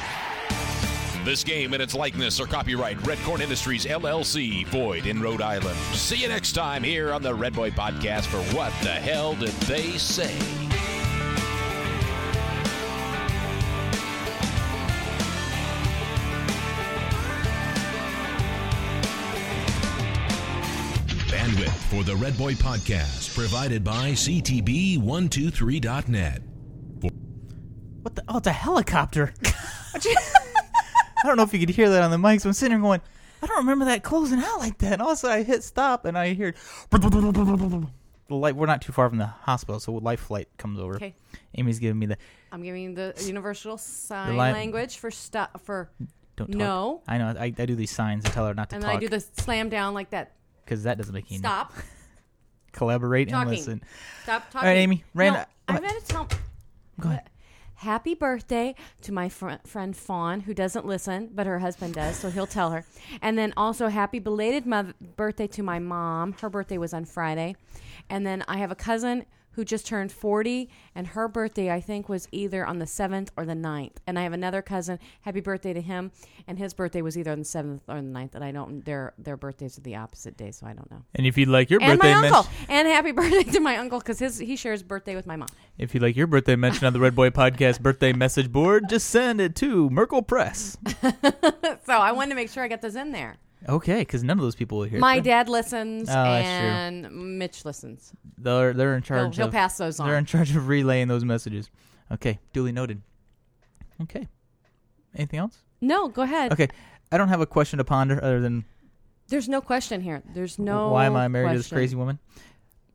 This 1.24 1.44
game 1.44 1.74
and 1.74 1.82
its 1.82 1.94
likeness 1.94 2.40
are 2.40 2.46
copyright 2.46 3.04
Red 3.06 3.18
Corn 3.18 3.42
Industries 3.42 3.84
LLC, 3.84 4.66
void 4.68 5.06
in 5.06 5.20
Rhode 5.20 5.42
Island. 5.42 5.76
See 5.92 6.16
you 6.16 6.28
next 6.28 6.52
time 6.52 6.82
here 6.82 7.12
on 7.12 7.22
the 7.22 7.34
Red 7.34 7.54
Boy 7.54 7.70
Podcast 7.70 8.26
for 8.26 8.38
What 8.56 8.72
the 8.82 8.88
Hell 8.92 9.34
Did 9.34 9.52
They 9.66 9.98
Say? 9.98 10.67
For 21.88 22.04
the 22.04 22.14
Red 22.16 22.36
Boy 22.36 22.52
Podcast 22.52 23.34
provided 23.34 23.82
by 23.82 24.10
CTB123.net. 24.10 26.42
For 27.00 27.08
oh, 28.28 28.36
it's 28.36 28.46
a 28.46 28.52
helicopter. 28.52 29.32
I 29.94 29.98
don't 31.24 31.38
know 31.38 31.44
if 31.44 31.54
you 31.54 31.58
could 31.58 31.70
hear 31.70 31.88
that 31.88 32.02
on 32.02 32.10
the 32.10 32.18
mics. 32.18 32.44
I'm 32.44 32.52
sitting 32.52 32.76
here 32.76 32.82
going, 32.82 33.00
I 33.42 33.46
don't 33.46 33.60
remember 33.60 33.86
that 33.86 34.02
closing 34.02 34.38
out 34.38 34.58
like 34.58 34.76
that. 34.78 34.92
And 34.92 35.02
all 35.02 35.12
of 35.12 35.14
a 35.14 35.16
sudden 35.16 35.38
I 35.38 35.42
hit 35.42 35.64
stop 35.64 36.04
and 36.04 36.18
I 36.18 36.34
hear 36.34 36.54
the 36.90 37.88
light. 38.28 38.54
We're 38.54 38.66
not 38.66 38.82
too 38.82 38.92
far 38.92 39.08
from 39.08 39.16
the 39.16 39.26
hospital, 39.26 39.80
so 39.80 39.94
life 39.94 40.20
flight 40.20 40.48
comes 40.58 40.78
over. 40.78 40.96
Okay. 40.96 41.16
Amy's 41.56 41.78
giving 41.78 41.98
me 41.98 42.04
the 42.04 42.18
I'm 42.52 42.62
giving 42.62 42.94
the 42.94 43.14
universal 43.24 43.78
sign 43.78 44.32
li- 44.32 44.52
language 44.52 44.98
for 44.98 45.10
stop 45.10 45.64
for 45.64 45.90
don't 46.36 46.52
talk. 46.52 46.58
no, 46.58 47.00
I 47.08 47.16
know. 47.16 47.34
I, 47.38 47.44
I 47.44 47.50
do 47.50 47.74
these 47.74 47.90
signs 47.90 48.24
to 48.24 48.30
tell 48.30 48.46
her 48.46 48.52
not 48.52 48.68
to 48.70 48.76
and 48.76 48.84
then 48.84 48.90
I 48.90 48.98
do 48.98 49.08
the 49.08 49.20
slam 49.20 49.70
down 49.70 49.94
like 49.94 50.10
that. 50.10 50.34
Because 50.68 50.82
that 50.82 50.98
doesn't 50.98 51.14
make 51.14 51.24
any 51.30 51.38
Stop. 51.38 51.72
collaborate 52.72 53.32
and 53.32 53.48
listen. 53.50 53.82
Stop 54.24 54.42
All 54.46 54.52
talking. 54.52 54.68
right, 54.68 54.76
Amy. 54.76 55.04
Rand, 55.14 55.36
No, 55.36 55.44
I'm 55.68 55.76
gonna 55.76 56.00
tell. 56.06 56.28
Go 57.00 57.08
ahead. 57.08 57.30
Happy 57.76 58.14
birthday 58.14 58.74
to 59.02 59.12
my 59.12 59.28
fr- 59.28 59.52
friend 59.64 59.96
Fawn, 59.96 60.40
who 60.40 60.52
doesn't 60.52 60.84
listen, 60.84 61.30
but 61.32 61.46
her 61.46 61.60
husband 61.60 61.94
does, 61.94 62.16
so 62.16 62.28
he'll 62.28 62.46
tell 62.46 62.72
her. 62.72 62.84
And 63.22 63.38
then 63.38 63.54
also 63.56 63.88
happy 63.88 64.18
belated 64.18 64.66
mother- 64.66 64.94
birthday 65.16 65.46
to 65.46 65.62
my 65.62 65.78
mom. 65.78 66.32
Her 66.40 66.50
birthday 66.50 66.76
was 66.76 66.92
on 66.92 67.04
Friday. 67.04 67.54
And 68.10 68.26
then 68.26 68.44
I 68.48 68.58
have 68.58 68.70
a 68.72 68.74
cousin 68.74 69.24
who 69.58 69.64
just 69.64 69.88
turned 69.88 70.12
40, 70.12 70.70
and 70.94 71.08
her 71.08 71.26
birthday, 71.26 71.68
I 71.68 71.80
think, 71.80 72.08
was 72.08 72.28
either 72.30 72.64
on 72.64 72.78
the 72.78 72.84
7th 72.84 73.30
or 73.36 73.44
the 73.44 73.54
9th. 73.54 73.96
And 74.06 74.16
I 74.16 74.22
have 74.22 74.32
another 74.32 74.62
cousin, 74.62 75.00
happy 75.22 75.40
birthday 75.40 75.72
to 75.72 75.80
him, 75.80 76.12
and 76.46 76.60
his 76.60 76.74
birthday 76.74 77.02
was 77.02 77.18
either 77.18 77.32
on 77.32 77.40
the 77.40 77.44
7th 77.44 77.80
or 77.88 77.96
the 77.96 78.02
9th. 78.02 78.36
And 78.36 78.44
I 78.44 78.52
don't, 78.52 78.84
their, 78.84 79.14
their 79.18 79.36
birthdays 79.36 79.76
are 79.76 79.80
the 79.80 79.96
opposite 79.96 80.36
day, 80.36 80.52
so 80.52 80.64
I 80.64 80.74
don't 80.74 80.88
know. 80.92 81.02
And 81.16 81.26
if 81.26 81.36
you'd 81.36 81.48
like 81.48 81.70
your 81.70 81.80
birthday, 81.80 81.90
and 81.90 82.00
birthday 82.00 82.20
my 82.20 82.28
uncle. 82.38 82.52
And 82.68 82.86
happy 82.86 83.10
birthday 83.20 83.50
to 83.50 83.58
my 83.58 83.78
uncle, 83.78 83.98
because 83.98 84.20
his 84.20 84.38
he 84.38 84.54
shares 84.54 84.84
birthday 84.84 85.16
with 85.16 85.26
my 85.26 85.34
mom. 85.34 85.48
if 85.76 85.92
you'd 85.92 86.04
like 86.04 86.14
your 86.14 86.28
birthday 86.28 86.54
mentioned 86.54 86.84
on 86.84 86.92
the 86.92 87.00
Red 87.00 87.16
Boy 87.16 87.30
Podcast 87.30 87.80
birthday 87.80 88.12
message 88.12 88.52
board, 88.52 88.84
just 88.88 89.10
send 89.10 89.40
it 89.40 89.56
to 89.56 89.90
Merkel 89.90 90.22
Press. 90.22 90.78
so 91.02 91.94
I 91.94 92.12
wanted 92.12 92.28
to 92.28 92.36
make 92.36 92.48
sure 92.48 92.62
I 92.62 92.68
got 92.68 92.80
those 92.80 92.94
in 92.94 93.10
there. 93.10 93.38
Okay, 93.68 94.00
because 94.00 94.22
none 94.22 94.38
of 94.38 94.42
those 94.42 94.54
people 94.54 94.78
will 94.78 94.84
hear. 94.84 94.98
My 95.00 95.16
it. 95.16 95.24
dad 95.24 95.48
listens 95.48 96.08
Oh, 96.08 96.12
that's 96.12 96.46
true. 96.46 96.68
and 96.68 97.38
Mitch 97.38 97.64
listens. 97.64 98.12
They're 98.36 98.72
they're 98.72 98.94
in 98.94 99.02
charge. 99.02 99.36
he'll 99.36 99.46
of, 99.46 99.52
pass 99.52 99.78
those 99.78 99.98
on. 99.98 100.06
They're 100.06 100.16
on. 100.16 100.20
in 100.20 100.26
charge 100.26 100.54
of 100.54 100.68
relaying 100.68 101.08
those 101.08 101.24
messages. 101.24 101.70
Okay, 102.12 102.38
duly 102.52 102.72
noted. 102.72 103.02
Okay. 104.02 104.28
Anything 105.16 105.40
else? 105.40 105.58
No, 105.80 106.08
go 106.08 106.22
ahead. 106.22 106.52
Okay, 106.52 106.68
I 107.10 107.18
don't 107.18 107.28
have 107.28 107.40
a 107.40 107.46
question 107.46 107.78
to 107.78 107.84
ponder 107.84 108.22
other 108.22 108.40
than 108.40 108.64
There's 109.28 109.48
no 109.48 109.60
question 109.60 110.00
here. 110.00 110.22
There's 110.34 110.58
no. 110.58 110.90
why 110.90 111.06
am 111.06 111.16
I 111.16 111.26
married 111.28 111.50
to 111.50 111.56
this 111.56 111.66
question. 111.66 111.76
crazy 111.78 111.96
woman? 111.96 112.18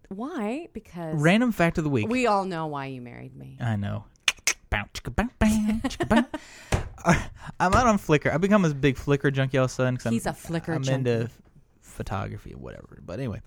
Why? 0.10 0.68
Because 0.74 1.16
Random 1.22 1.52
fact 1.52 1.78
of 1.78 1.84
the 1.84 1.90
week. 1.90 2.08
we 2.08 2.28
all 2.28 2.46
know 2.46 2.68
why 2.68 2.86
you 2.88 3.02
married 3.02 3.36
me. 3.36 3.58
I 3.60 3.76
know. 3.76 4.06
Bow, 4.70 4.86
chicka, 4.94 5.16
bow, 5.16 5.30
bow, 5.40 5.48
chicka, 5.88 6.08
bow. 6.08 6.80
I'm 7.60 7.74
out 7.74 7.88
on 7.88 7.98
Flickr. 7.98 8.32
I've 8.34 8.42
become 8.42 8.66
a 8.66 8.74
big 8.74 8.96
Flickr 8.96 9.32
junkie 9.32 9.58
all 9.58 9.66
of 9.66 9.72
a 9.72 9.74
sudden. 9.74 9.98
'cause 9.98 10.06
I'm, 10.06 10.14
He's 10.14 10.26
a 10.26 10.32
Flickr 10.32 10.76
I'm 10.76 10.84
junkie. 10.84 11.10
into 11.10 11.30
photography 11.82 12.54
or 12.54 12.58
whatever. 12.60 13.00
But 13.06 13.20
anyway, 13.20 13.42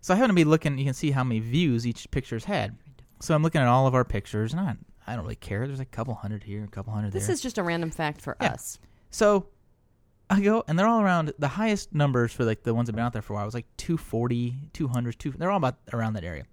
so 0.00 0.12
I 0.14 0.16
happen 0.16 0.28
to 0.30 0.34
be 0.34 0.44
looking. 0.44 0.78
You 0.78 0.84
can 0.84 0.94
see 0.94 1.10
how 1.10 1.24
many 1.24 1.40
views 1.40 1.86
each 1.86 2.10
picture's 2.10 2.44
had. 2.44 2.76
So 3.20 3.34
I'm 3.34 3.42
looking 3.42 3.60
at 3.60 3.66
all 3.68 3.86
of 3.86 3.94
our 3.94 4.04
pictures, 4.04 4.52
and 4.52 4.60
I, 4.60 4.74
I 5.06 5.14
don't 5.16 5.24
really 5.24 5.36
care. 5.36 5.66
There's 5.66 5.80
a 5.80 5.84
couple 5.86 6.14
hundred 6.14 6.42
here, 6.44 6.64
a 6.64 6.68
couple 6.68 6.92
hundred 6.92 7.12
This 7.12 7.26
there. 7.26 7.34
is 7.34 7.40
just 7.40 7.56
a 7.58 7.62
random 7.62 7.90
fact 7.90 8.20
for 8.20 8.36
Yeah. 8.42 8.52
us. 8.52 8.78
So 9.10 9.46
I 10.28 10.40
go, 10.40 10.64
and 10.68 10.78
they're 10.78 10.86
all 10.86 11.00
around. 11.00 11.32
The 11.38 11.48
highest 11.48 11.94
numbers 11.94 12.32
for 12.32 12.44
like 12.44 12.62
the 12.64 12.74
ones 12.74 12.86
that 12.86 12.92
have 12.92 12.96
been 12.96 13.04
out 13.06 13.12
there 13.14 13.22
for 13.22 13.32
a 13.32 13.36
while 13.36 13.44
It 13.44 13.46
was 13.46 13.54
like 13.54 13.66
240, 13.78 14.54
200, 14.72 15.18
2, 15.18 15.30
they're 15.38 15.50
all 15.50 15.56
about 15.58 15.76
around 15.92 16.14
that 16.14 16.24
area. 16.24 16.44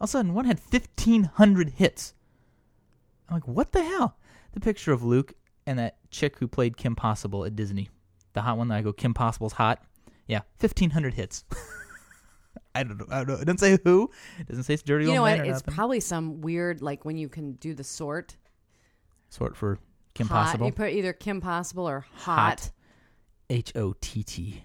All 0.00 0.04
of 0.04 0.08
a 0.08 0.12
sudden, 0.12 0.34
one 0.34 0.44
had 0.46 0.58
1,500 0.58 1.70
hits. 1.70 2.14
I'm 3.28 3.34
like, 3.36 3.46
what 3.48 3.72
the 3.72 3.82
hell? 3.84 4.16
The 4.52 4.60
picture 4.60 4.92
of 4.92 5.02
Luke 5.02 5.34
and 5.66 5.78
that 5.78 5.96
chick 6.10 6.38
who 6.38 6.48
played 6.48 6.76
Kim 6.76 6.94
Possible 6.94 7.44
at 7.44 7.56
Disney. 7.56 7.90
The 8.32 8.42
hot 8.42 8.58
one 8.58 8.68
that 8.68 8.76
I 8.76 8.82
go, 8.82 8.92
Kim 8.92 9.14
Possible's 9.14 9.52
hot. 9.52 9.82
Yeah, 10.26 10.40
1,500 10.60 11.14
hits. 11.14 11.44
I 12.74 12.82
don't 12.82 12.98
know. 12.98 13.06
I 13.10 13.18
don't 13.18 13.28
know. 13.28 13.34
It 13.34 13.46
doesn't 13.46 13.58
say 13.58 13.78
who. 13.84 14.10
It 14.38 14.48
doesn't 14.48 14.64
say 14.64 14.74
it's 14.74 14.82
dirty. 14.82 15.06
You 15.06 15.14
know 15.14 15.22
what? 15.22 15.38
It's 15.38 15.48
nothing. 15.48 15.74
probably 15.74 16.00
some 16.00 16.42
weird 16.42 16.82
like 16.82 17.04
when 17.04 17.16
you 17.16 17.28
can 17.28 17.52
do 17.52 17.74
the 17.74 17.84
sort. 17.84 18.36
Sort 19.30 19.56
for 19.56 19.78
Kim 20.14 20.26
hot. 20.28 20.46
Possible. 20.46 20.66
You 20.66 20.72
put 20.72 20.90
either 20.92 21.14
Kim 21.14 21.40
Possible 21.40 21.88
or 21.88 22.04
hot. 22.12 22.60
Hot. 22.60 22.70
H 23.48 23.72
O 23.76 23.94
T 24.00 24.22
T. 24.22 24.62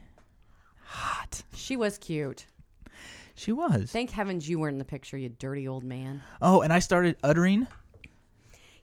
Hot. 0.84 1.44
She 1.56 1.78
was 1.78 1.98
cute. 1.98 2.48
She 3.36 3.52
was. 3.54 3.92
Thank 3.92 4.12
heavens 4.12 4.50
you 4.50 4.60
weren't 4.60 4.76
in 4.76 4.80
the 4.80 4.86
picture, 4.86 5.18
you 5.18 5.30
dirty 5.30 5.68
old 5.68 5.84
man. 5.84 6.22
Oh, 6.42 6.62
and 6.62 6.74
I 6.74 6.80
started 6.80 7.16
uttering, 7.24 7.66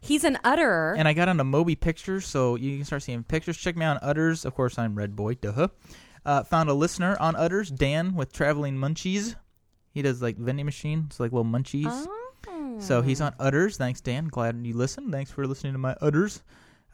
He's 0.01 0.25
an 0.25 0.39
utterer. 0.45 0.95
and 0.97 1.09
I 1.09 1.13
got 1.13 1.29
on 1.29 1.41
onto 1.41 1.45
Moby 1.51 1.75
Pictures, 1.75 2.27
so 2.27 2.55
you 2.57 2.77
can 2.77 2.85
start 2.85 3.03
seeing 3.03 3.25
pictures. 3.25 3.57
Check 3.57 3.77
me 3.77 3.85
out 3.85 4.03
on 4.03 4.15
Utterz. 4.15 4.45
Of 4.45 4.55
course, 4.55 4.79
I'm 4.79 4.95
Red 4.95 5.17
Boy. 5.17 5.35
Duh. 5.35 5.69
Uh, 6.25 6.43
found 6.45 6.69
a 6.69 6.75
listener 6.75 7.17
on 7.21 7.35
Utterz, 7.35 7.75
Dan 7.75 8.15
with 8.15 8.33
Traveling 8.33 8.77
Munchies. 8.77 9.35
He 9.93 10.03
does 10.03 10.23
like 10.23 10.37
vending 10.37 10.67
machines, 10.67 11.19
like 11.19 11.33
little 11.33 11.45
munchies. 11.45 12.07
So 12.81 13.03
he's 13.03 13.21
on 13.21 13.33
Utterz. 13.41 13.77
Thanks, 13.77 14.01
Dan. 14.01 14.29
Glad 14.29 14.65
you 14.65 14.75
listened. 14.75 15.11
Thanks 15.11 15.31
for 15.31 15.47
listening 15.47 15.73
to 15.73 15.79
my 15.79 15.95
Utterz. 16.01 16.43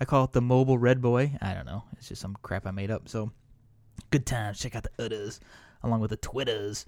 I 0.01 0.05
call 0.07 0.25
it 0.25 0.33
the 0.33 0.41
Mobile 0.41 0.79
Red 0.79 1.03
Boy. 1.03 1.37
I 1.43 1.53
don't 1.53 1.67
know. 1.67 1.85
It's 1.99 2.09
just 2.09 2.23
some 2.23 2.37
crap 2.43 2.67
I 2.67 2.71
made 2.71 2.91
up. 2.91 3.09
So 3.09 3.31
good 4.11 4.25
times. 4.25 4.59
Check 4.59 4.75
out 4.75 4.85
the 4.85 5.09
Utterz 5.09 5.41
along 5.83 6.01
with 6.01 6.11
the 6.11 6.17
Twitters. 6.17 6.87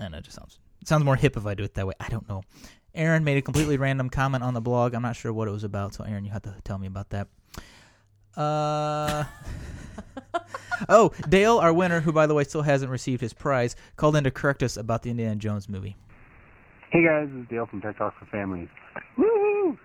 I 0.00 0.08
know 0.08 0.18
it 0.18 0.24
just 0.24 0.36
sounds 0.36 0.58
it 0.80 0.88
sounds 0.88 1.04
more 1.04 1.16
hip 1.16 1.36
if 1.36 1.44
I 1.46 1.54
do 1.54 1.64
it 1.64 1.74
that 1.74 1.86
way. 1.86 1.94
I 2.00 2.08
don't 2.08 2.28
know. 2.28 2.42
Aaron 2.94 3.24
made 3.24 3.38
a 3.38 3.42
completely 3.42 3.76
random 3.76 4.10
comment 4.10 4.44
on 4.44 4.54
the 4.54 4.60
blog. 4.60 4.94
I'm 4.94 5.02
not 5.02 5.16
sure 5.16 5.32
what 5.32 5.48
it 5.48 5.50
was 5.50 5.64
about, 5.64 5.94
so 5.94 6.04
Aaron, 6.04 6.24
you 6.24 6.30
have 6.30 6.42
to 6.42 6.54
tell 6.64 6.78
me 6.78 6.86
about 6.86 7.10
that. 7.10 7.28
Uh 8.36 9.24
Oh, 10.88 11.12
Dale, 11.28 11.58
our 11.58 11.72
winner, 11.72 12.00
who 12.00 12.12
by 12.12 12.26
the 12.26 12.34
way 12.34 12.44
still 12.44 12.62
hasn't 12.62 12.90
received 12.90 13.20
his 13.20 13.32
prize, 13.32 13.76
called 13.96 14.16
in 14.16 14.24
to 14.24 14.30
correct 14.30 14.62
us 14.62 14.76
about 14.76 15.02
the 15.02 15.10
Indiana 15.10 15.36
Jones 15.36 15.68
movie. 15.68 15.96
Hey 16.90 17.04
guys, 17.04 17.28
this 17.32 17.42
is 17.42 17.48
Dale 17.48 17.66
from 17.66 17.80
Tech 17.80 17.96
Talk 17.96 18.18
for 18.18 18.26
Families. 18.26 18.68
Woo! 19.16 19.78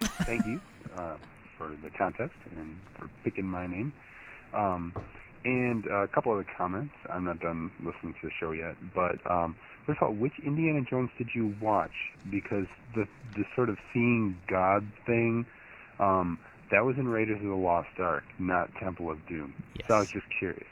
Thank 0.00 0.44
you 0.46 0.60
uh, 0.96 1.16
for 1.56 1.68
the 1.82 1.90
contest 1.90 2.34
and 2.56 2.76
for 2.98 3.08
picking 3.24 3.44
my 3.44 3.66
name. 3.66 3.92
Um, 4.52 4.92
and 5.44 5.84
uh, 5.90 6.02
a 6.02 6.08
couple 6.08 6.32
other 6.32 6.46
comments. 6.56 6.92
I'm 7.12 7.24
not 7.24 7.40
done 7.40 7.70
listening 7.78 8.14
to 8.20 8.28
the 8.28 8.32
show 8.38 8.52
yet, 8.52 8.76
but 8.94 9.18
um, 9.30 9.56
first 9.86 9.98
of 10.02 10.08
all, 10.08 10.14
which 10.14 10.32
Indiana 10.44 10.80
Jones 10.88 11.10
did 11.18 11.28
you 11.34 11.54
watch? 11.60 11.90
Because 12.30 12.66
the 12.94 13.06
the 13.36 13.44
sort 13.54 13.68
of 13.68 13.76
seeing 13.92 14.36
God 14.48 14.86
thing, 15.06 15.46
um, 15.98 16.38
that 16.70 16.84
was 16.84 16.96
in 16.98 17.08
Raiders 17.08 17.40
of 17.42 17.48
the 17.48 17.54
Lost 17.54 17.88
Ark, 17.98 18.24
not 18.38 18.70
Temple 18.82 19.10
of 19.10 19.18
Doom. 19.28 19.54
So 19.88 19.94
I 19.94 19.98
was 20.00 20.08
just 20.12 20.26
curious. 20.38 20.66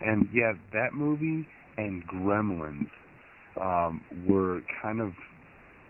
And 0.00 0.28
yeah, 0.32 0.52
that 0.72 0.92
movie 0.92 1.46
and 1.76 2.06
Gremlins 2.06 2.90
um, 3.60 4.00
were 4.26 4.62
kind 4.82 5.00
of 5.00 5.12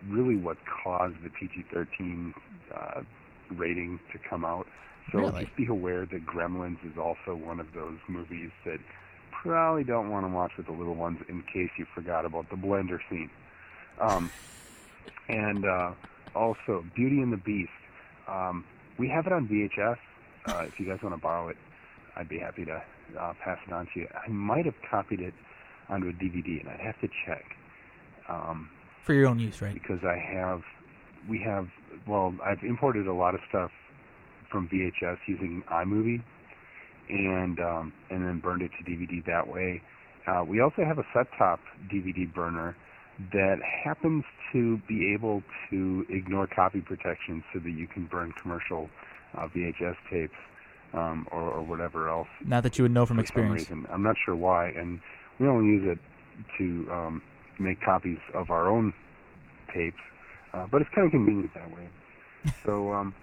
really 0.09 0.37
what 0.37 0.57
caused 0.83 1.17
the 1.25 1.31
PG-13 1.31 2.33
uh, 2.75 3.01
rating 3.57 3.99
to 4.13 4.19
come 4.29 4.45
out. 4.45 4.67
So 5.13 5.19
Really? 5.19 5.45
just 5.45 5.57
be 5.57 5.67
aware 5.67 6.07
that 6.07 6.27
Gremlins 6.27 6.79
is 6.85 6.97
also 6.99 7.35
one 7.35 7.61
of 7.61 7.67
those 7.75 7.99
movies 8.09 8.51
that 8.65 8.79
probably 9.43 9.85
don't 9.85 10.11
want 10.11 10.25
to 10.25 10.31
watch 10.31 10.53
with 10.57 10.67
the 10.67 10.73
little 10.73 10.95
ones 10.95 11.19
in 11.29 11.43
case 11.43 11.71
you 11.79 11.87
forgot 11.95 12.25
about 12.25 12.49
the 12.51 12.57
blender 12.57 12.99
scene. 13.11 13.31
Um, 14.01 14.31
and 15.29 15.65
uh, 15.65 15.93
also 16.35 16.85
Beauty 16.95 17.21
and 17.21 17.33
the 17.33 17.37
Beast. 17.37 17.71
Um, 18.29 18.65
we 18.99 19.09
have 19.09 19.27
it 19.27 19.33
on 19.33 19.47
VHS. 19.49 19.99
Uh, 20.47 20.65
if 20.67 20.79
you 20.79 20.87
guys 20.87 20.99
want 21.03 21.15
to 21.15 21.21
borrow 21.21 21.49
it, 21.49 21.57
I'd 22.17 22.29
be 22.29 22.39
happy 22.39 22.65
to 22.65 22.83
uh, 23.21 23.33
pass 23.45 23.59
it 23.67 23.73
on 23.73 23.87
to 23.95 24.01
you. 24.01 24.09
I 24.15 24.29
might 24.29 24.65
have 24.65 24.75
copied 24.91 25.21
it 25.21 25.35
onto 25.89 26.09
a 26.09 26.13
DVD, 26.13 26.61
and 26.61 26.69
I'd 26.69 26.81
have 26.81 26.99
to 27.01 27.09
check. 27.27 27.45
Um, 28.29 28.71
For 29.05 29.13
your 29.15 29.27
own 29.27 29.39
use, 29.39 29.61
right? 29.61 29.75
because 29.75 30.01
I 30.05 30.17
have, 30.17 30.63
we 31.29 31.41
have, 31.45 31.69
well, 32.07 32.35
I've 32.45 32.63
imported 32.63 33.07
a 33.07 33.13
lot 33.13 33.35
of 33.35 33.41
stuff 33.49 33.71
from 34.55 34.69
VHS 34.69 35.19
using 35.27 35.65
iMovie, 35.69 36.23
and 37.09 37.59
um, 37.59 37.93
and 38.09 38.25
then 38.25 38.39
burned 38.39 38.63
it 38.63 38.71
to 38.79 38.89
DVD 38.89 39.27
that 39.27 39.49
way. 39.49 39.83
Uh, 40.29 40.45
we 40.47 40.61
also 40.61 40.85
have 40.85 40.99
a 40.99 41.05
set-top 41.13 41.59
DVD 41.93 42.33
burner 42.33 42.77
that 43.33 43.57
happens 43.85 44.25
to 44.53 44.79
be 44.89 45.13
able 45.13 45.43
to 45.71 46.07
ignore 46.09 46.47
copy 46.47 46.81
protection 46.81 47.43
so 47.53 47.59
that 47.59 47.71
you 47.71 47.87
can 47.87 48.07
burn 48.07 48.33
commercial 48.41 48.89
uh, 49.37 49.49
VHS 49.49 49.97
tapes 50.11 50.33
um, 50.95 51.27
or, 51.31 51.43
or 51.43 51.63
whatever 51.63 52.09
else. 52.09 52.29
Not 52.45 52.63
that 52.63 52.79
you 52.79 52.85
would 52.85 52.93
know 52.93 53.07
from 53.07 53.19
experience. 53.19 53.67
I'm 53.91 54.03
not 54.03 54.17
sure 54.25 54.37
why, 54.37 54.69
and 54.69 55.01
we 55.39 55.49
only 55.49 55.67
use 55.67 55.83
it 55.87 55.99
to 56.59 56.93
um, 56.93 57.23
make 57.59 57.81
copies 57.83 58.19
of 58.33 58.51
our 58.51 58.69
own 58.69 58.95
tapes, 59.75 59.97
uh, 60.53 60.67
but 60.71 60.81
it's 60.81 60.91
kind 60.95 61.07
of 61.07 61.11
convenient 61.11 61.53
that 61.55 61.71
way. 61.71 61.89
so, 62.65 62.93
um, 62.93 63.15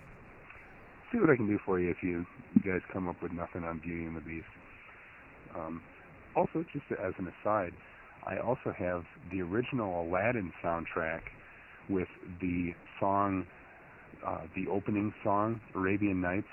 see 1.11 1.19
what 1.19 1.29
I 1.29 1.35
can 1.35 1.47
do 1.47 1.59
for 1.65 1.79
you 1.79 1.89
if 1.89 2.01
you 2.01 2.25
guys 2.65 2.81
come 2.91 3.07
up 3.07 3.21
with 3.21 3.31
nothing 3.31 3.63
on 3.63 3.79
Beauty 3.79 4.05
and 4.05 4.15
the 4.15 4.21
Beast. 4.21 4.45
Um, 5.55 5.81
also, 6.35 6.65
just 6.71 6.85
as 6.91 7.13
an 7.17 7.31
aside, 7.41 7.73
I 8.25 8.37
also 8.37 8.73
have 8.77 9.03
the 9.31 9.41
original 9.41 10.01
Aladdin 10.01 10.53
soundtrack 10.63 11.21
with 11.89 12.07
the 12.39 12.73
song 12.99 13.45
uh, 14.25 14.41
the 14.55 14.67
opening 14.67 15.13
song, 15.23 15.59
Arabian 15.75 16.21
Nights, 16.21 16.47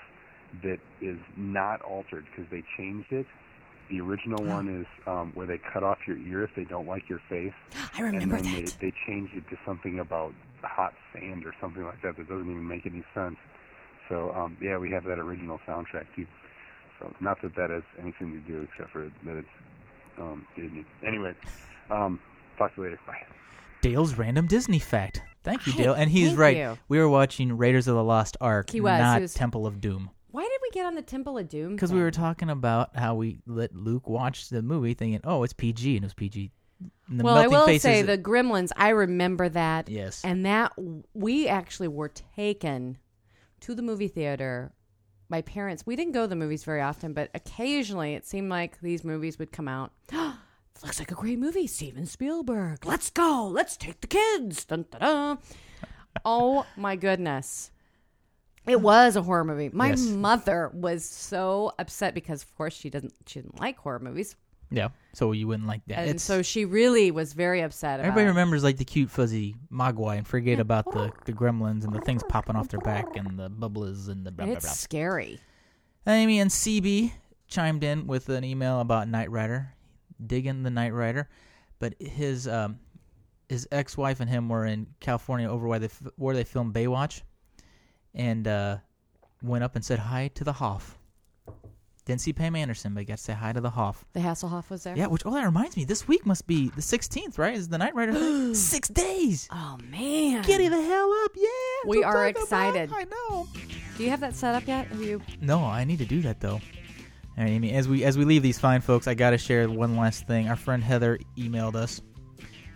that 0.63 0.79
is 1.01 1.19
not 1.37 1.81
altered 1.81 2.25
because 2.29 2.49
they 2.51 2.63
changed 2.77 3.11
it. 3.11 3.25
The 3.89 4.01
original 4.01 4.43
one 4.43 4.81
is 4.81 4.87
um, 5.07 5.31
where 5.33 5.47
they 5.47 5.59
cut 5.73 5.83
off 5.83 5.97
your 6.07 6.17
ear 6.17 6.43
if 6.43 6.51
they 6.55 6.63
don't 6.63 6.87
like 6.87 7.09
your 7.09 7.21
face. 7.29 7.53
I 7.95 8.01
remember 8.01 8.35
and 8.35 8.45
then 8.45 8.63
that. 8.63 8.73
They, 8.79 8.89
they 8.89 8.93
changed 9.07 9.35
it 9.35 9.47
to 9.49 9.57
something 9.65 9.99
about 9.99 10.33
hot 10.61 10.93
sand 11.13 11.45
or 11.45 11.53
something 11.59 11.83
like 11.83 12.01
that 12.01 12.17
that 12.17 12.27
doesn't 12.27 12.49
even 12.49 12.67
make 12.67 12.85
any 12.85 13.03
sense. 13.13 13.37
So 14.09 14.31
um, 14.35 14.57
yeah, 14.61 14.77
we 14.77 14.91
have 14.91 15.03
that 15.05 15.19
original 15.19 15.59
soundtrack 15.67 16.05
too. 16.15 16.25
So 16.99 17.13
not 17.21 17.41
that 17.43 17.55
that 17.55 17.69
has 17.69 17.83
anything 18.01 18.33
to 18.33 18.39
do 18.51 18.67
except 18.71 18.91
for 18.91 19.09
that 19.25 19.37
it's 19.37 19.47
um, 20.19 20.45
Disney. 20.55 20.85
Anyway, 21.05 21.33
um, 21.89 22.19
talk 22.57 22.75
to 22.75 22.81
you 22.81 22.87
later. 22.89 22.99
Bye. 23.07 23.15
Dale's 23.81 24.15
random 24.15 24.47
Disney 24.47 24.79
fact. 24.79 25.21
Thank 25.43 25.65
you, 25.65 25.71
Dale. 25.73 25.93
And 25.93 26.09
he's 26.11 26.29
thank 26.29 26.39
right. 26.39 26.57
you. 26.57 26.77
We 26.89 26.97
were 26.99 27.07
watching 27.07 27.55
Raiders 27.55 27.87
of 27.87 27.95
the 27.95 28.03
Lost 28.03 28.35
Ark, 28.41 28.69
He 28.71 28.81
was, 28.81 28.97
he 28.97 29.01
not 29.01 29.21
was- 29.21 29.33
Temple 29.33 29.65
of 29.65 29.79
Doom. 29.79 30.09
Why 30.31 30.43
did 30.43 30.59
we 30.61 30.69
get 30.71 30.85
on 30.85 30.93
the 30.95 31.01
Temple 31.01 31.37
of 31.39 31.47
Doom? 31.49 31.75
Because 31.75 31.91
we 31.91 31.95
thing? 31.97 32.03
were 32.03 32.11
talking 32.11 32.49
about 32.51 32.95
how 32.95 33.15
we 33.15 33.39
let 33.47 33.73
Luke 33.73 34.07
watch 34.07 34.49
the 34.49 34.61
movie, 34.61 34.93
thinking, 34.93 35.21
"Oh, 35.23 35.41
it's 35.43 35.53
PG," 35.53 35.95
and 35.95 36.03
it 36.03 36.05
was 36.05 36.13
PG. 36.13 36.51
And 37.09 37.19
the 37.19 37.23
well, 37.23 37.35
I 37.35 37.41
melting 37.43 37.57
will 37.57 37.65
faces- 37.65 37.81
say 37.81 38.01
the 38.03 38.17
Gremlins. 38.17 38.71
I 38.75 38.89
remember 38.89 39.49
that. 39.49 39.89
Yes. 39.89 40.21
and 40.23 40.45
that 40.45 40.73
we 41.15 41.47
actually 41.47 41.87
were 41.87 42.09
taken 42.09 42.97
to 43.61 43.75
the 43.75 43.81
movie 43.81 44.07
theater. 44.07 44.71
My 45.29 45.41
parents. 45.43 45.85
We 45.85 45.95
didn't 45.95 46.13
go 46.13 46.21
to 46.23 46.27
the 46.27 46.35
movies 46.35 46.63
very 46.63 46.81
often, 46.81 47.13
but 47.13 47.29
occasionally 47.35 48.15
it 48.15 48.25
seemed 48.25 48.49
like 48.49 48.79
these 48.81 49.03
movies 49.03 49.37
would 49.37 49.51
come 49.51 49.67
out. 49.67 49.91
Looks 50.83 50.97
like 50.99 51.11
a 51.11 51.15
great 51.15 51.37
movie, 51.39 51.67
Steven 51.67 52.05
Spielberg. 52.05 52.85
Let's 52.85 53.09
go. 53.09 53.47
Let's 53.47 53.75
take 53.77 54.01
the 54.01 54.07
kids. 54.07 54.63
Dun, 54.65 54.85
dun, 54.91 54.99
dun. 55.01 55.37
oh 56.25 56.65
my 56.77 56.95
goodness. 56.95 57.71
It 58.65 58.81
was 58.81 59.15
a 59.15 59.21
horror 59.21 59.43
movie. 59.43 59.69
My 59.73 59.89
Yes. 59.89 60.05
mother 60.07 60.69
was 60.73 61.03
so 61.03 61.73
upset 61.79 62.13
because, 62.13 62.43
of 62.43 62.55
course, 62.55 62.73
she 62.73 62.89
doesn't. 62.89 63.13
She 63.25 63.41
didn't 63.41 63.59
like 63.59 63.77
horror 63.77 63.99
movies, 63.99 64.35
yeah. 64.71 64.89
So 65.13 65.31
you 65.31 65.47
wouldn't 65.47 65.67
like 65.67 65.81
that. 65.87 65.99
and 65.99 66.09
It's- 66.09 66.23
so 66.23 66.41
she 66.41 66.65
really 66.65 67.09
was 67.11 67.33
very 67.33 67.61
upset. 67.61 67.99
everybody 67.99 68.25
it. 68.25 68.29
remembers 68.29 68.63
like 68.63 68.77
the 68.77 68.85
cute 68.85 69.09
fuzzy 69.09 69.55
Mogwai 69.71 70.17
and 70.17 70.27
forget 70.27 70.59
about 70.59 70.85
the 70.91 71.11
the 71.25 71.33
gremlins 71.33 71.83
and 71.83 71.93
the 71.93 72.01
things 72.01 72.21
popping 72.29 72.55
off 72.55 72.67
their 72.69 72.79
back 72.81 73.15
and 73.15 73.37
the 73.39 73.49
bubbles 73.49 74.07
and 74.07 74.25
the 74.25 74.31
blah 74.31 74.45
blah 74.45 74.55
It's 74.55 74.65
blah. 74.65 74.73
scary. 74.73 75.39
Amy 76.07 76.39
and 76.39 76.51
CB 76.51 77.11
chimed 77.47 77.83
in 77.83 78.05
with 78.07 78.29
an 78.29 78.43
email 78.43 78.79
about 78.81 79.07
Knight 79.07 79.31
Rider, 79.31 79.73
digging 80.25 80.61
the 80.63 80.69
Knight 80.69 80.93
Rider, 80.93 81.27
but 81.79 81.95
his 81.99 82.47
um, 82.47 82.79
his 83.47 83.67
ex 83.71 83.97
wife 83.97 84.19
and 84.19 84.29
him 84.29 84.47
were 84.47 84.65
in 84.67 84.85
California 84.99 85.49
over 85.49 85.67
where 85.67 85.79
they 85.79 85.85
f- 85.87 86.03
where 86.17 86.35
they 86.35 86.43
filmed 86.43 86.73
Baywatch, 86.75 87.21
and 88.13 88.47
uh, 88.47 88.77
went 89.41 89.63
up 89.63 89.75
and 89.75 89.83
said 89.83 89.97
hi 89.97 90.27
to 90.35 90.43
the 90.43 90.53
Hoff. 90.53 90.98
Didn't 92.09 92.21
see 92.21 92.33
Pam 92.33 92.55
Anderson, 92.55 92.95
but 92.95 93.05
got 93.05 93.17
to 93.19 93.23
say 93.23 93.33
hi 93.33 93.53
to 93.53 93.61
the 93.61 93.69
Hoff. 93.69 94.03
The 94.13 94.19
Hasselhoff 94.19 94.71
was 94.71 94.81
there. 94.81 94.97
Yeah, 94.97 95.05
which 95.05 95.21
oh 95.27 95.31
that 95.35 95.45
reminds 95.45 95.77
me, 95.77 95.85
this 95.85 96.07
week 96.07 96.25
must 96.25 96.47
be 96.47 96.69
the 96.69 96.81
sixteenth, 96.81 97.37
right? 97.37 97.53
Is 97.53 97.69
the 97.69 97.77
Knight 97.77 97.93
Rider 97.93 98.13
thing? 98.13 98.53
six 98.55 98.87
days? 98.89 99.47
Oh 99.51 99.77
man, 99.91 100.41
Giddy 100.41 100.69
the 100.69 100.81
hell 100.81 101.13
up, 101.23 101.31
yeah! 101.35 101.47
we 101.85 102.03
are 102.03 102.27
excited. 102.27 102.89
about. 102.89 103.01
I 103.01 103.03
know. 103.03 103.47
Do 103.95 104.03
you 104.03 104.09
have 104.09 104.21
that 104.21 104.33
set 104.33 104.55
up 104.55 104.67
yet? 104.67 104.87
Have 104.87 105.03
you? 105.03 105.21
No, 105.39 105.63
I 105.63 105.83
need 105.83 105.99
to 105.99 106.05
do 106.05 106.21
that 106.23 106.39
though. 106.39 106.53
All 107.37 107.43
right, 107.43 107.49
Amy. 107.49 107.73
As 107.73 107.87
we 107.87 108.03
as 108.03 108.17
we 108.17 108.25
leave 108.25 108.41
these 108.41 108.57
fine 108.57 108.81
folks, 108.81 109.07
I 109.07 109.13
got 109.13 109.29
to 109.29 109.37
share 109.37 109.69
one 109.69 109.95
last 109.95 110.25
thing. 110.25 110.49
Our 110.49 110.55
friend 110.55 110.83
Heather 110.83 111.19
emailed 111.37 111.75
us 111.75 112.01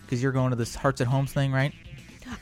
because 0.04 0.22
you're 0.22 0.32
going 0.32 0.52
to 0.52 0.56
this 0.56 0.76
Hearts 0.76 1.02
at 1.02 1.08
Homes 1.08 1.34
thing, 1.34 1.52
right? 1.52 1.74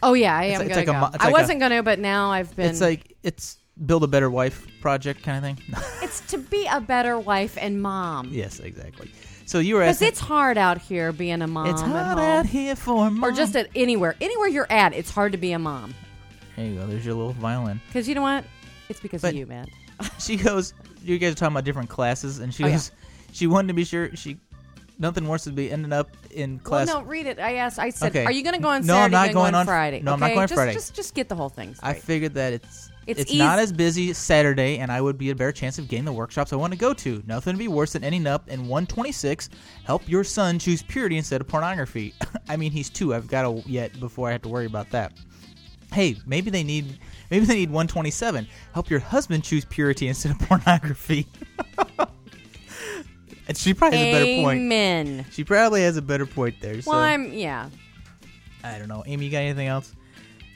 Oh 0.03 0.11
yeah, 0.13 0.35
I 0.37 0.43
It's 0.43 0.55
am 0.55 0.59
like- 0.59 0.67
gonna 0.67 0.79
like 0.81 0.87
a 0.89 0.91
go. 0.91 0.99
mo- 0.99 1.17
I 1.21 1.25
like 1.27 1.33
wasn't 1.33 1.61
gonna, 1.61 1.83
but 1.83 1.99
now 1.99 2.31
I've 2.31 2.53
been. 2.53 2.69
It's 2.69 2.81
like 2.81 3.15
it's 3.23 3.59
build 3.85 4.03
a 4.03 4.07
better 4.07 4.29
wife 4.29 4.67
project 4.81 5.23
kind 5.23 5.37
of 5.37 5.43
thing. 5.43 5.75
it's 6.03 6.21
to 6.27 6.37
be 6.37 6.67
a 6.71 6.79
better 6.81 7.19
wife 7.19 7.57
and 7.59 7.81
mom. 7.81 8.29
yes, 8.31 8.59
exactly. 8.59 9.11
So 9.45 9.59
you 9.59 9.75
were 9.75 9.81
Because 9.81 10.01
it's 10.01 10.19
hard 10.19 10.57
out 10.57 10.77
here 10.79 11.11
being 11.11 11.41
a 11.41 11.47
mom. 11.47 11.67
It's 11.67 11.81
hard 11.81 12.19
out 12.19 12.45
here 12.45 12.75
for 12.75 13.07
a 13.07 13.11
mom. 13.11 13.23
Or 13.23 13.31
just 13.31 13.55
at 13.55 13.67
anywhere, 13.75 14.15
anywhere 14.21 14.47
you're 14.47 14.71
at, 14.71 14.93
it's 14.93 15.09
hard 15.11 15.31
to 15.33 15.37
be 15.37 15.51
a 15.51 15.59
mom. 15.59 15.93
there 16.55 16.65
you 16.67 16.75
go. 16.79 16.87
There's 16.87 17.05
your 17.05 17.15
little 17.15 17.33
violin. 17.33 17.81
Because 17.87 18.07
you 18.07 18.15
know 18.15 18.21
what? 18.21 18.45
It's 18.87 18.99
because 18.99 19.21
But- 19.21 19.31
of 19.31 19.35
you, 19.35 19.45
man. 19.45 19.67
She 20.19 20.35
goes. 20.35 20.73
You 21.03 21.17
guys 21.19 21.33
are 21.33 21.35
talking 21.35 21.53
about 21.53 21.63
different 21.63 21.89
classes, 21.89 22.39
and 22.39 22.53
she 22.53 22.63
Oh, 22.63 22.67
yeah. 22.67 22.73
goes. 22.73 22.91
She 23.33 23.45
wanted 23.47 23.67
to 23.69 23.73
be 23.73 23.83
sure 23.83 24.15
she. 24.15 24.37
Nothing 24.99 25.27
worse 25.27 25.45
than 25.45 25.55
be 25.55 25.71
ending 25.71 25.91
up 25.93 26.09
in 26.31 26.59
class. 26.59 26.87
Well, 26.87 27.01
no, 27.01 27.07
read 27.07 27.25
it. 27.25 27.39
I 27.39 27.55
asked. 27.55 27.79
I 27.79 27.89
said, 27.89 28.09
Okay. 28.11 28.23
"Are 28.25 28.31
you 28.31 28.43
going 28.43 28.55
to 28.55 28.61
go 28.61 28.67
on 28.69 28.85
No, 28.85 28.93
Saturday? 28.93 29.03
I'm 29.17 29.27
not 29.27 29.33
going 29.33 29.51
go 29.53 29.57
on- 29.59 29.65
Friday." 29.65 30.01
no, 30.01 30.13
I'm 30.13 30.19
not 30.19 30.27
Okay? 30.27 30.35
going 30.35 30.47
just, 30.47 30.57
Friday. 30.57 30.73
Just, 30.73 30.93
just 30.95 31.13
get 31.15 31.27
the 31.27 31.35
whole 31.35 31.49
thing. 31.49 31.75
I 31.81 31.93
figured 31.93 32.35
that 32.35 32.53
it's 32.53 32.90
It's 33.07 33.21
it's, 33.21 33.33
not 33.33 33.57
as 33.57 33.73
busy 33.73 34.13
Saturday, 34.13 34.77
and 34.77 34.91
I 34.91 35.01
would 35.01 35.17
be 35.17 35.31
a 35.31 35.35
better 35.35 35.51
chance 35.51 35.79
of 35.79 35.87
getting 35.87 36.05
the 36.05 36.13
workshops 36.13 36.53
I 36.53 36.55
want 36.55 36.71
to 36.73 36.79
go 36.79 36.93
to. 36.93 37.23
Nothing 37.25 37.53
would 37.53 37.59
be 37.59 37.67
worse 37.67 37.93
than 37.93 38.03
ending 38.03 38.27
up 38.27 38.47
in 38.47 38.67
126. 38.67 39.49
Help 39.85 40.07
your 40.07 40.23
son 40.23 40.59
choose 40.59 40.83
purity 40.83 41.17
instead 41.17 41.41
of 41.41 41.47
pornography. 41.47 42.13
I 42.49 42.57
mean, 42.57 42.71
he's 42.71 42.89
two. 42.89 43.15
I've 43.15 43.27
got 43.27 43.43
to 43.43 43.69
yet 43.69 43.99
before 43.99 44.29
I 44.29 44.33
have 44.33 44.43
to 44.43 44.49
worry 44.49 44.67
about 44.67 44.91
that. 44.91 45.13
Hey, 45.91 46.15
maybe 46.25 46.51
they 46.51 46.63
need 46.63 46.99
maybe 47.31 47.45
they 47.45 47.55
need 47.55 47.69
127. 47.69 48.47
Help 48.73 48.89
your 48.89 48.99
husband 48.99 49.43
choose 49.43 49.65
purity 49.65 50.07
instead 50.07 50.31
of 50.31 50.39
pornography. 50.47 51.27
and 53.47 53.57
she 53.57 53.73
probably 53.73 53.97
has 53.97 54.07
a 54.07 54.11
better 54.11 54.43
point. 54.43 54.59
Amen. 54.59 55.25
She 55.31 55.43
probably 55.43 55.81
has 55.81 55.97
a 55.97 56.01
better 56.03 56.27
point 56.27 56.55
there. 56.61 56.79
So 56.81 56.91
Well, 56.91 56.99
I'm 56.99 57.33
yeah. 57.33 57.69
I 58.63 58.77
don't 58.77 58.87
know. 58.87 59.03
Amy, 59.07 59.25
you 59.25 59.31
got 59.31 59.39
anything 59.39 59.67
else? 59.67 59.95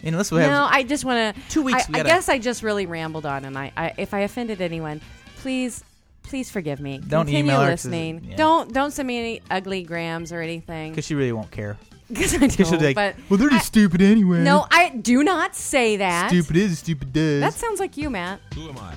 Unless 0.06 0.32
we 0.32 0.39
No, 0.39 0.68
I 0.70 0.84
just 0.84 1.03
want 1.03 1.36
to. 1.36 1.41
Two 1.49 1.64
weeks, 1.64 1.84
I, 1.89 1.91
we 1.91 1.99
I 2.01 2.03
guess 2.03 2.30
I 2.30 2.38
just 2.39 2.62
really 2.64 2.86
rambled 2.86 3.26
on, 3.26 3.43
and 3.45 3.58
I, 3.58 3.72
I, 3.76 3.93
if 3.97 4.14
I 4.14 4.20
offended 4.20 4.62
anyone, 4.62 5.01
please, 5.38 5.84
please 6.24 6.51
forgive 6.51 6.80
me. 6.80 6.99
Don't 6.99 7.26
Continue 7.26 7.39
email 7.39 7.62
her 7.62 7.70
'cause- 7.72 7.86
listening. 7.86 8.24
yeah. 8.30 8.36
Don't 8.36 8.72
don't 8.74 8.91
send 8.91 9.08
me 9.08 9.18
any 9.20 9.41
ugly 9.49 9.84
grams 9.84 10.32
or 10.32 10.41
anything. 10.41 10.91
because 10.91 11.06
she 11.06 11.16
really 11.16 11.32
won't 11.34 11.51
care. 11.51 11.78
Because 12.08 12.36
I 12.36 12.47
She'll 12.49 12.70
don't. 12.70 12.84
like, 12.84 12.95
but 12.95 13.16
well, 13.30 13.39
they're 13.39 13.49
just 13.49 13.66
stupid 13.66 13.99
anyway. 13.99 14.43
no, 14.43 14.68
I 14.70 14.89
do 14.89 15.24
not 15.24 15.56
say 15.56 15.97
that. 15.97 16.30
Stupid 16.30 16.56
is, 16.56 16.78
stupid 16.78 17.12
does. 17.12 17.41
That 17.41 17.53
sounds 17.56 17.80
like 17.80 17.97
you, 17.97 18.12
Matt. 18.12 18.39
Who 18.53 18.70
am 18.70 18.78
I? 18.78 18.93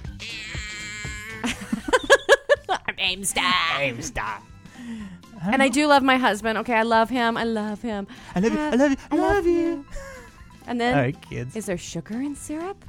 I'm 2.87 2.95
aim 2.99 3.25
star. 3.25 3.45
Aim 3.79 4.03
stop. 4.03 4.43
And 5.41 5.63
I 5.63 5.69
do 5.69 5.87
love 5.87 6.03
my 6.03 6.19
husband. 6.19 6.59
Okay, 6.59 6.75
I 6.75 6.83
love 6.83 7.09
him. 7.09 7.37
I 7.39 7.45
love 7.45 7.81
him. 7.81 8.07
I 8.35 8.41
love 8.41 8.53
you. 8.53 8.59
Uh, 8.59 8.71
I 8.73 8.77
love 8.77 8.91
you. 8.91 8.97
I 9.11 9.17
love 9.17 9.47
you. 9.47 9.85
And 10.69 10.79
then, 10.81 10.95
All 10.95 11.01
right, 11.01 11.21
kids. 11.31 11.57
is 11.57 11.67
there 11.67 11.79
sugar 11.79 12.21
in 12.21 12.37
syrup? 12.37 12.85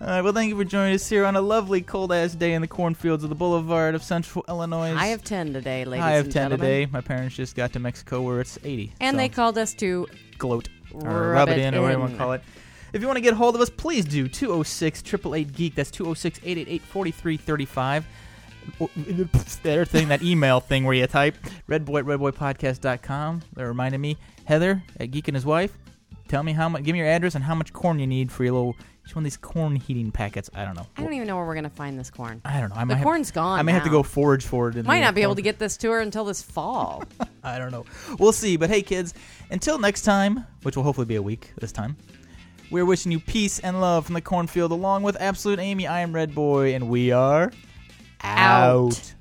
All 0.00 0.06
right. 0.06 0.22
Well, 0.22 0.32
thank 0.32 0.48
you 0.48 0.56
for 0.56 0.64
joining 0.64 0.94
us 0.94 1.06
here 1.08 1.26
on 1.26 1.36
a 1.36 1.40
lovely 1.40 1.82
cold 1.82 2.12
ass 2.12 2.34
day 2.34 2.54
in 2.54 2.62
the 2.62 2.68
cornfields 2.68 3.24
of 3.24 3.28
the 3.28 3.34
Boulevard 3.36 3.94
of 3.94 4.02
Central 4.02 4.44
Illinois. 4.48 4.94
I 4.94 5.08
have 5.08 5.22
ten 5.22 5.52
today, 5.52 5.84
ladies 5.84 6.04
of 6.04 6.24
and 6.24 6.24
10 6.24 6.30
gentlemen. 6.32 6.58
today. 6.60 6.86
My 6.90 7.02
parents 7.02 7.36
just 7.36 7.54
got 7.54 7.74
to 7.74 7.78
Mexico 7.78 8.22
where 8.22 8.40
it's 8.40 8.58
80. 8.64 8.92
And 9.00 9.14
so 9.14 9.18
they 9.18 9.28
called 9.28 9.58
us 9.58 9.74
to 9.74 10.06
gloat 10.38 10.68
or 10.94 11.32
rub 11.32 11.50
it 11.50 11.58
it 11.58 11.60
in, 11.60 11.74
or 11.74 11.82
whatever 11.82 11.98
you 11.98 12.00
want 12.00 12.12
to 12.12 12.18
call 12.18 12.32
it. 12.32 12.42
If 12.94 13.02
you 13.02 13.06
want 13.06 13.18
to 13.18 13.22
get 13.22 13.34
a 13.34 13.36
hold 13.36 13.54
of 13.54 13.60
us, 13.60 13.68
please 13.68 14.06
do 14.06 14.28
206 14.28 15.00
888 15.02 15.52
Geek. 15.54 15.74
That's 15.74 15.90
206 15.90 16.38
888 16.42 16.82
4335. 16.82 18.06
That 19.62 19.72
other 19.72 19.84
thing, 19.84 20.08
that 20.08 20.22
email 20.22 20.60
thing 20.60 20.84
where 20.84 20.94
you 20.94 21.06
type 21.06 21.36
redboy 21.68 22.00
at 22.00 22.06
redboypodcast.com. 22.06 23.42
That 23.54 23.66
reminded 23.66 23.98
me, 23.98 24.16
Heather 24.44 24.82
at 24.98 25.10
Geek 25.10 25.28
and 25.28 25.34
his 25.34 25.44
wife. 25.44 25.76
Tell 26.28 26.42
me 26.42 26.52
how 26.52 26.68
much. 26.68 26.82
Give 26.84 26.92
me 26.92 26.98
your 26.98 27.08
address 27.08 27.34
and 27.34 27.42
how 27.44 27.54
much 27.54 27.72
corn 27.72 27.98
you 27.98 28.06
need 28.06 28.30
for 28.30 28.44
your 28.44 28.52
little. 28.52 28.76
Each 29.06 29.14
one 29.16 29.22
of 29.22 29.24
these 29.24 29.38
corn 29.38 29.74
heating 29.76 30.12
packets. 30.12 30.50
I 30.54 30.66
don't 30.66 30.76
know. 30.76 30.86
I 30.98 31.02
don't 31.02 31.14
even 31.14 31.26
know 31.26 31.36
where 31.36 31.46
we're 31.46 31.54
gonna 31.54 31.70
find 31.70 31.98
this 31.98 32.10
corn. 32.10 32.42
I 32.44 32.60
don't 32.60 32.68
know. 32.68 32.76
I 32.76 32.80
the 32.80 32.86
might 32.86 32.94
have- 32.96 33.04
corn's 33.04 33.30
gone. 33.30 33.58
I 33.58 33.62
may 33.62 33.72
have 33.72 33.84
to 33.84 33.90
go 33.90 34.02
forage 34.02 34.44
for 34.44 34.68
it. 34.68 34.76
In 34.76 34.84
Might 34.84 35.00
not 35.00 35.14
be 35.14 35.22
able 35.22 35.34
to 35.36 35.40
get 35.42 35.58
this 35.58 35.78
to 35.78 35.90
her 35.92 36.00
until 36.00 36.26
this 36.26 36.42
fall. 36.42 37.02
I 37.42 37.58
don't 37.58 37.72
know. 37.72 37.86
We'll 38.18 38.32
see. 38.32 38.58
But 38.58 38.68
hey, 38.68 38.82
kids, 38.82 39.14
until 39.50 39.78
next 39.78 40.02
time, 40.02 40.44
which 40.62 40.76
will 40.76 40.82
hopefully 40.82 41.06
be 41.06 41.16
a 41.16 41.22
week 41.22 41.52
this 41.58 41.72
time, 41.72 41.96
we're 42.70 42.84
wishing 42.84 43.10
you 43.10 43.18
peace 43.18 43.58
and 43.60 43.80
love 43.80 44.04
from 44.04 44.12
the 44.14 44.20
cornfield 44.20 44.72
along 44.72 45.04
with 45.04 45.16
Absolute 45.18 45.58
Amy. 45.58 45.86
I 45.86 46.00
am 46.00 46.12
Red 46.14 46.34
Boy, 46.34 46.74
and 46.74 46.90
we 46.90 47.10
are 47.10 47.50
Out. 48.22 48.92
out. 48.92 49.14